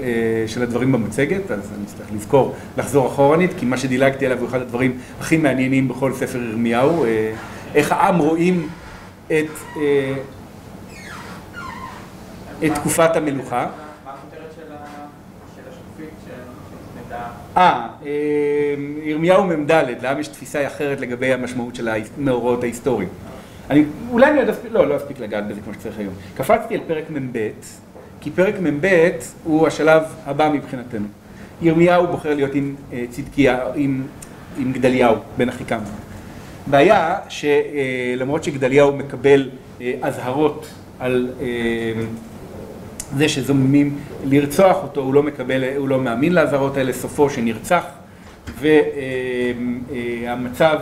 של 0.48 0.64
הדברים 0.64 0.92
במצגת, 0.92 1.52
אז 1.52 1.72
אני 1.78 1.86
צריך 1.86 2.10
לזכור 2.16 2.56
לחזור 2.78 3.08
אחורנית, 3.08 3.52
כי 3.58 3.66
מה 3.66 3.78
שדילגתי 3.78 4.26
עליו 4.26 4.40
הוא 4.40 4.48
אחד 4.48 4.62
הדברים 4.62 4.98
הכי 5.20 5.38
מעניינים 5.38 5.88
בכל 5.88 6.14
ספר 6.14 6.38
ירמיהו, 6.38 7.06
איך 7.76 7.92
העם 7.92 8.18
רואים 8.18 8.68
את, 9.28 9.76
את 12.66 12.76
תקופת 12.76 13.16
המלוכה. 13.16 13.68
אה, 17.60 17.88
ירמיהו 19.04 19.44
מ"ד, 19.44 19.72
לעם 20.02 20.20
יש 20.20 20.28
תפיסה 20.28 20.68
אחרת 20.68 21.02
לגבי 21.02 21.34
המשמעות 21.34 21.76
של 21.76 21.90
המאורעות 22.18 22.64
ההיסטוריים. 22.64 23.10
אני, 23.70 23.84
אולי 24.12 24.32
אני 24.32 24.40
עוד 24.40 24.50
אספיק, 24.50 24.72
לא, 24.72 24.88
לא 24.88 24.98
אספיק 24.98 25.20
לגעת 25.20 25.48
בזה 25.48 25.62
כמו 25.62 25.74
שצריך 25.74 26.00
היום. 26.00 26.14
קפצתי 26.38 26.76
על 26.76 26.82
פרק 26.88 27.04
מ"ב, 27.10 27.50
כי 28.22 28.32
פרק 28.32 28.56
מ"ב 28.60 29.10
הוא 29.44 29.68
השלב 29.68 30.04
הבא 30.26 30.50
מבחינתנו. 30.54 31.06
ירמיהו 31.62 32.08
בוחר 32.08 32.34
להיות 32.34 32.56
עם 32.56 32.76
צדקיה, 33.10 33.60
עם, 33.76 34.04
עם 34.58 34.72
גדליהו, 34.72 35.16
בן 35.38 35.50
אחיקם. 35.50 35.80
בעיה 36.68 37.18
שלמרות 37.30 38.44
שגדליהו 38.44 38.96
מקבל 38.96 39.50
אזהרות 40.02 40.68
על 41.00 41.30
זה 43.18 43.30
שזוממים 43.30 43.98
לרצוח 44.26 44.78
אותו, 44.84 45.02
הוא 45.02 45.14
לא 45.14 45.24
מקבל, 45.24 45.64
הוא 45.78 45.90
לא 45.90 46.00
מאמין 46.00 46.34
לאזהרות 46.34 46.78
האלה, 46.78 46.94
סופו 46.94 47.30
שנרצח, 47.30 47.84
והמצב 48.60 50.80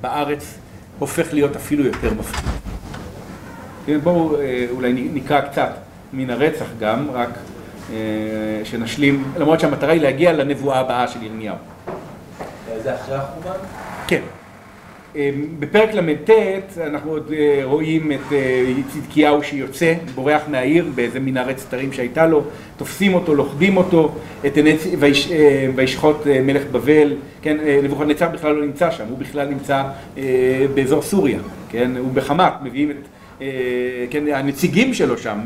בארץ 0.00 0.58
הופך 0.98 1.32
להיות 1.32 1.56
אפילו 1.56 1.84
יותר 1.84 2.14
מפחיד. 2.14 2.50
בואו 4.02 4.40
אה, 4.40 4.66
אולי 4.70 5.08
נקרא 5.14 5.40
קצת 5.40 5.70
מן 6.12 6.30
הרצח 6.30 6.66
גם, 6.80 7.06
רק 7.12 7.30
אה, 7.92 7.96
שנשלים, 8.64 9.24
למרות 9.38 9.60
שהמטרה 9.60 9.92
היא 9.92 10.00
להגיע 10.00 10.32
לנבואה 10.32 10.80
הבאה 10.80 11.08
של 11.08 11.22
ירמיהו. 11.22 11.56
זה 12.82 12.94
אחרי 12.94 13.16
החורבן? 13.16 13.58
כן. 14.06 14.20
אמ, 15.16 15.20
בפרק 15.58 15.94
ל"ט 15.94 16.30
אנחנו 16.86 17.10
עוד 17.10 17.32
אה, 17.32 17.60
רואים 17.64 18.12
את 18.12 18.32
אה, 18.32 18.64
צדקיהו 18.88 19.42
שיוצא, 19.42 19.94
בורח 20.14 20.42
מהעיר 20.48 20.86
באיזה 20.94 21.20
מנהרת 21.20 21.58
סתרים 21.58 21.92
שהייתה 21.92 22.26
לו, 22.26 22.42
תופסים 22.76 23.14
אותו, 23.14 23.34
לוכדים 23.34 23.76
אותו, 23.76 24.12
את 24.46 24.56
עיני, 24.56 24.76
ויש, 24.98 25.32
אה, 25.32 25.68
וישחוט 25.74 26.26
מלך 26.26 26.62
בבל, 26.72 27.16
כן, 27.42 27.56
נבוכדנצר 27.82 28.28
בכלל 28.28 28.54
לא 28.54 28.66
נמצא 28.66 28.90
שם, 28.90 29.04
הוא 29.08 29.18
בכלל 29.18 29.48
נמצא 29.48 29.82
באזור 30.74 31.02
סוריה, 31.02 31.38
כן, 31.70 31.90
הוא 31.98 32.12
בחמת, 32.12 32.52
מביאים 32.62 32.90
את 32.90 32.96
כן, 34.10 34.24
הנציגים 34.32 34.94
שלו 34.94 35.18
שם, 35.18 35.38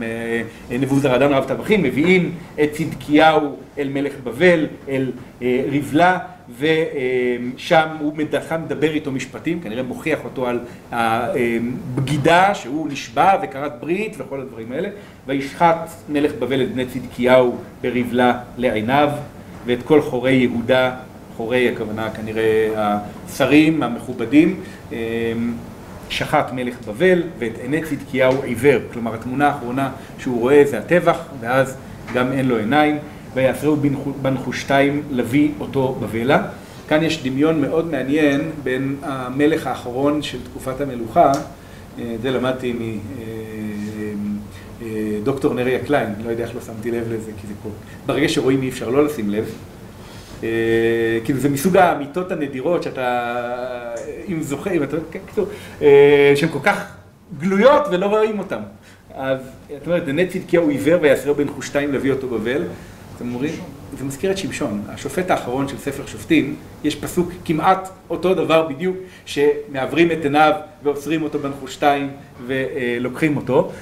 נבוזרדן 0.71 1.33
רב 1.33 1.45
טבחים, 1.45 1.83
מביאים 1.83 2.33
את 2.63 2.73
צדקיהו 2.73 3.57
אל 3.79 3.89
מלך 3.89 4.13
בבל, 4.25 4.67
אל 4.89 5.13
ריבלה, 5.43 6.19
ושם 6.59 7.87
הוא 8.01 8.15
מדבר 8.59 8.95
איתו 8.95 9.13
משפטים, 9.13 9.61
כנראה 9.61 9.83
מוכיח 9.83 10.19
אותו 10.25 10.47
על 10.47 10.61
הבגידה 10.93 12.55
שהוא 12.55 12.89
נשבע 12.89 13.33
וכרת 13.43 13.81
ברית 13.81 14.17
וכל 14.19 14.41
הדברים 14.41 14.73
האלה, 14.73 14.89
וישחט 15.27 15.91
מלך 16.09 16.33
בבל 16.39 16.63
את 16.63 16.73
בני 16.73 16.87
צדקיהו 16.87 17.57
בריבלה 17.83 18.41
לעיניו, 18.57 19.09
ואת 19.67 19.83
כל 19.83 20.03
חורי 20.03 20.33
יהודה, 20.33 20.97
חורי 21.37 21.69
הכוונה 21.69 22.11
כנראה 22.11 22.69
השרים 23.29 23.83
המכובדים, 23.83 24.61
שחט 26.11 26.53
מלך 26.53 26.75
בבל 26.89 27.23
ואת 27.39 27.59
עיני 27.63 27.83
צדקיהו 27.83 28.43
עיוור, 28.43 28.81
כלומר 28.93 29.15
התמונה 29.15 29.47
האחרונה 29.47 29.91
שהוא 30.19 30.41
רואה 30.41 30.63
זה 30.65 30.79
הטבח 30.79 31.19
ואז 31.41 31.77
גם 32.15 32.33
אין 32.33 32.49
לו 32.49 32.57
עיניים 32.57 32.99
ויעשרו 33.35 33.77
בנחושתיים 34.23 35.03
לביא 35.11 35.51
אותו 35.61 35.99
בבלה. 36.01 36.49
כאן 36.89 37.03
יש 37.03 37.23
דמיון 37.23 37.61
מאוד 37.61 37.91
מעניין 37.91 38.51
בין 38.63 38.97
המלך 39.03 39.67
האחרון 39.67 40.23
של 40.23 40.39
תקופת 40.45 40.81
המלוכה, 40.81 41.33
אה, 41.99 42.17
זה 42.23 42.31
למדתי 42.31 42.99
מדוקטור 44.81 45.53
אה, 45.53 45.59
אה, 45.59 45.63
נריה 45.65 45.85
קליין, 45.85 46.15
לא 46.25 46.31
יודע 46.31 46.45
איך 46.45 46.55
לא 46.55 46.61
שמתי 46.61 46.91
לב 46.91 47.13
לזה, 47.13 47.31
כי 47.41 47.47
זה 47.47 47.55
פה, 47.63 47.69
ברגע 48.07 48.29
שרואים 48.29 48.63
אי 48.63 48.69
אפשר 48.69 48.91
לא 48.91 49.05
לשים 49.05 49.31
לב. 49.31 49.55
כאילו 51.25 51.39
זה 51.39 51.49
מסוג 51.49 51.77
האמיתות 51.77 52.33
הנדירות 52.33 52.83
שאתה, 52.83 53.95
אם 54.29 54.43
זוכר, 54.43 54.71
אם 54.71 54.83
אתה, 54.83 54.97
כאילו, 55.11 55.47
שהן 56.35 56.49
כל 56.49 56.59
כך 56.63 56.93
גלויות 57.39 57.83
ולא 57.91 58.07
רואים 58.07 58.39
אותן. 58.39 58.61
אז 59.15 59.39
את 59.77 59.87
אומרת, 59.87 60.05
דנה 60.05 60.27
צדקיהו 60.27 60.69
עיוור 60.69 61.03
ויעשרו 61.03 61.35
בנחושתיים 61.35 61.93
להביא 61.93 62.13
אותו 62.13 62.29
בבל. 62.29 62.63
אתם 63.19 63.35
אומרים, 63.35 63.55
זה 63.99 64.05
מזכיר 64.05 64.31
את 64.31 64.39
שמשון, 64.39 64.83
השופט 64.89 65.31
האחרון 65.31 65.69
של 65.69 65.79
ספר 65.79 66.07
שופטים, 66.07 66.57
יש 66.85 66.97
פסוק 66.97 67.33
כמעט 67.45 67.89
אותו 68.11 68.35
דבר 68.35 68.69
בדיוק, 68.69 68.97
שמעוורים 69.27 70.13
את 70.13 70.25
עיניו 70.25 70.53
ועוצרים 70.83 71.23
אותו 71.23 71.39
בנחושתיים 71.39 72.11
ולוקחים 72.47 73.37
אותו. 73.37 73.73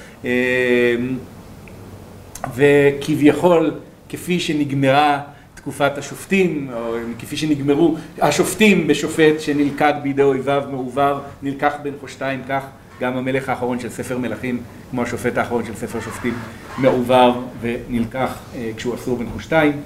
וכביכול, 2.55 3.71
כפי 4.09 4.39
שנגמרה 4.39 5.21
תקופת 5.55 5.97
השופטים, 5.97 6.69
או 6.73 6.95
כפי 7.19 7.37
שנגמרו 7.37 7.95
השופטים 8.21 8.87
בשופט 8.87 9.39
שנלכד 9.39 9.93
בידי 10.03 10.21
אויביו 10.21 10.63
מעובר, 10.71 11.19
נלקח 11.43 11.73
בנחושתיים 11.83 12.41
כך 12.49 12.63
גם 12.99 13.17
המלך 13.17 13.49
האחרון 13.49 13.79
של 13.79 13.89
ספר 13.89 14.17
מלכים, 14.17 14.59
כמו 14.91 15.03
השופט 15.03 15.37
האחרון 15.37 15.65
של 15.65 15.75
ספר 15.75 15.99
שופטים, 15.99 16.33
מעובר 16.77 17.33
ונלקח 17.61 18.39
אה, 18.55 18.71
כשהוא 18.77 18.95
אסור 18.95 19.17
בנחושתיים. 19.17 19.81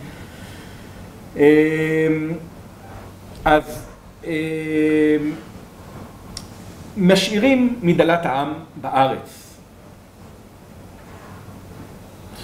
אה, 1.38 2.08
אז 3.46 3.86
אה, 4.26 5.18
משאירים 6.98 7.80
מדלת 7.82 8.26
העם 8.26 8.54
בארץ. 8.82 9.58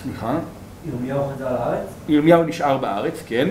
סליחה? 0.04 0.39
ירמיהו 0.91 1.30
חזר 1.36 1.54
לארץ? 1.54 1.88
ירמיהו 2.10 2.43
נשאר 2.43 2.78
בארץ, 2.78 3.24
כן. 3.26 3.48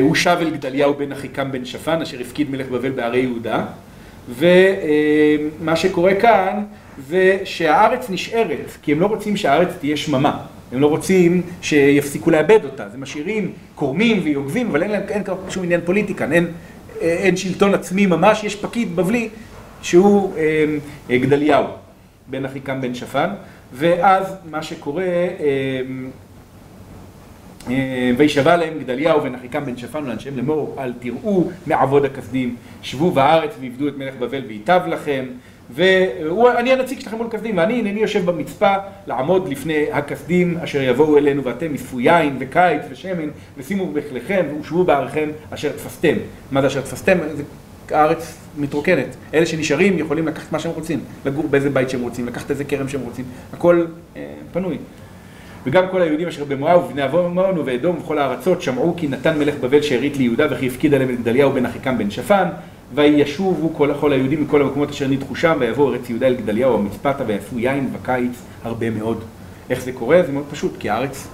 הוא 0.00 0.14
שב 0.14 0.36
אל 0.40 0.50
גדליהו 0.50 0.94
בן 0.94 1.12
אחיקם 1.12 1.52
בן 1.52 1.64
שפן, 1.64 2.02
אשר 2.02 2.20
הפקיד 2.20 2.50
מלך 2.50 2.68
בבל 2.68 2.90
בערי 2.90 3.18
יהודה. 3.18 3.64
ומה 4.28 5.76
שקורה 5.76 6.14
כאן 6.20 6.64
זה 7.08 7.38
שהארץ 7.44 8.10
נשארת, 8.10 8.70
כי 8.82 8.92
הם 8.92 9.00
לא 9.00 9.06
רוצים 9.06 9.36
שהארץ 9.36 9.68
תהיה 9.80 9.96
שממה, 9.96 10.38
הם 10.72 10.80
לא 10.80 10.86
רוצים 10.86 11.42
שיפסיקו 11.62 12.30
לאבד 12.30 12.64
אותה, 12.64 12.88
זה 12.88 12.98
משאירים 12.98 13.52
קורמים 13.74 14.20
ויוגבים, 14.24 14.66
אבל 14.66 14.82
אין 14.82 14.90
להם, 14.90 15.02
אין 15.08 15.22
שום 15.48 15.64
עניין 15.64 15.80
פוליטי 15.84 16.14
כאן, 16.14 16.32
אין, 16.32 16.46
אין 17.00 17.36
שלטון 17.36 17.74
עצמי 17.74 18.06
ממש, 18.06 18.44
יש 18.44 18.56
פקיד 18.56 18.96
בבלי 18.96 19.28
שהוא 19.82 20.34
אה, 21.10 21.18
גדליהו, 21.18 21.64
בן 22.26 22.44
אחיקם 22.44 22.80
בן 22.80 22.94
שפן, 22.94 23.30
ואז 23.72 24.34
מה 24.50 24.62
שקורה 24.62 25.04
אה, 25.04 25.82
וישבע 28.16 28.56
להם 28.56 28.78
גדליהו 28.78 29.20
בן 29.20 29.34
אחיקם 29.34 29.64
בן 29.64 29.76
שפן 29.76 30.04
ולאנשיהם 30.04 30.36
לאמור 30.36 30.76
אל 30.78 30.92
תראו 30.92 31.50
מעבוד 31.66 32.04
הכסדים 32.04 32.56
שבו 32.82 33.10
בארץ 33.10 33.50
ועבדו 33.60 33.88
את 33.88 33.98
מלך 33.98 34.14
בבל 34.18 34.42
וייטב 34.48 34.80
לכם 34.86 35.24
ואני 35.70 36.72
הנציג 36.72 37.00
שלכם 37.00 37.16
מול 37.16 37.26
כסדים 37.30 37.56
ואני 37.56 37.78
הנני 37.78 38.00
יושב 38.00 38.24
במצפה 38.30 38.74
לעמוד 39.06 39.48
לפני 39.48 39.92
הכסדים 39.92 40.58
אשר 40.58 40.82
יבואו 40.82 41.18
אלינו 41.18 41.44
ואתם 41.44 41.74
יפו 41.74 42.00
יין 42.00 42.36
וקיץ 42.40 42.82
ושמן 42.90 43.28
ושימו 43.58 43.92
בכליכם 43.92 44.46
ושבו 44.60 44.84
בעריכם 44.84 45.28
אשר 45.50 45.72
תפסתם. 45.72 46.14
מה 46.50 46.60
זה 46.60 46.66
אשר 46.66 46.80
תפסתם? 46.80 47.18
זה 47.34 47.42
הארץ 47.90 48.38
מתרוקנת. 48.58 49.16
אלה 49.34 49.46
שנשארים 49.46 49.98
יכולים 49.98 50.28
לקחת 50.28 50.52
מה 50.52 50.58
שהם 50.58 50.72
רוצים. 50.72 51.00
לגור 51.26 51.48
באיזה 51.48 51.70
בית 51.70 51.90
שהם 51.90 52.00
רוצים 52.00 52.26
לקחת 52.26 52.50
איזה 52.50 52.64
כרם 52.64 52.88
שהם 52.88 53.00
רוצים. 53.00 53.24
הכל 53.52 53.86
אה, 54.16 54.22
פנוי. 54.52 54.78
וגם 55.66 55.84
כל 55.90 56.02
היהודים 56.02 56.28
אשר 56.28 56.44
במואב 56.44 56.84
ובני 56.84 57.02
עמון 57.02 57.58
ובאדום 57.58 57.96
ובכל 57.96 58.18
הארצות 58.18 58.62
שמעו 58.62 58.94
כי 58.96 59.08
נתן 59.08 59.38
מלך 59.38 59.54
בבל 59.60 59.82
שארית 59.82 60.16
ליהודה 60.16 60.46
וכי 60.50 60.66
הפקיד 60.66 60.94
עליהם 60.94 61.10
את 61.10 61.20
גדליהו 61.20 61.52
בן 61.52 61.66
אחיקם 61.66 61.98
בן 61.98 62.10
שפן 62.10 62.48
וישובו 62.94 63.74
כל, 63.74 63.90
כל 64.00 64.12
היהודים 64.12 64.42
מכל 64.42 64.62
המקומות 64.62 64.90
אשר 64.90 65.08
נדחו 65.08 65.36
שם 65.36 65.56
ויבואו 65.60 65.92
ארץ 65.92 66.10
יהודה 66.10 66.26
אל 66.26 66.34
גדליהו 66.34 66.74
המצפתה 66.74 67.24
ויעשו 67.26 67.58
יין 67.58 67.92
בקיץ 67.92 68.32
הרבה 68.64 68.90
מאוד. 68.90 69.24
איך 69.70 69.82
זה 69.82 69.92
קורה? 69.92 70.22
זה 70.26 70.32
מאוד 70.32 70.44
פשוט 70.50 70.72
כי 70.78 70.90
הארץ 70.90 71.28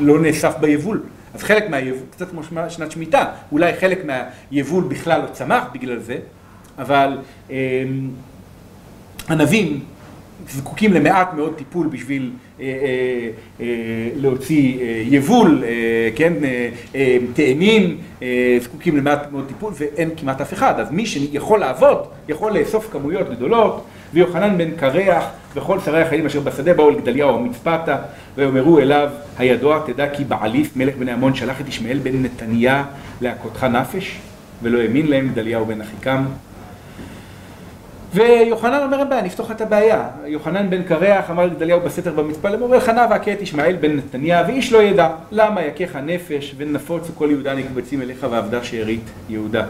לא 0.00 0.20
נאסף 0.20 0.54
ביבול 0.60 1.02
אז 1.34 1.42
חלק 1.42 1.70
מהיבול, 1.70 2.02
קצת 2.10 2.30
כמו 2.30 2.40
שנת 2.68 2.90
שמיטה, 2.90 3.24
אולי 3.52 3.72
חלק 3.80 4.04
מהיבול 4.04 4.84
בכלל 4.84 5.20
לא 5.20 5.26
צמח 5.26 5.64
בגלל 5.72 5.98
זה 5.98 6.16
אבל 6.78 7.18
אה, 7.50 7.84
ענבים 9.30 9.80
זקוקים 10.48 10.92
למעט 10.92 11.34
מאוד 11.34 11.54
טיפול 11.54 11.86
בשביל 11.86 12.30
אה, 12.60 12.64
אה, 12.64 12.70
אה, 13.60 13.66
להוציא 14.16 14.78
יבול, 15.04 15.64
כן, 16.16 16.32
תאנים, 17.34 17.98
זקוקים 18.60 18.96
למעט 18.96 19.32
מאוד 19.32 19.44
טיפול 19.48 19.72
ואין 19.76 20.10
כמעט 20.16 20.40
אף 20.40 20.52
אחד, 20.52 20.80
אז 20.80 20.90
מי 20.90 21.06
שיכול 21.06 21.60
לעבוד, 21.60 21.98
יכול 22.28 22.58
לאסוף 22.58 22.88
כמויות 22.92 23.30
גדולות, 23.30 23.84
ויוחנן 24.14 24.58
בן 24.58 24.70
קרח 24.70 25.24
וכל 25.54 25.80
שרי 25.80 26.02
החיים 26.02 26.26
אשר 26.26 26.40
בשדה 26.40 26.74
באו 26.74 26.90
אל 26.90 26.94
גדליהו 26.94 27.38
המצפתה 27.38 27.96
ויאמרו 28.36 28.78
אליו 28.78 29.10
הידוע 29.38 29.82
תדע 29.86 30.08
כי 30.08 30.24
בעליף 30.24 30.76
מלך 30.76 30.96
בני 30.96 31.12
עמון 31.12 31.34
שלח 31.34 31.60
את 31.60 31.68
ישמעאל 31.68 31.98
בן 31.98 32.22
נתניה 32.22 32.84
להכותך 33.20 33.64
נפש 33.64 34.18
ולא 34.62 34.78
האמין 34.78 35.06
להם 35.06 35.28
גדליהו 35.28 35.66
בן 35.66 35.80
אחיקם 35.80 36.24
ויוחנן 38.14 38.82
אומר 38.82 38.98
אין 38.98 39.08
בעיה, 39.08 39.22
נפתור 39.22 39.52
את 39.52 39.60
הבעיה. 39.60 40.08
יוחנן 40.26 40.70
בן 40.70 40.82
קרח 40.82 41.30
אמר 41.30 41.46
לגדליהו 41.46 41.80
בסתר 41.80 42.12
במצפה 42.12 42.50
לאמור 42.50 42.74
אלחנה 42.74 43.06
והכה 43.10 43.32
את 43.32 43.42
ישמעאל 43.42 43.76
בן 43.76 43.96
נתניה 43.96 44.44
ואיש 44.46 44.72
לא 44.72 44.82
ידע 44.82 45.08
למה 45.32 45.62
יכך 45.62 45.96
נפש 45.96 46.54
ונפוצו 46.56 47.12
כל 47.14 47.28
יהודה 47.30 47.54
נקבצים 47.54 48.02
אליך 48.02 48.26
ועבדה 48.30 48.64
שארית 48.64 49.10
יהודה. 49.28 49.64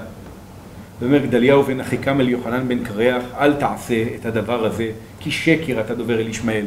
ואומר 1.00 1.18
גדליהו 1.18 1.62
בן 1.62 1.80
אחיקם 1.80 2.20
אל 2.20 2.28
יוחנן 2.28 2.68
בן 2.68 2.84
קרח 2.84 3.22
אל 3.40 3.52
תעשה 3.52 4.04
את 4.20 4.26
הדבר 4.26 4.64
הזה 4.64 4.90
כי 5.20 5.30
שקר 5.30 5.80
אתה 5.80 5.94
דובר 5.94 6.20
אל 6.20 6.28
ישמעאל. 6.28 6.64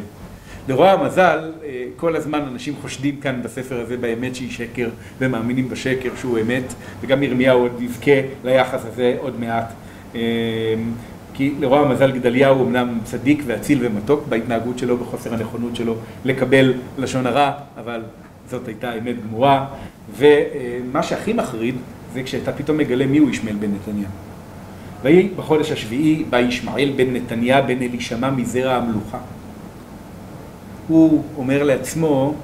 לרוע 0.68 0.90
המזל 0.90 1.52
כל 1.96 2.16
הזמן 2.16 2.42
אנשים 2.52 2.74
חושדים 2.82 3.16
כאן 3.16 3.40
בספר 3.42 3.80
הזה 3.80 3.96
באמת 3.96 4.34
שהיא 4.34 4.50
שקר 4.50 4.88
ומאמינים 5.18 5.68
בשקר 5.68 6.10
שהוא 6.20 6.38
אמת 6.38 6.74
וגם 7.00 7.22
ירמיהו 7.22 7.60
עוד 7.60 7.82
יזכה 7.82 8.20
ליחס 8.44 8.84
הזה 8.84 9.14
עוד 9.18 9.40
מעט 9.40 9.72
כי 11.34 11.54
לרוע 11.60 11.80
המזל 11.80 12.12
גדליהו 12.12 12.66
אמנם 12.66 12.98
צדיק 13.04 13.42
ואציל 13.46 13.78
ומתוק 13.82 14.24
בהתנהגות 14.28 14.78
שלו, 14.78 14.96
בחוסר 14.96 15.34
הנכונות 15.34 15.76
שלו 15.76 15.96
לקבל 16.24 16.74
לשון 16.98 17.26
הרע, 17.26 17.52
אבל 17.80 18.02
זאת 18.50 18.68
הייתה 18.68 18.94
אמת 18.94 19.14
גמורה. 19.22 19.66
ומה 20.16 21.02
שהכי 21.02 21.32
מחריד 21.32 21.74
זה 22.14 22.22
כשאתה 22.22 22.52
פתאום 22.52 22.76
מגלה 22.76 23.06
מיהו 23.06 23.30
ישמעאל 23.30 23.56
בן 23.56 23.70
נתניה. 23.74 24.08
ויהי 25.02 25.28
בחודש 25.36 25.72
השביעי 25.72 26.24
בא 26.30 26.38
ישמעאל 26.38 26.92
בן 26.96 27.14
נתניה 27.16 27.62
בן 27.62 27.82
אלישמע 27.82 28.30
מזרע 28.30 28.74
המלוכה. 28.74 29.18
הוא 30.88 31.24
אומר 31.36 31.62
לעצמו, 31.62 32.34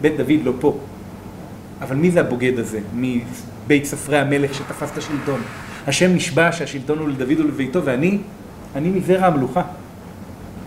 בית 0.00 0.16
דוד 0.16 0.44
לא 0.44 0.52
פה, 0.60 0.78
אבל 1.80 1.96
מי 1.96 2.10
זה 2.10 2.20
הבוגד 2.20 2.58
הזה 2.58 2.80
מבית 2.94 3.84
ספרי 3.84 4.18
המלך 4.18 4.54
שתפס 4.54 4.92
את 4.92 4.98
השלטון? 4.98 5.40
השם 5.86 6.14
נשבע 6.14 6.52
שהשלטון 6.52 6.98
הוא 6.98 7.08
לדוד 7.08 7.40
ולביתו, 7.40 7.84
ואני, 7.84 8.18
אני 8.76 8.88
מזרע 8.88 9.26
המלוכה. 9.26 9.62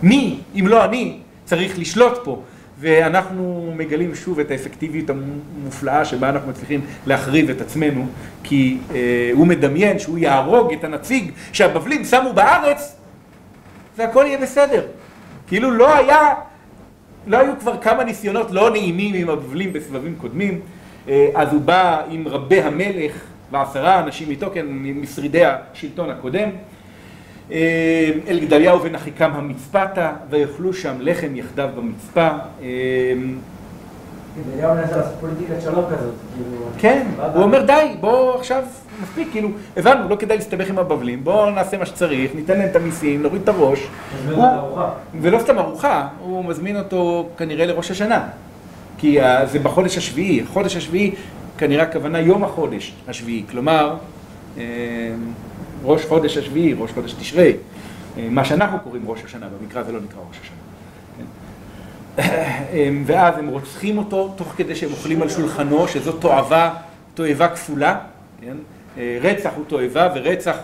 מי, 0.02 0.38
אם 0.60 0.66
לא 0.66 0.84
אני, 0.84 1.18
צריך 1.44 1.78
לשלוט 1.78 2.18
פה? 2.24 2.42
ואנחנו 2.78 3.72
מגלים 3.76 4.14
שוב 4.14 4.40
את 4.40 4.50
האפקטיביות 4.50 5.10
המופלאה 5.10 6.04
שבה 6.04 6.28
אנחנו 6.28 6.50
מצליחים 6.50 6.80
להחריב 7.06 7.50
את 7.50 7.60
עצמנו, 7.60 8.06
כי 8.42 8.78
אה, 8.94 9.30
הוא 9.32 9.46
מדמיין 9.46 9.98
שהוא 9.98 10.18
יהרוג 10.18 10.72
את 10.72 10.84
הנציג 10.84 11.30
שהבבלים 11.52 12.04
שמו 12.04 12.32
בארץ, 12.32 12.96
והכל 13.96 14.24
יהיה 14.26 14.38
בסדר. 14.38 14.82
כאילו 15.46 15.70
לא 15.70 15.96
היה, 15.96 16.34
לא 17.26 17.38
היו 17.38 17.52
כבר 17.60 17.78
כמה 17.80 18.04
ניסיונות 18.04 18.50
לא 18.50 18.70
נעימים 18.70 19.14
עם 19.14 19.30
הבבלים 19.30 19.72
בסבבים 19.72 20.14
קודמים, 20.18 20.60
אה, 21.08 21.28
אז 21.34 21.52
הוא 21.52 21.60
בא 21.60 22.02
עם 22.10 22.28
רבי 22.28 22.60
המלך, 22.60 23.12
ועשרה 23.52 24.00
אנשים 24.00 24.30
איתו, 24.30 24.50
כן, 24.54 24.66
משרידי 24.70 25.42
השלטון 25.44 26.10
הקודם. 26.10 26.48
אל 28.28 28.38
גדליהו 28.42 28.78
בן 28.78 28.94
אחיקם 28.94 29.30
המצפתה, 29.34 30.12
ויאכלו 30.30 30.72
שם 30.72 30.94
לחם 31.00 31.36
יחדיו 31.36 31.68
במצפה. 31.76 32.28
גדליהו 34.50 34.74
מנסה 34.74 34.96
לעשות 34.96 35.14
פוליטיקת 35.20 35.62
שלום 35.62 35.84
כזאת. 35.84 36.14
כן, 36.78 37.06
הוא 37.34 37.42
אומר 37.42 37.62
די, 37.62 37.94
בוא 38.00 38.34
עכשיו, 38.38 38.62
מספיק, 39.02 39.28
כאילו, 39.32 39.48
הבנו, 39.76 40.08
לא 40.08 40.16
כדאי 40.16 40.36
להסתבך 40.36 40.68
עם 40.68 40.78
הבבלים, 40.78 41.24
בוא 41.24 41.50
נעשה 41.50 41.78
מה 41.78 41.86
שצריך, 41.86 42.34
ניתן 42.34 42.58
להם 42.58 42.68
את 42.70 42.76
המיסים, 42.76 43.22
נוריד 43.22 43.42
את 43.42 43.48
הראש. 43.48 43.86
ולא 45.20 45.38
סתם 45.38 45.58
ארוחה, 45.58 46.08
הוא 46.20 46.44
מזמין 46.44 46.76
אותו 46.76 47.28
כנראה 47.36 47.66
לראש 47.66 47.90
השנה. 47.90 48.28
כי 48.98 49.18
זה 49.44 49.58
בחודש 49.58 49.98
השביעי, 49.98 50.42
החודש 50.42 50.76
השביעי 50.76 51.14
כנראה 51.58 51.82
הכוונה 51.82 52.20
יום 52.20 52.44
החודש 52.44 52.94
השביעי, 53.08 53.44
כלומר 53.50 53.96
ראש 55.84 56.04
חודש 56.04 56.36
השביעי, 56.36 56.74
ראש 56.78 56.92
חודש 56.92 57.12
תשרי, 57.12 57.52
מה 58.30 58.44
שאנחנו 58.44 58.80
קוראים 58.80 59.02
ראש 59.06 59.24
השנה, 59.24 59.46
במקרא 59.60 59.82
זה 59.82 59.92
לא 59.92 59.98
נקרא 60.00 60.20
ראש 60.28 60.36
השנה. 60.42 60.56
ואז 63.06 63.38
הם 63.38 63.48
רוצחים 63.48 63.98
אותו 63.98 64.34
תוך 64.36 64.52
כדי 64.56 64.74
שהם 64.74 64.90
אוכלים 64.90 65.22
על 65.22 65.28
שולחנו, 65.28 65.88
שזו 65.88 66.12
תועבה, 66.12 66.74
תועבה 67.14 67.48
כפולה, 67.48 67.98
כן? 68.40 68.56
רצח 69.22 69.50
הוא 69.56 69.64
תועבה 69.64 70.08
ורצח 70.14 70.56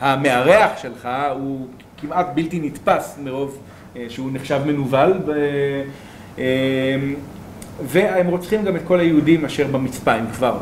המארח 0.00 0.70
שלך 0.82 1.08
הוא 1.34 1.66
כמעט 2.00 2.26
בלתי 2.34 2.60
נתפס 2.60 3.18
מרוב 3.24 3.58
שהוא 4.08 4.30
נחשב 4.32 4.60
מנוול. 4.66 5.12
והם 7.86 8.26
רוצחים 8.26 8.64
גם 8.64 8.76
את 8.76 8.80
כל 8.84 9.00
היהודים 9.00 9.44
אשר 9.44 9.66
במצפה, 9.66 10.12
הם 10.12 10.26
כבר, 10.32 10.58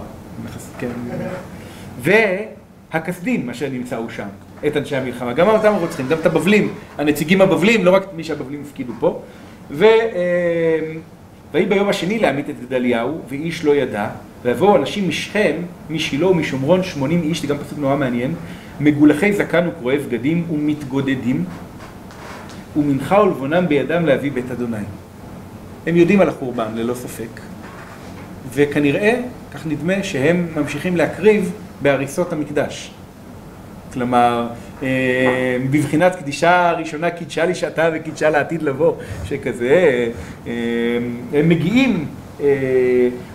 כן, 0.78 0.88
והכסדים 2.00 3.50
אשר 3.50 3.68
נמצאו 3.68 4.10
שם, 4.10 4.26
את 4.66 4.76
אנשי 4.76 4.96
המלחמה, 4.96 5.32
גם 5.32 5.48
אותם 5.48 5.72
רוצחים, 5.80 6.08
גם 6.08 6.18
את 6.18 6.26
הבבלים, 6.26 6.72
הנציגים 6.98 7.40
הבבלים, 7.40 7.84
לא 7.84 7.94
רק 7.94 8.06
מי 8.16 8.24
שהבבלים 8.24 8.62
הפקידו 8.66 8.92
פה, 9.00 9.20
ויהי 9.70 11.66
ביום 11.68 11.88
השני 11.88 12.18
להמית 12.18 12.50
את 12.50 12.60
גדליהו, 12.60 13.20
ואיש 13.28 13.64
לא 13.64 13.74
ידע, 13.74 14.08
ויבואו 14.42 14.76
אנשים 14.76 15.08
משכם, 15.08 15.52
משילה 15.90 16.26
ומשומרון, 16.26 16.82
שמונים 16.82 17.22
איש, 17.22 17.40
זה 17.42 17.46
גם 17.46 17.58
פסוק 17.58 17.78
נורא 17.78 17.96
מעניין, 17.96 18.34
מגולחי 18.80 19.32
זקן 19.32 19.68
וקרועי 19.68 19.98
בגדים 19.98 20.46
ומתגודדים, 20.50 21.44
ומנחה 22.76 23.22
ולבונם 23.22 23.68
בידם 23.68 24.06
להביא 24.06 24.32
בית 24.32 24.50
אדוני. 24.50 24.76
הם 25.86 25.96
יודעים 25.96 26.20
על 26.20 26.28
החורבן, 26.28 26.74
ללא 26.74 26.94
ספק, 26.94 27.40
וכנראה, 28.54 29.20
כך 29.54 29.66
נדמה, 29.66 30.02
שהם 30.02 30.46
ממשיכים 30.56 30.96
להקריב 30.96 31.52
בהריסות 31.82 32.32
המקדש. 32.32 32.90
כלומר, 33.92 34.46
בבחינת 35.70 36.16
קדישה 36.16 36.68
הראשונה 36.68 37.10
קידשה 37.10 37.46
לי 37.46 37.54
שעתה 37.54 37.90
וקידשה 37.94 38.30
לעתיד 38.30 38.62
לבוא, 38.62 38.92
שכזה, 39.24 40.08
הם 41.32 41.48
מגיעים, 41.48 42.06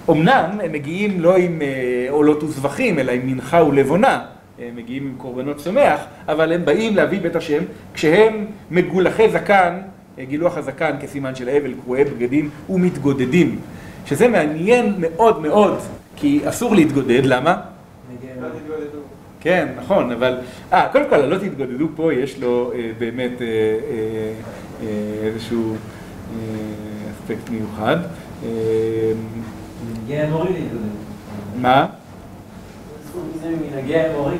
אמנם 0.09 0.59
הם 0.63 0.71
מגיעים 0.71 1.21
לא 1.21 1.37
עם 1.37 1.61
עולות 2.09 2.43
וזבחים, 2.43 2.99
אלא 2.99 3.11
עם 3.11 3.21
מנחה 3.27 3.63
ולבונה, 3.63 4.25
הם 4.59 4.75
מגיעים 4.75 5.03
עם 5.03 5.13
קורבנות 5.17 5.57
צומח, 5.57 5.99
אבל 6.27 6.53
הם 6.53 6.65
באים 6.65 6.95
להביא 6.95 7.21
בית 7.21 7.35
השם 7.35 7.63
כשהם 7.93 8.45
מגולחי 8.71 9.29
זקן 9.29 9.77
גילוח 10.19 10.57
הזקן 10.57 10.95
כסימן 11.01 11.35
של 11.35 11.49
אבל, 11.49 11.73
קרועי 11.83 12.03
בגדים 12.03 12.49
ומתגודדים. 12.69 13.59
שזה 14.05 14.27
מעניין 14.27 14.93
מאוד 14.97 15.41
מאוד, 15.41 15.77
כי 16.15 16.41
אסור 16.45 16.75
להתגודד, 16.75 17.21
למה? 17.25 17.61
כן, 19.39 19.67
נכון, 19.77 20.11
אבל... 20.11 20.37
אה, 20.73 20.87
קודם 20.91 21.05
כל, 21.09 21.15
הלא 21.15 21.37
תתגודדו 21.37 21.87
פה, 21.95 22.13
יש 22.13 22.39
לו 22.39 22.71
אה, 22.75 22.91
באמת 22.99 23.41
אה, 23.41 23.47
אה, 23.47 24.33
אה, 24.83 25.27
איזשהו 25.27 25.73
אה, 25.73 25.75
אספקט 27.11 27.49
מיוחד. 27.49 27.97
אה, 28.43 28.49
מנהגי 29.87 30.17
המורי 30.17 30.53
להתגודד. 30.53 30.89
מה? 31.61 31.87
זכות 33.09 33.23
מזה 33.35 33.49
ממנהגי 33.49 33.95
המורי. 33.95 34.37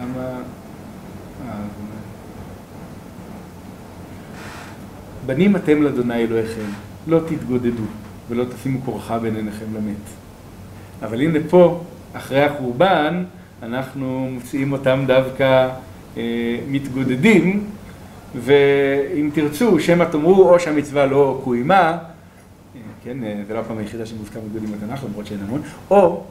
למה... 0.00 0.40
אה, 1.46 1.52
בנים 5.26 5.56
אתם 5.56 5.82
לאדוני 5.82 6.14
אלוהיכם, 6.14 6.70
לא 7.06 7.20
תתגודדו 7.28 7.82
ולא 8.28 8.44
תשימו 8.44 8.80
כורחה 8.84 9.18
בין 9.18 9.36
עיניכם 9.36 9.64
למת. 9.74 9.96
אבל 11.02 11.20
הנה 11.20 11.38
פה, 11.50 11.80
אחרי 12.12 12.42
החורבן, 12.42 13.24
אנחנו 13.62 14.28
מוצאים 14.32 14.72
אותם 14.72 15.04
דווקא 15.06 15.68
אה, 16.16 16.22
מתגודדים, 16.68 17.64
ואם 18.34 19.30
תרצו, 19.34 19.80
שמא 19.80 20.04
תאמרו 20.04 20.50
או 20.52 20.60
שהמצווה 20.60 21.06
לא 21.06 21.40
קוימה, 21.44 21.80
אה, 21.80 21.98
כן, 23.04 23.18
זה 23.48 23.54
לא 23.54 23.58
הפעם 23.58 23.78
היחידה 23.78 24.06
שמוזכר 24.06 24.40
מתגודדים 24.46 24.72
בתנ"ך, 24.72 25.04
למרות 25.04 25.26
שאין 25.26 25.40
המון, 25.46 25.60
או 25.90 26.24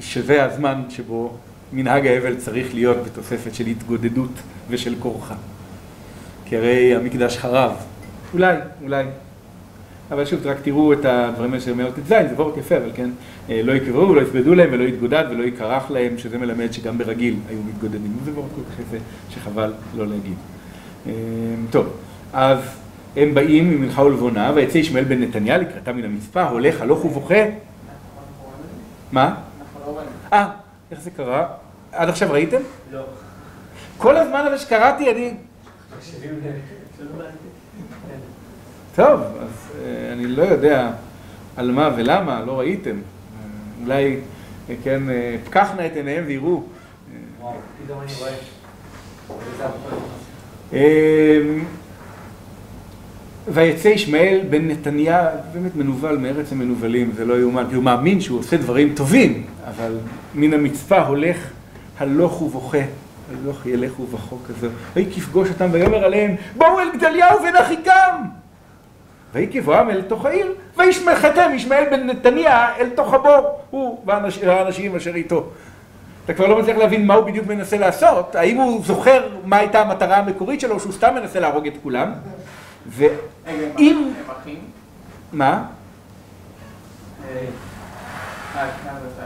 שזה 0.00 0.44
הזמן 0.44 0.82
שבו 0.88 1.32
מנהג 1.72 2.06
האבל 2.06 2.36
צריך 2.36 2.74
להיות 2.74 2.96
בתוספת 3.04 3.54
של 3.54 3.66
התגודדות 3.66 4.30
ושל 4.68 4.94
כורחה. 4.98 5.34
כי 6.44 6.56
הרי 6.56 6.96
המקדש 6.96 7.38
חרב. 7.38 7.72
אולי, 8.34 8.56
אולי. 8.82 9.04
אבל 10.10 10.24
שוב, 10.24 10.46
רק 10.46 10.56
תראו 10.62 10.92
את 10.92 11.04
הדברים 11.04 11.50
האלה 11.52 11.62
של 11.62 11.74
מאות 11.74 11.94
ט"ז, 11.94 12.08
זה 12.08 12.34
וורט 12.36 12.56
יפה, 12.56 12.76
אבל 12.76 12.90
כן, 12.94 13.10
אה, 13.50 13.60
לא 13.64 13.72
יקברו 13.72 14.08
ולא 14.08 14.20
יסבדו 14.20 14.54
להם 14.54 14.68
ולא 14.72 14.84
יתגודד 14.84 15.24
ולא 15.30 15.44
יקרח 15.44 15.90
להם, 15.90 16.18
שזה 16.18 16.38
מלמד 16.38 16.72
שגם 16.72 16.98
ברגיל 16.98 17.36
היו 17.48 17.58
מתגודדים. 17.68 18.16
זה 18.24 18.30
וורט 18.32 18.50
כל 18.54 18.60
כך 18.72 18.80
יפה, 18.80 19.04
שחבל 19.30 19.72
לא 19.96 20.06
להגיד. 20.06 20.36
אה, 21.06 21.12
טוב, 21.70 21.86
אז 22.32 22.58
הם 23.16 23.34
באים 23.34 23.70
ממלכה 23.70 24.02
ולבונה, 24.02 24.52
ויצא 24.54 24.78
ישמעאל 24.78 25.04
בן 25.04 25.22
נתניה 25.22 25.58
לקראתה 25.58 25.92
מן 25.92 26.04
המצפה, 26.04 26.42
הולך 26.42 26.80
הלוך 26.80 27.04
ובוכה. 27.04 27.44
מה? 29.12 29.34
לא. 30.32 30.36
אה, 30.36 30.50
איך 30.90 31.00
זה 31.00 31.10
קרה? 31.10 31.46
עד 31.92 32.08
עכשיו 32.08 32.32
ראיתם? 32.32 32.60
לא. 32.92 33.02
כל 33.98 34.16
הזמן 34.16 34.40
הזה 34.46 34.58
שקראתי, 34.58 35.10
אני... 35.10 35.34
מקשיבים 35.96 36.40
ל... 36.44 36.48
טוב, 38.98 39.20
אז 39.20 39.70
אה, 39.84 40.12
אני 40.12 40.26
לא 40.26 40.42
יודע 40.42 40.90
על 41.56 41.70
מה 41.70 41.90
ולמה, 41.96 42.44
לא 42.46 42.58
ראיתם. 42.58 42.96
אולי, 43.82 44.16
אה, 44.70 44.74
כן, 44.84 45.10
אה, 45.10 45.36
פקחנה 45.44 45.86
את 45.86 45.96
עיניהם 45.96 46.24
ויראו. 46.26 46.62
וואו, 47.40 47.54
פתאום 47.84 48.00
אני 48.00 48.12
רואה. 48.18 48.32
וזה 49.54 49.64
הפוך. 49.64 50.02
ויצא 53.54 53.88
ישמעאל 53.88 54.40
בן 54.50 54.68
נתניה, 54.68 55.28
באמת 55.52 55.76
מנוול 55.76 56.16
מארץ 56.16 56.52
המנוולים, 56.52 57.12
זה 57.16 57.24
לא 57.24 57.40
יאומן, 57.40 57.64
כי 57.68 57.74
הוא 57.74 57.84
מאמין 57.84 58.20
שהוא 58.20 58.38
עושה 58.38 58.56
דברים 58.56 58.94
טובים, 58.94 59.46
אבל 59.68 59.98
מן 60.34 60.54
המצפה 60.54 60.98
הולך 60.98 61.36
הלוך 61.98 62.42
ובוכה, 62.42 62.78
הלוך 63.30 63.66
ילך 63.66 64.00
ובכה 64.00 64.36
כזה, 64.48 64.68
ויהי 64.94 65.10
כפגוש 65.14 65.48
אותם 65.48 65.68
ויאמר 65.72 66.04
עליהם, 66.04 66.34
בואו 66.56 66.80
אל 66.80 66.88
גדליהו 66.96 67.38
בן 67.42 67.56
אחיקם! 67.56 68.22
ויהי 69.34 69.48
כבואם 69.52 69.90
אל 69.90 70.02
תוך 70.02 70.24
העיר, 70.24 70.52
וישמחתם 70.76 71.50
ישמעאל 71.54 71.84
בן 71.90 72.06
נתניה 72.06 72.76
אל 72.76 72.90
תוך 72.90 73.14
הבור, 73.14 73.60
הוא 73.70 74.02
והאנש- 74.06 74.46
והאנשים 74.46 74.96
אשר 74.96 75.14
איתו. 75.14 75.46
אתה 76.24 76.34
כבר 76.34 76.46
לא 76.46 76.58
מצליח 76.58 76.76
להבין 76.76 77.06
מה 77.06 77.14
הוא 77.14 77.26
בדיוק 77.26 77.46
מנסה 77.46 77.78
לעשות, 77.78 78.34
האם 78.36 78.56
הוא 78.56 78.84
זוכר 78.84 79.28
מה 79.44 79.56
הייתה 79.56 79.80
המטרה 79.80 80.16
המקורית 80.16 80.60
שלו, 80.60 80.80
שהוא 80.80 80.92
סתם 80.92 81.14
מנסה 81.14 81.40
להרוג 81.40 81.66
את 81.66 81.72
כולם. 81.82 82.12
ואם... 82.88 84.12
מה? 85.32 85.62
אה, 87.28 87.40
אה, 88.56 88.68
כאן 88.84 88.94
זה- 89.16 89.22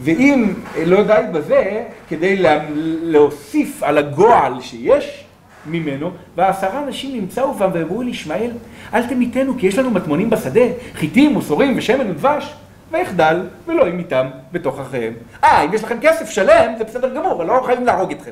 ואם 0.00 0.54
לא 0.86 1.02
די 1.02 1.22
בזה, 1.32 1.84
כדי 2.08 2.36
לה- 2.36 2.64
להוסיף 3.02 3.82
על 3.82 3.98
הגועל 3.98 4.60
שיש 4.60 5.24
ממנו, 5.66 6.10
ועשרה 6.36 6.82
אנשים 6.82 7.16
נמצאו 7.16 7.54
בם 7.54 7.70
ואמרו 7.72 8.02
אל 8.02 8.08
ישמעאל, 8.08 8.50
אל 8.94 9.06
תמיתנו 9.06 9.54
כי 9.58 9.66
יש 9.66 9.78
לנו 9.78 9.90
מטמונים 9.90 10.30
בשדה, 10.30 10.60
חיטים 10.94 11.36
וסורים 11.36 11.74
ושמן 11.76 12.10
ודבש, 12.10 12.54
ויחדל 12.92 13.40
ולא 13.66 13.88
ימיתם 13.88 14.26
בתוך 14.52 14.80
אחיהם. 14.80 15.12
אה, 15.44 15.62
אם 15.64 15.74
יש 15.74 15.84
לכם 15.84 15.96
כסף 16.00 16.30
שלם, 16.30 16.72
זה 16.78 16.84
בסדר 16.84 17.14
גמור, 17.14 17.32
אבל 17.32 17.46
לא 17.46 17.62
חייבים 17.66 17.86
להרוג 17.86 18.10
אתכם. 18.10 18.30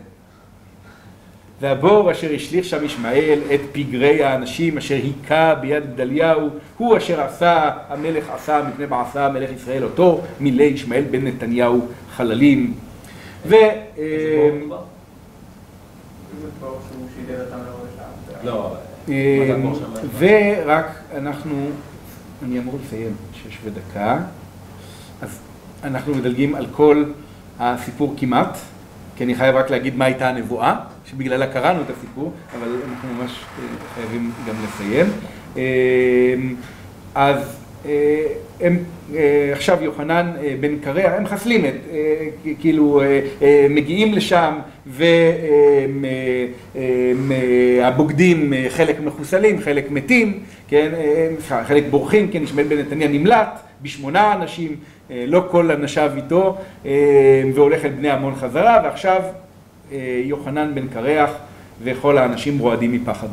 והבור 1.60 2.12
אשר 2.12 2.30
השליך 2.34 2.64
שם 2.64 2.84
ישמעאל 2.84 3.40
את 3.54 3.60
פגרי 3.72 4.24
האנשים 4.24 4.78
אשר 4.78 4.94
היכה 4.94 5.54
ביד 5.54 5.94
גדליהו, 5.94 6.48
הוא 6.76 6.96
אשר 6.96 7.20
עשה, 7.20 7.70
המלך 7.88 8.30
עשה 8.30 8.62
מפני 8.68 8.86
בעשה 8.86 9.26
המלך 9.26 9.50
ישראל 9.50 9.84
אותו, 9.84 10.20
מילא 10.40 10.62
ישמעאל 10.62 11.04
בן 11.10 11.26
נתניהו 11.26 11.86
חללים. 12.16 12.74
ו... 13.46 13.54
אה. 13.54 14.50
לא, 18.44 18.76
אה, 19.08 19.56
שם? 19.74 20.08
ורק 20.18 20.86
אנחנו, 21.16 21.66
אני 22.42 22.58
אמור 22.58 22.78
לסיים, 22.84 23.14
שש 23.32 23.58
ודקה, 23.64 24.18
אז 25.22 25.38
אנחנו 25.84 26.14
מדלגים 26.14 26.54
על 26.54 26.66
כל 26.72 27.04
הסיפור 27.58 28.14
כמעט, 28.16 28.58
כי 29.16 29.24
אני 29.24 29.34
חייב 29.34 29.56
רק 29.56 29.70
להגיד 29.70 29.96
מה 29.96 30.04
הייתה 30.04 30.28
הנבואה, 30.28 30.76
שבגללה 31.10 31.46
קראנו 31.46 31.82
את 31.82 31.90
הסיפור, 31.90 32.32
אבל 32.58 32.68
אנחנו 32.90 33.08
ממש 33.14 33.30
אה, 33.30 33.64
חייבים 33.94 34.30
גם 34.48 34.54
לסיים. 34.64 35.06
אה, 35.56 36.34
אז 37.14 37.56
אה, 37.86 38.26
הם, 38.60 38.78
עכשיו 39.52 39.78
יוחנן 39.82 40.32
בן 40.60 40.78
קרע, 40.78 41.10
הם 41.10 41.22
מחסלים 41.22 41.64
את, 41.64 41.74
כאילו 42.60 43.02
מגיעים 43.70 44.14
לשם 44.14 44.54
והבוגדים 47.80 48.52
חלק 48.68 49.00
מחוסלים, 49.00 49.60
חלק 49.60 49.90
מתים, 49.90 50.40
כן, 50.68 50.90
חלק 51.66 51.84
בורחים, 51.90 52.28
כן, 52.28 52.42
ישמעאל 52.42 52.66
בן 52.66 52.78
נתניה 52.78 53.08
נמלט 53.08 53.60
בשמונה 53.82 54.32
אנשים, 54.32 54.76
לא 55.10 55.44
כל 55.50 55.70
אנשיו 55.70 56.12
איתו, 56.16 56.58
והולך 57.54 57.84
אל 57.84 57.90
בני 57.90 58.10
עמון 58.10 58.34
חזרה, 58.34 58.80
ועכשיו 58.84 59.22
יוחנן 60.24 60.74
בן 60.74 60.88
קרח 60.88 61.30
וכל 61.82 62.18
האנשים 62.18 62.58
רועדים 62.58 62.92
מפחד. 62.92 63.28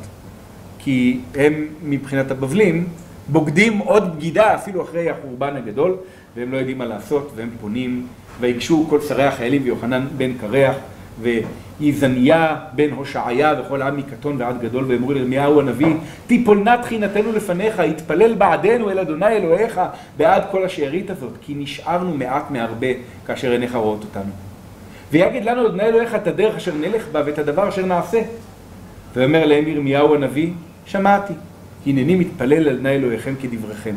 כי 0.79 1.19
הם 1.35 1.67
מבחינת 1.83 2.31
הבבלים 2.31 2.87
בוגדים 3.27 3.77
עוד 3.77 4.15
בגידה 4.15 4.55
אפילו 4.55 4.81
אחרי 4.81 5.09
החורבן 5.09 5.55
הגדול 5.55 5.95
והם 6.35 6.51
לא 6.51 6.57
יודעים 6.57 6.77
מה 6.77 6.85
לעשות 6.85 7.31
והם 7.35 7.49
פונים 7.61 8.07
ויגשו 8.39 8.85
כל 8.89 9.01
שרי 9.01 9.23
החיילים 9.23 9.61
ויוחנן 9.63 10.07
בן 10.17 10.33
קרח 10.33 10.75
ויזניה 11.21 12.55
בן 12.75 12.91
הושעיה 12.91 13.53
וכל 13.59 13.81
העם 13.81 13.97
מקטון 13.97 14.35
ועד 14.39 14.61
גדול 14.61 14.85
ואמרו 14.87 15.13
לירמיהו 15.13 15.59
הנביא 15.59 15.93
תיפול 16.27 16.57
נא 16.63 16.75
תחינתנו 16.81 17.31
לפניך 17.31 17.79
התפלל 17.79 18.33
בעדנו 18.33 18.89
אל 18.89 18.99
אדוני 18.99 19.27
אלוהיך 19.27 19.81
בעד 20.17 20.43
כל 20.51 20.65
השארית 20.65 21.09
הזאת 21.09 21.33
כי 21.41 21.53
נשארנו 21.55 22.13
מעט 22.13 22.51
מהרבה 22.51 22.87
כאשר 23.25 23.51
עיניך 23.51 23.75
רואות 23.75 24.03
אותנו 24.03 24.31
ויגד 25.11 25.45
לנו 25.45 25.67
אדוני 25.67 25.83
אלוהיך 25.83 26.15
את 26.15 26.27
הדרך 26.27 26.55
אשר 26.55 26.73
נלך 26.73 27.07
בה 27.11 27.21
ואת 27.25 27.39
הדבר 27.39 27.69
אשר 27.69 27.85
נעשה 27.85 28.21
ואומר 29.15 29.45
להם 29.45 29.67
ירמיהו 29.67 30.15
הנביא, 30.15 30.51
שמעתי, 30.85 31.33
הנני 31.85 32.15
מתפלל 32.15 32.67
על 32.67 32.69
אדוני 32.69 32.95
אלוהיכם 32.95 33.33
כדבריכם. 33.41 33.95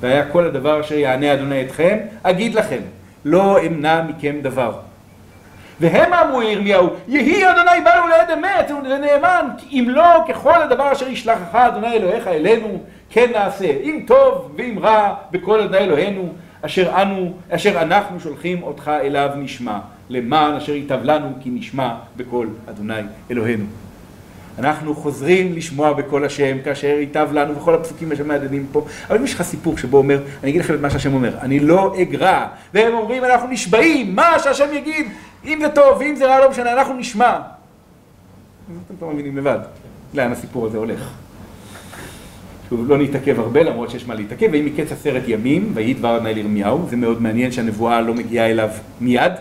והיה 0.00 0.24
כל 0.32 0.44
הדבר 0.44 0.80
אשר 0.80 0.94
יענה 0.94 1.34
אדוני 1.34 1.62
אתכם, 1.62 1.98
אגיד 2.22 2.54
לכם, 2.54 2.80
לא 3.24 3.66
אמנע 3.66 4.02
מכם 4.02 4.36
דבר. 4.42 4.72
והם 5.80 6.12
אמרו 6.12 6.42
ירמיהו, 6.42 6.88
יהי 7.08 7.50
אדוני 7.50 7.84
בנו 7.84 8.08
לעד 8.08 8.30
אמת 8.30 8.70
ונאמן, 8.70 9.48
אם 9.70 9.86
לא 9.88 10.24
ככל 10.28 10.62
הדבר 10.62 10.92
אשר 10.92 11.08
ישלחך 11.08 11.54
אדוני 11.54 11.92
אלוהיך 11.92 12.26
אלינו, 12.26 12.82
כן 13.10 13.30
נעשה, 13.32 13.66
אם 13.66 14.04
טוב 14.06 14.52
ואם 14.56 14.78
רע, 14.78 15.14
בכל 15.30 15.60
אדוני 15.60 15.78
אלוהינו, 15.78 16.32
אשר 16.62 17.02
אנו, 17.02 17.32
אשר 17.50 17.82
אנחנו 17.82 18.20
שולחים 18.20 18.62
אותך 18.62 18.90
אליו 19.02 19.30
נשמע, 19.36 19.78
למען 20.10 20.54
אשר 20.54 20.72
ייטב 20.72 20.98
לנו 21.02 21.32
כי 21.40 21.50
נשמע 21.50 21.94
בקול 22.16 22.48
אדוני 22.70 22.94
אלוהינו. 23.30 23.64
אנחנו 24.58 24.94
חוזרים 24.94 25.52
לשמוע 25.52 25.92
בקול 25.92 26.24
השם 26.24 26.56
כאשר 26.64 26.86
ייטב 26.86 27.28
לנו 27.32 27.56
וכל 27.56 27.74
הפסוקים 27.74 28.16
שמהדהדים 28.16 28.66
פה. 28.72 28.86
אבל 29.08 29.18
אם 29.18 29.24
יש 29.24 29.34
לך 29.34 29.42
סיפור 29.42 29.78
שבו 29.78 29.98
אומר 29.98 30.22
אני 30.42 30.50
אגיד 30.50 30.60
לכם 30.60 30.74
את 30.74 30.80
מה 30.80 30.90
שהשם 30.90 31.14
אומר 31.14 31.38
אני 31.40 31.60
לא 31.60 31.94
אגרע 32.02 32.46
והם 32.74 32.94
אומרים 32.94 33.24
אנחנו 33.24 33.48
נשבעים 33.48 34.14
מה 34.16 34.38
שהשם 34.38 34.68
יגיד 34.72 35.06
אם 35.44 35.58
זה 35.60 35.68
טוב 35.68 35.98
ואם 35.98 36.16
זה 36.16 36.26
רע 36.26 36.40
לא 36.40 36.50
משנה 36.50 36.72
אנחנו 36.72 36.94
נשמע. 36.94 37.38
אתם 38.86 38.96
כבר 38.98 39.08
מבינים 39.08 39.36
לבד 39.36 39.58
לאן 40.14 40.32
הסיפור 40.32 40.66
הזה 40.66 40.78
הולך. 40.78 41.10
שוב 42.68 42.88
לא 42.88 42.98
נתעכב 42.98 43.40
הרבה 43.40 43.62
למרות 43.62 43.90
שיש 43.90 44.06
מה 44.06 44.14
להתעכב 44.14 44.48
ואם 44.52 44.64
מקץ 44.64 44.92
עשרת 44.92 45.22
ימים 45.26 45.72
ויהי 45.74 45.94
דבר 45.94 46.16
אדוני 46.16 46.34
לירמיהו 46.34 46.86
זה 46.88 46.96
מאוד 46.96 47.22
מעניין 47.22 47.52
שהנבואה 47.52 48.00
לא 48.00 48.14
מגיעה 48.14 48.50
אליו 48.50 48.68
מיד 49.00 49.32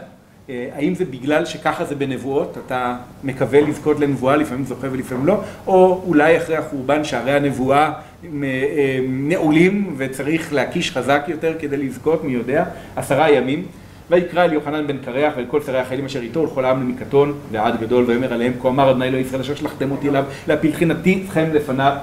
האם 0.76 0.96
זה 0.96 1.06
בגלל 1.06 1.46
שככה 1.46 1.86
זה 1.86 1.96
בנבואות, 1.96 2.58
אתה 2.66 2.96
מקווה 3.24 3.62
לזכות 3.62 4.00
לנבואה, 4.00 4.36
לפעמים 4.36 4.66
זוכה 4.66 4.88
ולפעמים 4.92 5.26
לא, 5.26 5.42
או 5.68 6.04
אולי 6.08 6.38
אחרי 6.38 6.56
החורבן 6.56 7.04
שערי 7.04 7.32
הנבואה 7.32 7.80
אה, 7.84 7.92
אה, 8.24 9.00
נעולים 9.08 9.94
וצריך 9.98 10.54
להקיש 10.54 10.92
חזק 10.92 11.24
יותר 11.28 11.54
כדי 11.60 11.78
לזכות, 11.78 12.24
מי 12.24 12.32
יודע, 12.32 12.66
עשרה 12.96 13.32
ימים. 13.32 13.66
ויקרא 14.10 14.44
אל 14.46 14.54
יוחנן 14.54 14.88
בן 14.88 14.98
קרח 14.98 15.34
ואל 15.38 15.46
כל 15.46 15.62
שרי 15.62 15.80
החיילים 15.80 16.06
אשר 16.06 16.22
איתו 16.22 16.40
ולכל 16.40 16.66
העם 16.66 16.82
למקטון 16.82 17.34
ועד 17.52 17.80
גדול 17.80 18.04
ויאמר 18.08 18.34
עליהם 18.34 18.54
כה 18.62 18.68
אמר 18.68 18.92
אדוני 18.92 19.08
אלוהי 19.08 19.24
ישראל 19.24 19.42
אשר 19.42 19.56
שלחתם 19.56 19.92
אותי 19.92 20.10
אליו 20.10 20.24
להפיל 20.48 20.72
תחינתי 20.72 21.24
אתכם 21.26 21.46
לפניו 21.54 21.94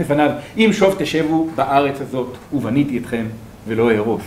לפניו 0.00 0.30
אם 0.56 0.70
שוב 0.72 0.94
תשבו 0.98 1.50
בארץ 1.54 2.00
הזאת 2.00 2.36
ובניתי 2.52 2.98
אתכם 2.98 3.24
ולא 3.68 3.90
אהרוס 3.90 4.22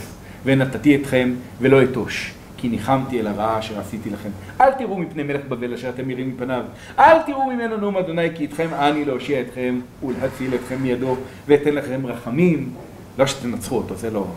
ונתתי 0.46 0.96
אתכם 0.96 1.34
ולא 1.62 1.84
אתוש 1.84 2.35
כי 2.58 2.70
ניחמתי 2.70 3.20
אל 3.20 3.28
הרעה 3.28 3.60
אשר 3.60 3.80
עשיתי 3.80 4.10
לכם. 4.10 4.30
אל 4.62 4.72
תראו 4.72 4.98
מפני 4.98 5.24
מלך 5.24 5.42
בבל 5.48 5.74
אשר 5.74 5.90
אתם 5.90 6.08
נראים 6.08 6.30
מפניו. 6.30 6.64
אל 7.00 7.22
תראו 7.26 7.46
ממנו 7.46 7.78
נאום 7.78 7.98
אדוני 7.98 8.36
כי 8.36 8.44
איתכם 8.44 8.68
אני 8.74 9.06
להושיע 9.06 9.42
אתכם 9.42 9.80
ולהציל 10.06 10.56
אתכם 10.56 10.82
מידו 10.82 11.16
ואתן 11.48 11.76
לכם 11.76 12.06
רחמים. 12.06 12.70
לא 13.18 13.28
שתנצחו 13.28 13.78
אותו, 13.78 13.96
זה 13.96 14.10
לא, 14.10 14.28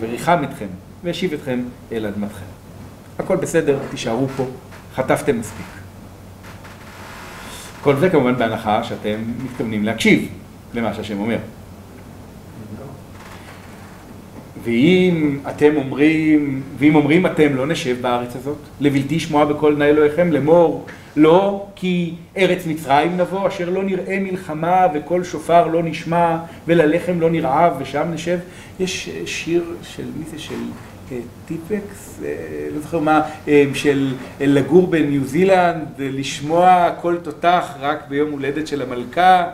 וריחם 0.00 0.44
אתכם 0.44 0.66
והשיב 1.04 1.32
אתכם 1.32 1.60
אל 1.92 2.06
אדמתכם. 2.06 2.44
הכל 3.18 3.36
בסדר, 3.36 3.78
תישארו 3.90 4.28
פה, 4.28 4.44
חטפתם 4.94 5.38
מספיק. 5.38 5.66
כל 7.82 7.96
זה 7.96 8.10
כמובן 8.10 8.36
בהנחה 8.38 8.84
שאתם 8.84 9.18
מתכוונים 9.44 9.84
להקשיב 9.84 10.28
למה 10.74 10.94
שהשם 10.94 11.20
אומר. 11.20 11.38
ואם 14.64 15.38
אתם 15.48 15.76
אומרים, 15.76 16.62
ואם 16.78 16.94
אומרים 16.94 17.26
אתם 17.26 17.54
לא 17.54 17.66
נשב 17.66 17.96
בארץ 18.00 18.36
הזאת, 18.36 18.58
לבלתי 18.80 19.20
שמוע 19.20 19.44
בקול 19.44 19.74
בני 19.74 19.84
אלוהיכם 19.84 20.32
לאמור 20.32 20.86
לא 21.16 21.66
כי 21.74 22.14
ארץ 22.36 22.66
מצרים 22.66 23.16
נבוא 23.16 23.48
אשר 23.48 23.70
לא 23.70 23.82
נראה 23.82 24.18
מלחמה 24.20 24.86
וקול 24.94 25.24
שופר 25.24 25.66
לא 25.66 25.82
נשמע 25.82 26.36
וללחם 26.66 27.20
לא 27.20 27.30
נרעב 27.30 27.72
ושם 27.78 28.06
נשב. 28.14 28.38
יש 28.80 29.10
שיר 29.26 29.64
של 29.82 30.04
מי 30.18 30.24
זה? 30.30 30.38
של 30.38 30.54
אה, 31.12 31.18
טיפקס? 31.46 32.20
אה, 32.24 32.28
לא 32.74 32.80
זוכר 32.80 32.98
מה, 32.98 33.22
אה, 33.48 33.64
של 33.74 34.14
לגור 34.40 34.86
בניו 34.86 35.24
זילנד, 35.24 35.86
לשמוע 35.98 36.90
קול 37.00 37.18
תותח 37.22 37.74
רק 37.80 38.08
ביום 38.08 38.30
הולדת 38.30 38.66
של 38.66 38.82
המלכה, 38.82 39.46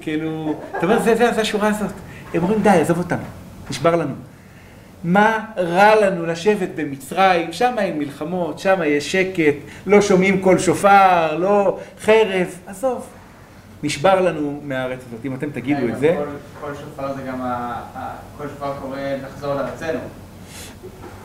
כאילו, 0.00 0.54
אתה 0.78 0.86
אומר, 0.86 0.98
זה 0.98 1.40
השורה 1.40 1.68
הזאת. 1.68 1.92
הם 2.34 2.42
אומרים 2.42 2.62
די, 2.62 2.68
עזוב 2.68 2.98
אותנו, 2.98 3.22
נשבר 3.70 3.96
לנו. 3.96 4.31
מה 5.04 5.44
רע 5.56 5.94
לנו 6.06 6.26
לשבת 6.26 6.68
במצרים, 6.74 7.52
שם 7.52 7.74
אין 7.78 7.98
מלחמות, 7.98 8.58
שם 8.58 8.80
יש 8.86 9.12
שקט, 9.12 9.54
לא 9.86 10.00
שומעים 10.00 10.40
קול 10.40 10.58
שופר, 10.58 11.36
לא 11.36 11.78
חרב, 12.00 12.58
עזוב. 12.66 13.06
נשבר 13.82 14.20
לנו 14.20 14.60
מהארץ 14.64 15.00
הזאת, 15.08 15.24
אם 15.24 15.34
אתם 15.34 15.50
תגידו 15.50 15.88
את 15.88 15.98
זה. 15.98 16.16
קול 16.60 16.74
שופר 16.74 17.14
זה 17.14 17.22
גם, 17.22 17.40
קול 18.38 18.48
שופר 18.48 18.72
קורא 18.80 18.98
לחזור 19.22 19.54
לארצנו. 19.54 19.98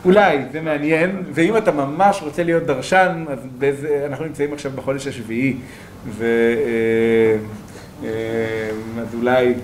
אולי, 0.04 0.38
זה 0.52 0.60
מעניין, 0.60 1.22
ואם 1.32 1.56
אתה 1.56 1.72
ממש 1.72 2.20
רוצה 2.22 2.42
להיות 2.42 2.62
דרשן, 2.62 3.24
אז 3.28 3.38
באיזה, 3.58 4.06
אנחנו 4.06 4.24
נמצאים 4.24 4.52
עכשיו 4.52 4.72
בחודש 4.74 5.06
השביעי, 5.06 5.56
ו... 6.06 6.24
אה, 8.04 8.70
אז 9.00 9.14
אולי... 9.14 9.54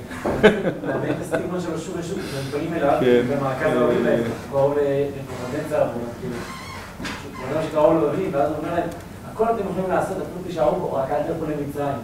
מאבד 0.87 1.11
את 1.11 1.20
הסטיגמה 1.20 1.61
שלו 1.61 1.78
שוב 1.78 1.97
ושוב, 1.99 2.18
כשהם 2.18 2.51
פונים 2.51 2.74
אליו, 2.74 3.01
במרכז 3.30 3.76
ההורים 3.76 4.05
להם, 4.05 4.22
קראו 4.51 4.74
לנבוכדנצר, 4.74 5.82
הוא 5.82 6.01
אומר 7.51 7.62
שקראו 7.68 7.95
לו 7.95 8.01
אוהבים, 8.01 8.30
ואז 8.32 8.51
הוא 8.51 8.59
אומר 8.59 8.74
להם, 8.74 8.89
הכל 9.32 9.45
אתם 9.45 9.62
יכולים 9.70 9.91
לעשות, 9.91 10.16
אפילו 10.16 10.47
תישארו 10.47 10.91
פה, 10.91 11.01
רק 11.03 11.11
אל 11.11 11.22
תלכו 11.22 11.45
למצרים. 11.45 11.97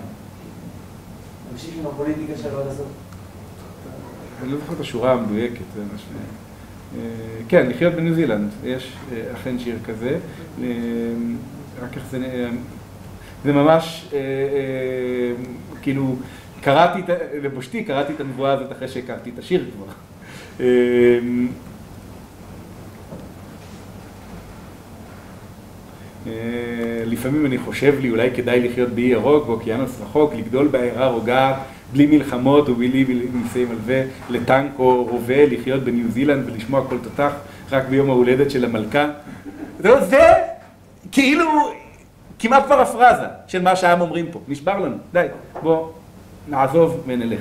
תמשיך 1.52 1.74
עם 1.78 1.86
הפוליטיקה 1.86 2.32
שלו 2.42 2.60
עד 2.60 2.66
הסוף. 2.66 2.86
אני 4.42 4.52
לא 4.52 4.58
זוכר 4.58 4.72
את 4.72 4.80
השורה 4.80 5.12
המדויקת, 5.12 5.64
זה 5.76 5.82
מה 5.92 5.98
ש... 5.98 6.02
אה, 6.96 7.02
כן, 7.48 7.66
לחיות 7.66 7.94
בניו 7.94 8.14
זילנד, 8.14 8.50
יש 8.64 8.92
אה, 9.12 9.22
אכן 9.34 9.58
שיר 9.58 9.78
כזה, 9.86 10.18
רק 11.82 11.96
איך 11.96 12.02
זה... 12.10 12.48
זה 13.44 13.52
ממש, 13.52 14.08
כאילו, 15.82 16.16
קראתי, 16.60 17.12
לבושתי 17.42 17.84
קראתי 17.84 18.12
את 18.12 18.20
הנבואה 18.20 18.52
הזאת 18.52 18.72
אחרי 18.72 18.88
שהכרתי 18.88 19.30
את 19.34 19.38
השיר 19.38 19.64
כבר. 19.74 19.92
אמ, 20.60 21.48
אה, 26.26 26.32
לפעמים 27.06 27.46
אני 27.46 27.58
חושב 27.58 27.94
לי, 28.00 28.10
אולי 28.10 28.30
כדאי 28.34 28.68
לחיות 28.68 28.88
באי 28.88 29.04
ירוק, 29.04 29.46
באוקיינוס 29.46 30.00
רחוק, 30.02 30.34
לגדול 30.34 30.68
בעיירה 30.68 31.08
רוגעת, 31.08 31.56
בלי 31.92 32.06
מלחמות 32.06 32.68
ובלי 32.68 33.04
מיסי 33.32 33.64
מלווה, 33.64 34.02
לטנק 34.30 34.70
או 34.78 35.04
רובה, 35.04 35.46
לחיות 35.46 35.82
בניו 35.82 36.10
זילנד 36.10 36.48
ולשמוע 36.48 36.84
כל 36.88 36.98
תותח 37.02 37.32
רק 37.72 37.84
ביום 37.88 38.10
ההולדת 38.10 38.50
של 38.50 38.64
המלכה. 38.64 39.06
זה 39.78 40.32
כאילו 41.12 41.72
כמעט 42.40 42.66
פרפרזה 42.68 43.26
של 43.46 43.62
מה 43.62 43.76
שהעם 43.76 44.00
אומרים 44.00 44.26
פה, 44.32 44.40
נשבר 44.48 44.78
לנו, 44.78 44.96
די, 45.12 45.26
בוא. 45.62 45.88
נעזוב 46.48 47.02
ונלך. 47.06 47.40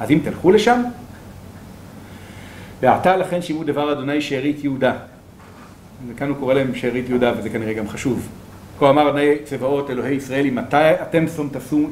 אז 0.00 0.10
אם 0.10 0.18
תלכו 0.24 0.50
לשם, 0.50 0.82
ועתה 2.80 3.16
לכן 3.16 3.42
שימו 3.42 3.64
דבר 3.64 3.92
אדוני 3.92 4.20
שארית 4.20 4.64
יהודה. 4.64 4.92
וכאן 6.08 6.28
הוא 6.28 6.36
קורא 6.36 6.54
להם 6.54 6.74
שארית 6.74 7.08
יהודה, 7.08 7.32
וזה 7.38 7.50
כנראה 7.50 7.72
גם 7.72 7.88
חשוב. 7.88 8.28
כה 8.78 8.90
אמר 8.90 9.08
אדוני 9.08 9.34
צבאות 9.44 9.90
אלוהי 9.90 10.14
ישראל, 10.14 10.46
אם 10.46 10.54
מתי 10.54 10.92
אתם 11.02 11.24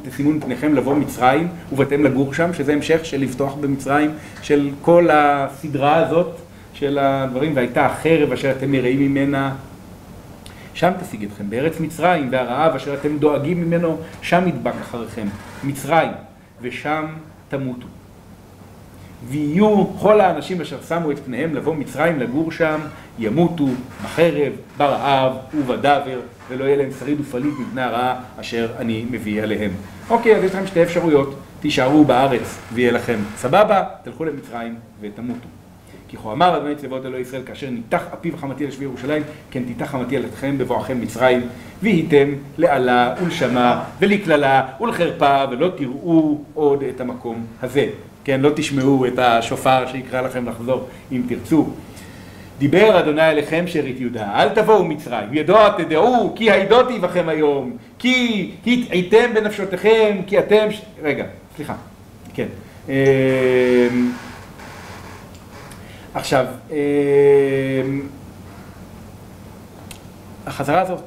תשימו 0.08 0.40
פניכם 0.40 0.74
לבוא 0.74 0.94
מצרים 0.94 1.48
ובאתם 1.72 2.04
לגור 2.04 2.34
שם, 2.34 2.54
שזה 2.54 2.72
המשך 2.72 3.04
של 3.04 3.20
לפתוח 3.20 3.54
במצרים, 3.54 4.10
של 4.42 4.70
כל 4.82 5.08
הסדרה 5.12 5.96
הזאת 5.96 6.36
של 6.74 6.98
הדברים, 6.98 7.56
והייתה 7.56 7.86
החרב 7.86 8.32
אשר 8.32 8.50
אתם 8.50 8.72
מראים 8.72 9.00
ממנה, 9.00 9.54
שם 10.76 10.90
תשיג 11.00 11.24
אתכם, 11.24 11.50
בארץ 11.50 11.80
מצרים, 11.80 12.28
והרעב 12.32 12.74
אשר 12.74 12.94
אתם 12.94 13.18
דואגים 13.18 13.60
ממנו, 13.60 13.98
שם 14.22 14.48
ידבק 14.48 14.74
אחריכם, 14.82 15.26
מצרים. 15.64 16.10
ושם 16.60 17.06
תמותו. 17.48 17.86
ויהיו 19.28 19.86
כל 19.98 20.20
האנשים 20.20 20.60
אשר 20.60 20.82
שמו 20.88 21.10
את 21.10 21.18
פניהם 21.18 21.54
לבוא 21.54 21.74
מצרים 21.74 22.20
לגור 22.20 22.52
שם, 22.52 22.80
ימותו 23.18 23.66
בחרב, 24.04 24.52
ברעב 24.76 25.32
ובדבר, 25.54 26.20
ולא 26.48 26.64
יהיה 26.64 26.76
להם 26.76 26.90
שריד 26.98 27.20
ופליט 27.20 27.54
מבני 27.60 27.82
הרעה 27.82 28.20
אשר 28.40 28.68
אני 28.78 29.06
מביא 29.10 29.42
עליהם. 29.42 29.70
אוקיי, 30.10 30.36
אז 30.36 30.44
יש 30.44 30.54
לכם 30.54 30.66
שתי 30.66 30.82
אפשרויות, 30.82 31.34
תישארו 31.60 32.04
בארץ 32.04 32.58
ויהיה 32.72 32.92
לכם 32.92 33.18
סבבה, 33.36 33.84
תלכו 34.04 34.24
למצרים 34.24 34.74
ותמותו. 35.00 35.48
כי 36.08 36.16
כה 36.16 36.32
אמר 36.32 36.56
אדוני 36.56 36.74
צבאות 36.74 37.06
אלוהי 37.06 37.22
ישראל, 37.22 37.42
כאשר 37.46 37.70
ניתח 37.70 38.02
אפיו 38.14 38.36
חמתי 38.36 38.66
לשבי 38.66 38.84
ירושלים, 38.84 39.22
כן 39.50 39.62
תיתח 39.64 39.84
חמתי 39.84 40.16
על 40.16 40.24
אתכם 40.24 40.58
בבואכם 40.58 41.00
מצרים, 41.00 41.40
והייתם 41.82 42.28
לעלה 42.58 43.14
ולשמה 43.22 43.84
ולקללה 44.00 44.62
ולחרפה, 44.80 45.44
ולא 45.50 45.70
תראו 45.76 46.40
עוד 46.54 46.82
את 46.82 47.00
המקום 47.00 47.46
הזה. 47.62 47.86
כן, 48.24 48.40
לא 48.40 48.50
תשמעו 48.56 49.06
את 49.06 49.18
השופר 49.18 49.86
שיקרא 49.86 50.20
לכם 50.20 50.48
לחזור, 50.48 50.88
אם 51.12 51.22
תרצו. 51.28 51.66
דיבר 52.58 53.00
אדוני 53.00 53.30
אליכם 53.30 53.64
שארית 53.66 54.00
יהודה, 54.00 54.32
אל 54.34 54.48
תבואו 54.48 54.84
מצרים, 54.84 55.28
ידוע 55.32 55.68
תדעו, 55.78 56.32
כי 56.36 56.50
העידותי 56.50 56.98
בכם 56.98 57.28
היום, 57.28 57.76
כי 57.98 58.50
התעיתם 58.66 59.34
בנפשותיכם, 59.34 60.16
כי 60.26 60.38
אתם... 60.38 60.66
ש... 60.70 60.82
רגע, 61.02 61.24
סליחה, 61.56 61.74
כן. 62.34 62.46
עכשיו, 66.16 66.46
אמ, 66.70 66.76
החזרה 70.46 70.80
הזאת 70.80 71.04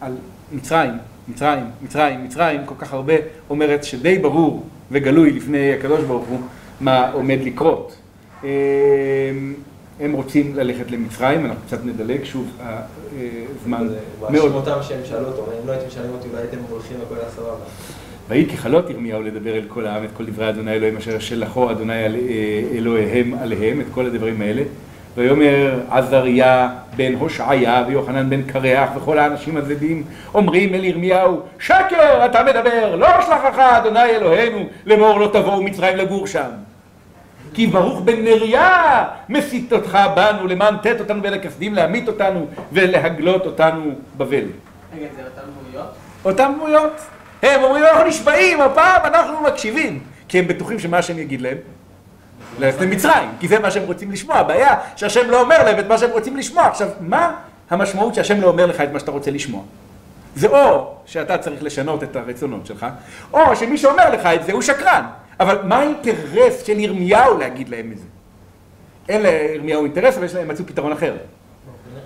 על 0.00 0.16
מצרים, 0.52 0.92
מצרים, 1.28 1.64
מצרים, 1.82 2.24
מצרים, 2.24 2.66
כל 2.66 2.74
כך 2.78 2.92
הרבה, 2.92 3.14
אומרת 3.50 3.84
שדי 3.84 4.18
ברור 4.18 4.66
וגלוי 4.90 5.30
לפני 5.30 5.72
הקדוש 5.74 6.04
ברוך 6.04 6.28
הוא 6.28 6.40
מה 6.80 7.10
עומד 7.10 7.38
לקרות. 7.42 7.96
אמ, 8.44 8.48
הם 10.00 10.12
רוצים 10.12 10.56
ללכת 10.56 10.90
למצרים, 10.90 11.46
אנחנו 11.46 11.62
קצת 11.66 11.84
נדלג, 11.84 12.24
שוב, 12.24 12.58
הזמן 13.60 13.88
מאוד... 14.20 14.32
מאשים 14.32 14.54
אותם 14.54 14.78
שהם 14.82 15.00
שאלו 15.04 15.26
אותו, 15.26 15.46
אם 15.62 15.66
לא 15.66 15.72
הייתם 15.72 15.90
שואלים 15.90 16.12
אותי, 16.12 16.28
אולי 16.28 16.42
הייתם 16.42 16.58
הולכים 16.70 16.96
הכל 17.06 17.14
היה 17.14 17.30
סבבה. 17.30 17.64
ויהי 18.28 18.46
ככלות 18.46 18.90
ירמיהו 18.90 19.22
לדבר 19.22 19.54
אל 19.54 19.64
כל 19.68 19.86
העם 19.86 20.04
את 20.04 20.10
כל 20.16 20.24
דברי 20.26 20.48
אדוני 20.48 20.72
אלוהים 20.72 20.96
אשר 20.96 21.18
שלחו 21.18 21.70
אדוני 21.70 21.92
אה, 21.92 22.08
אלוהיהם 22.72 23.34
עליהם, 23.42 23.80
את 23.80 23.86
כל 23.94 24.06
הדברים 24.06 24.40
האלה. 24.40 24.62
ויאמר 25.16 25.80
עזריה 25.90 26.68
בן 26.96 27.14
הושעיה 27.14 27.84
ויוחנן 27.88 28.30
בן 28.30 28.42
קרח 28.42 28.90
וכל 28.96 29.18
האנשים 29.18 29.56
הזדים 29.56 30.04
אומרים 30.34 30.74
אל 30.74 30.84
ירמיהו 30.84 31.40
שקר 31.58 32.26
אתה 32.26 32.42
מדבר 32.42 32.96
לא 32.96 33.06
שלחך 33.26 33.58
אדוני 33.58 34.04
אלוהינו 34.04 34.66
לאמור 34.86 35.20
לא 35.20 35.26
תבואו 35.26 35.62
מצרים 35.62 35.96
לגור 35.96 36.26
שם 36.26 36.50
כי 37.54 37.66
ברוך 37.66 38.00
בן 38.00 38.24
נריה 38.24 39.04
מסית 39.28 39.72
אותך 39.72 39.98
בנו 40.14 40.46
למען 40.46 40.74
תת 40.82 41.00
אותנו 41.00 41.22
בין 41.22 41.34
הכסדים 41.34 41.74
להמית 41.74 42.08
אותנו 42.08 42.46
ולהגלות 42.72 43.46
אותנו 43.46 43.90
בבל. 44.16 44.44
רגע 44.96 45.06
זה 45.16 45.22
אותן 45.24 45.42
דמויות? 45.60 45.94
אותן 46.24 46.52
דמויות 46.54 47.00
הם 47.42 47.62
אומרים, 47.62 47.84
אנחנו 47.84 48.04
נשבעים, 48.04 48.60
הפעם 48.60 49.00
אנחנו 49.04 49.40
מקשיבים. 49.42 50.00
כי 50.28 50.38
הם 50.38 50.48
בטוחים 50.48 50.78
שמה 50.78 50.98
השם 50.98 51.18
יגיד 51.18 51.40
להם, 51.40 51.56
ללכת 52.58 52.80
למצרים, 52.80 53.28
כי 53.40 53.48
זה 53.48 53.58
מה 53.58 53.70
שהם 53.70 53.82
רוצים 53.82 54.12
לשמוע. 54.12 54.36
הבעיה 54.36 54.74
שהשם 54.96 55.30
לא 55.30 55.40
אומר 55.40 55.64
להם 55.64 55.78
את 55.78 55.86
מה 55.88 55.98
שהם 55.98 56.10
רוצים 56.10 56.36
לשמוע. 56.36 56.66
עכשיו, 56.66 56.88
מה 57.00 57.34
המשמעות 57.70 58.14
שהשם 58.14 58.40
לא 58.40 58.46
אומר 58.46 58.66
לך 58.66 58.80
את 58.80 58.92
מה 58.92 59.00
שאתה 59.00 59.10
רוצה 59.10 59.30
לשמוע? 59.30 59.62
זה 60.36 60.48
או 60.48 60.94
שאתה 61.06 61.38
צריך 61.38 61.62
לשנות 61.62 62.02
את 62.02 62.16
הרצונות 62.16 62.66
שלך, 62.66 62.86
או 63.32 63.56
שמי 63.56 63.78
שאומר 63.78 64.10
לך 64.10 64.26
את 64.26 64.44
זה 64.44 64.52
הוא 64.52 64.62
שקרן. 64.62 65.04
אבל 65.40 65.58
מה 65.64 65.76
האינטרס 65.76 66.62
של 66.66 66.78
ירמיהו 66.78 67.38
להגיד 67.38 67.68
להם 67.68 67.92
את 67.92 67.98
זה? 67.98 68.04
אין 69.08 69.22
לירמיהו 69.22 69.84
אינטרס, 69.84 70.16
אבל 70.16 70.24
יש 70.26 70.34
להם 70.34 70.48
מצאו 70.48 70.66
פתרון 70.66 70.92
אחר. 70.92 71.16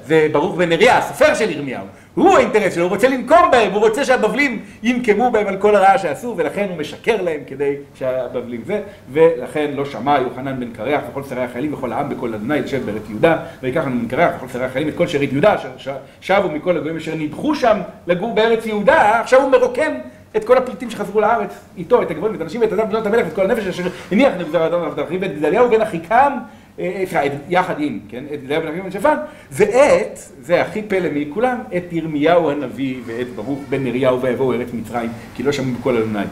זה 0.07 0.28
ברוך 0.32 0.57
בן 0.57 0.68
נריה, 0.68 0.99
הסופר 0.99 1.34
של 1.34 1.51
ירמיהו. 1.51 1.84
הוא 2.17 2.37
האינטרס 2.37 2.75
שלו, 2.75 2.83
הוא 2.85 2.91
רוצה 2.91 3.09
לנקום 3.09 3.51
בהם, 3.53 3.73
הוא 3.73 3.81
רוצה 3.81 4.05
שהבבלים 4.05 4.62
ינקמו 4.83 5.31
בהם 5.31 5.47
על 5.47 5.57
כל 5.57 5.77
הרעה 5.77 5.99
שעשו, 5.99 6.35
ולכן 6.37 6.67
הוא 6.69 6.79
משקר 6.79 7.23
להם 7.23 7.41
כדי 7.47 7.75
שהבבלים 7.95 8.62
זה, 8.67 8.81
ולכן 9.12 9.71
לא 9.75 9.85
שמע 9.85 10.19
יוחנן 10.21 10.61
בן 10.61 10.71
קרח 10.71 11.01
וכל 11.11 11.23
שרי 11.23 11.43
החיילים 11.43 11.75
וכל 11.75 11.93
העם 11.93 12.09
בקול 12.09 12.35
אדוני 12.35 12.61
לשבת 12.61 12.83
בארץ 12.83 13.03
יהודה, 13.09 13.37
ויקח 13.62 13.85
לנו 13.87 14.01
בן 14.01 14.09
קרח 14.09 14.35
וכל 14.37 14.49
שרי 14.53 14.64
החיילים 14.64 14.89
את 14.89 14.99
כל 14.99 15.07
שארית 15.07 15.33
יהודה, 15.33 15.57
אשר 15.77 15.97
שבו 16.21 16.49
מכל 16.49 16.77
הגויים 16.77 16.97
אשר 16.97 17.14
נדחו 17.14 17.55
שם 17.55 17.77
לגור 18.07 18.35
בארץ 18.35 18.67
יהודה, 18.67 19.21
עכשיו 19.21 19.43
הוא 19.43 19.51
מרוקם 19.51 19.93
את 20.37 20.45
כל 20.45 20.59
הפליטים 20.59 20.91
שחזרו 20.91 21.21
לארץ, 21.21 21.59
איתו, 21.79 22.03
את 22.03 22.11
הגבוהים, 22.11 22.35
את 22.35 22.41
האנשים, 22.41 22.61
ואת 22.61 22.73
אדם 22.73 22.89
בנות 22.89 23.07
המלך, 23.07 23.27
ואת 23.27 23.35
כל 23.35 23.51
הנפש 23.51 23.67
אשר 23.67 23.83
הניח 24.12 24.33
נגזר 24.39 24.62
האדם 24.62 24.81
ועבד 24.81 25.23
ואת 25.23 25.39
גדליהו 25.39 25.71
בן 25.71 25.81
אחיקם 25.81 26.33
סליחה, 26.77 27.20
יחד 27.49 27.81
עם, 27.81 27.99
כן, 28.09 28.24
את 28.27 28.33
ידידיה 28.33 28.61
בן 28.61 28.66
אביהו 28.66 28.85
בן 28.85 28.91
שפן, 28.91 29.16
ואת, 29.53 30.18
זה 30.41 30.62
הכי 30.62 30.83
פלא 30.83 31.09
מכולם, 31.12 31.59
את 31.77 31.93
ירמיהו 31.93 32.51
הנביא 32.51 32.97
ואת 33.07 33.29
ברוך 33.29 33.59
בן 33.68 33.85
נריהו 33.85 34.22
ויבואו 34.22 34.53
ארץ 34.53 34.68
מצרים, 34.72 35.11
כי 35.35 35.43
לא 35.43 35.53
שמעו 35.53 35.74
בקול 35.79 35.97
אדוני. 35.97 36.24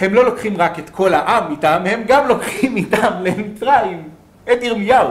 הם 0.00 0.14
לא 0.14 0.24
לוקחים 0.24 0.56
רק 0.56 0.78
את 0.78 0.90
כל 0.90 1.14
העם 1.14 1.50
איתם, 1.50 1.82
הם 1.86 2.02
גם 2.06 2.28
לוקחים 2.28 2.76
איתם 2.76 3.10
למצרים 3.20 4.02
את 4.52 4.62
ירמיהו. 4.62 5.10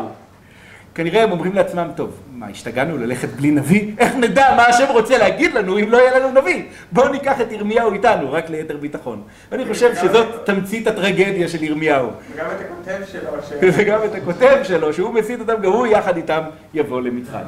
כנראה 0.95 1.23
הם 1.23 1.31
אומרים 1.31 1.53
לעצמם, 1.53 1.87
טוב, 1.95 2.19
מה, 2.39 2.47
השתגענו 2.47 2.97
ללכת 2.97 3.29
בלי 3.29 3.51
נביא? 3.51 3.91
איך 3.97 4.15
נדע 4.15 4.55
מה 4.55 4.65
השם 4.65 4.85
רוצה 4.89 5.17
להגיד 5.17 5.53
לנו 5.53 5.79
אם 5.79 5.91
לא 5.91 5.97
יהיה 5.97 6.19
לנו 6.19 6.41
נביא? 6.41 6.63
בואו 6.91 7.07
ניקח 7.07 7.41
את 7.41 7.51
ירמיהו 7.51 7.93
איתנו, 7.93 8.31
רק 8.31 8.49
ליתר 8.49 8.77
ביטחון. 8.77 9.21
ואני 9.51 9.65
חושב 9.65 9.95
שזאת 9.95 10.45
תמצית 10.45 10.87
הטרגדיה 10.87 11.47
של 11.47 11.63
ירמיהו. 11.63 12.07
וגם 12.35 12.45
את 12.51 12.61
הכותב 12.61 13.05
שלו, 13.11 13.31
ש... 13.49 13.51
וגם 13.61 13.99
את 14.05 14.15
הכותב 14.15 14.57
שלו, 14.63 14.93
שהוא 14.93 15.13
מסית 15.13 15.39
אותם, 15.39 15.61
גם 15.61 15.71
הוא 15.71 15.87
יחד 15.87 16.17
איתם 16.17 16.41
יבוא 16.73 17.01
למצרים. 17.01 17.45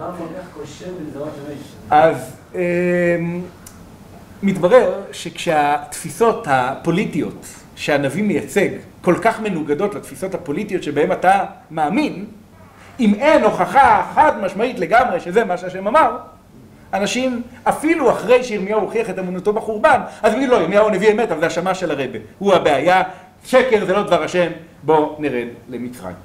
אז 1.90 2.36
אמ, 2.56 3.42
מתברר 4.44 5.02
שכשהתפיסות 5.12 6.48
הפוליטיות 6.50 7.46
שהנביא 7.76 8.24
מייצג 8.24 8.70
כל 9.02 9.16
כך 9.22 9.42
מנוגדות 9.42 9.96
לתפיסות 9.96 10.36
הפוליטיות 10.36 10.84
שבהן 10.84 11.12
אתה 11.12 11.46
מאמין, 11.72 12.26
אם 13.02 13.14
אין 13.14 13.44
הוכחה 13.44 14.04
חד 14.16 14.32
משמעית 14.42 14.80
לגמרי 14.80 15.20
שזה 15.20 15.46
מה 15.46 15.58
שהשם 15.58 15.88
אמר, 15.88 16.18
אנשים, 16.94 17.42
אפילו 17.64 18.12
אחרי 18.12 18.44
שירמיהו 18.44 18.82
הוכיח 18.82 19.10
את 19.10 19.20
אמונתו 19.20 19.54
בחורבן, 19.54 20.02
אז 20.24 20.34
יגידו 20.34 20.52
לו, 20.52 20.62
ירמיהו 20.62 20.90
נביא 20.90 21.12
אמת, 21.12 21.32
אבל 21.32 21.40
זה 21.40 21.46
האשמה 21.46 21.76
של 21.76 21.92
הרבה. 21.92 22.20
הוא 22.40 22.54
הבעיה, 22.54 23.04
שקר 23.46 23.86
זה 23.86 23.94
לא 23.94 24.04
דבר 24.04 24.24
השם, 24.24 24.52
בוא 24.84 25.16
נרד 25.20 25.48
למצרים. 25.70 26.16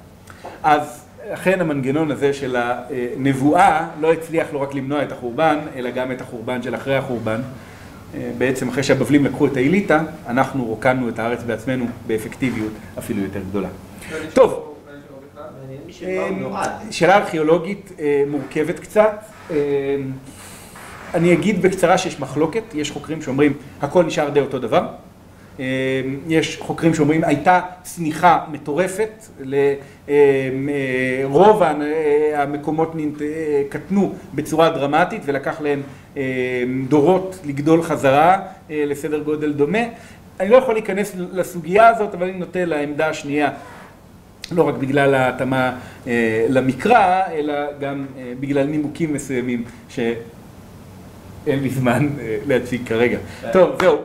אז 0.63 1.05
אכן 1.33 1.61
המנגנון 1.61 2.11
הזה 2.11 2.33
של 2.33 2.55
הנבואה 2.59 3.87
לא 3.99 4.13
הצליח 4.13 4.47
לא 4.53 4.61
רק 4.61 4.73
למנוע 4.73 5.03
את 5.03 5.11
החורבן, 5.11 5.57
אלא 5.75 5.89
גם 5.89 6.11
את 6.11 6.21
החורבן 6.21 6.61
של 6.61 6.75
אחרי 6.75 6.95
החורבן. 6.95 7.41
בעצם 8.37 8.69
אחרי 8.69 8.83
שהבבלים 8.83 9.25
לקחו 9.25 9.45
את 9.47 9.57
האליטה, 9.57 10.01
אנחנו 10.27 10.65
רוקנו 10.65 11.09
את 11.09 11.19
הארץ 11.19 11.43
בעצמנו 11.43 11.85
באפקטיביות 12.07 12.71
אפילו 12.97 13.23
יותר 13.23 13.39
גדולה. 13.49 13.67
טוב. 14.33 14.76
שאלה 16.91 17.17
ארכיאולוגית 17.17 17.91
אה, 17.99 18.23
מורכבת 18.27 18.79
קצת. 18.79 19.23
אה, 19.51 19.55
אני 21.13 21.33
אגיד 21.33 21.61
בקצרה 21.61 21.97
שיש 21.97 22.19
מחלוקת, 22.19 22.63
יש 22.73 22.91
חוקרים 22.91 23.21
שאומרים 23.21 23.53
הכל 23.81 24.03
נשאר 24.03 24.29
די 24.29 24.39
אותו 24.39 24.59
דבר. 24.59 24.87
אה, 25.59 25.65
יש 26.27 26.57
חוקרים 26.61 26.93
שאומרים 26.93 27.23
הייתה 27.23 27.61
צניחה 27.83 28.39
מטורפת, 28.51 29.25
רוב 31.23 31.61
המקומות 32.35 32.95
קטנו 33.69 34.13
בצורה 34.33 34.69
דרמטית 34.69 35.21
ולקח 35.25 35.61
להם 35.61 35.81
דורות 36.87 37.39
לגדול 37.45 37.83
חזרה 37.83 38.39
לסדר 38.69 39.19
גודל 39.19 39.53
דומה. 39.53 39.79
אני 40.39 40.49
לא 40.49 40.57
יכול 40.57 40.73
להיכנס 40.73 41.15
לסוגיה 41.31 41.87
הזאת, 41.87 42.13
אבל 42.13 42.29
אני 42.29 42.37
נוטה 42.37 42.65
לעמדה 42.65 43.07
השנייה 43.09 43.49
לא 44.51 44.67
רק 44.67 44.75
בגלל 44.75 45.13
ההתאמה 45.15 45.77
אה, 46.07 46.45
למקרא, 46.49 47.21
אלא 47.31 47.53
גם 47.79 48.05
אה, 48.17 48.33
בגלל 48.39 48.67
נימוקים 48.67 49.13
מסוימים 49.13 49.63
שאין 49.89 50.09
לי 51.45 51.69
זמן 51.69 52.09
אה, 52.19 52.37
להציג 52.47 52.87
כרגע. 52.87 53.17
טוב, 53.53 53.75
זהו. 53.81 53.97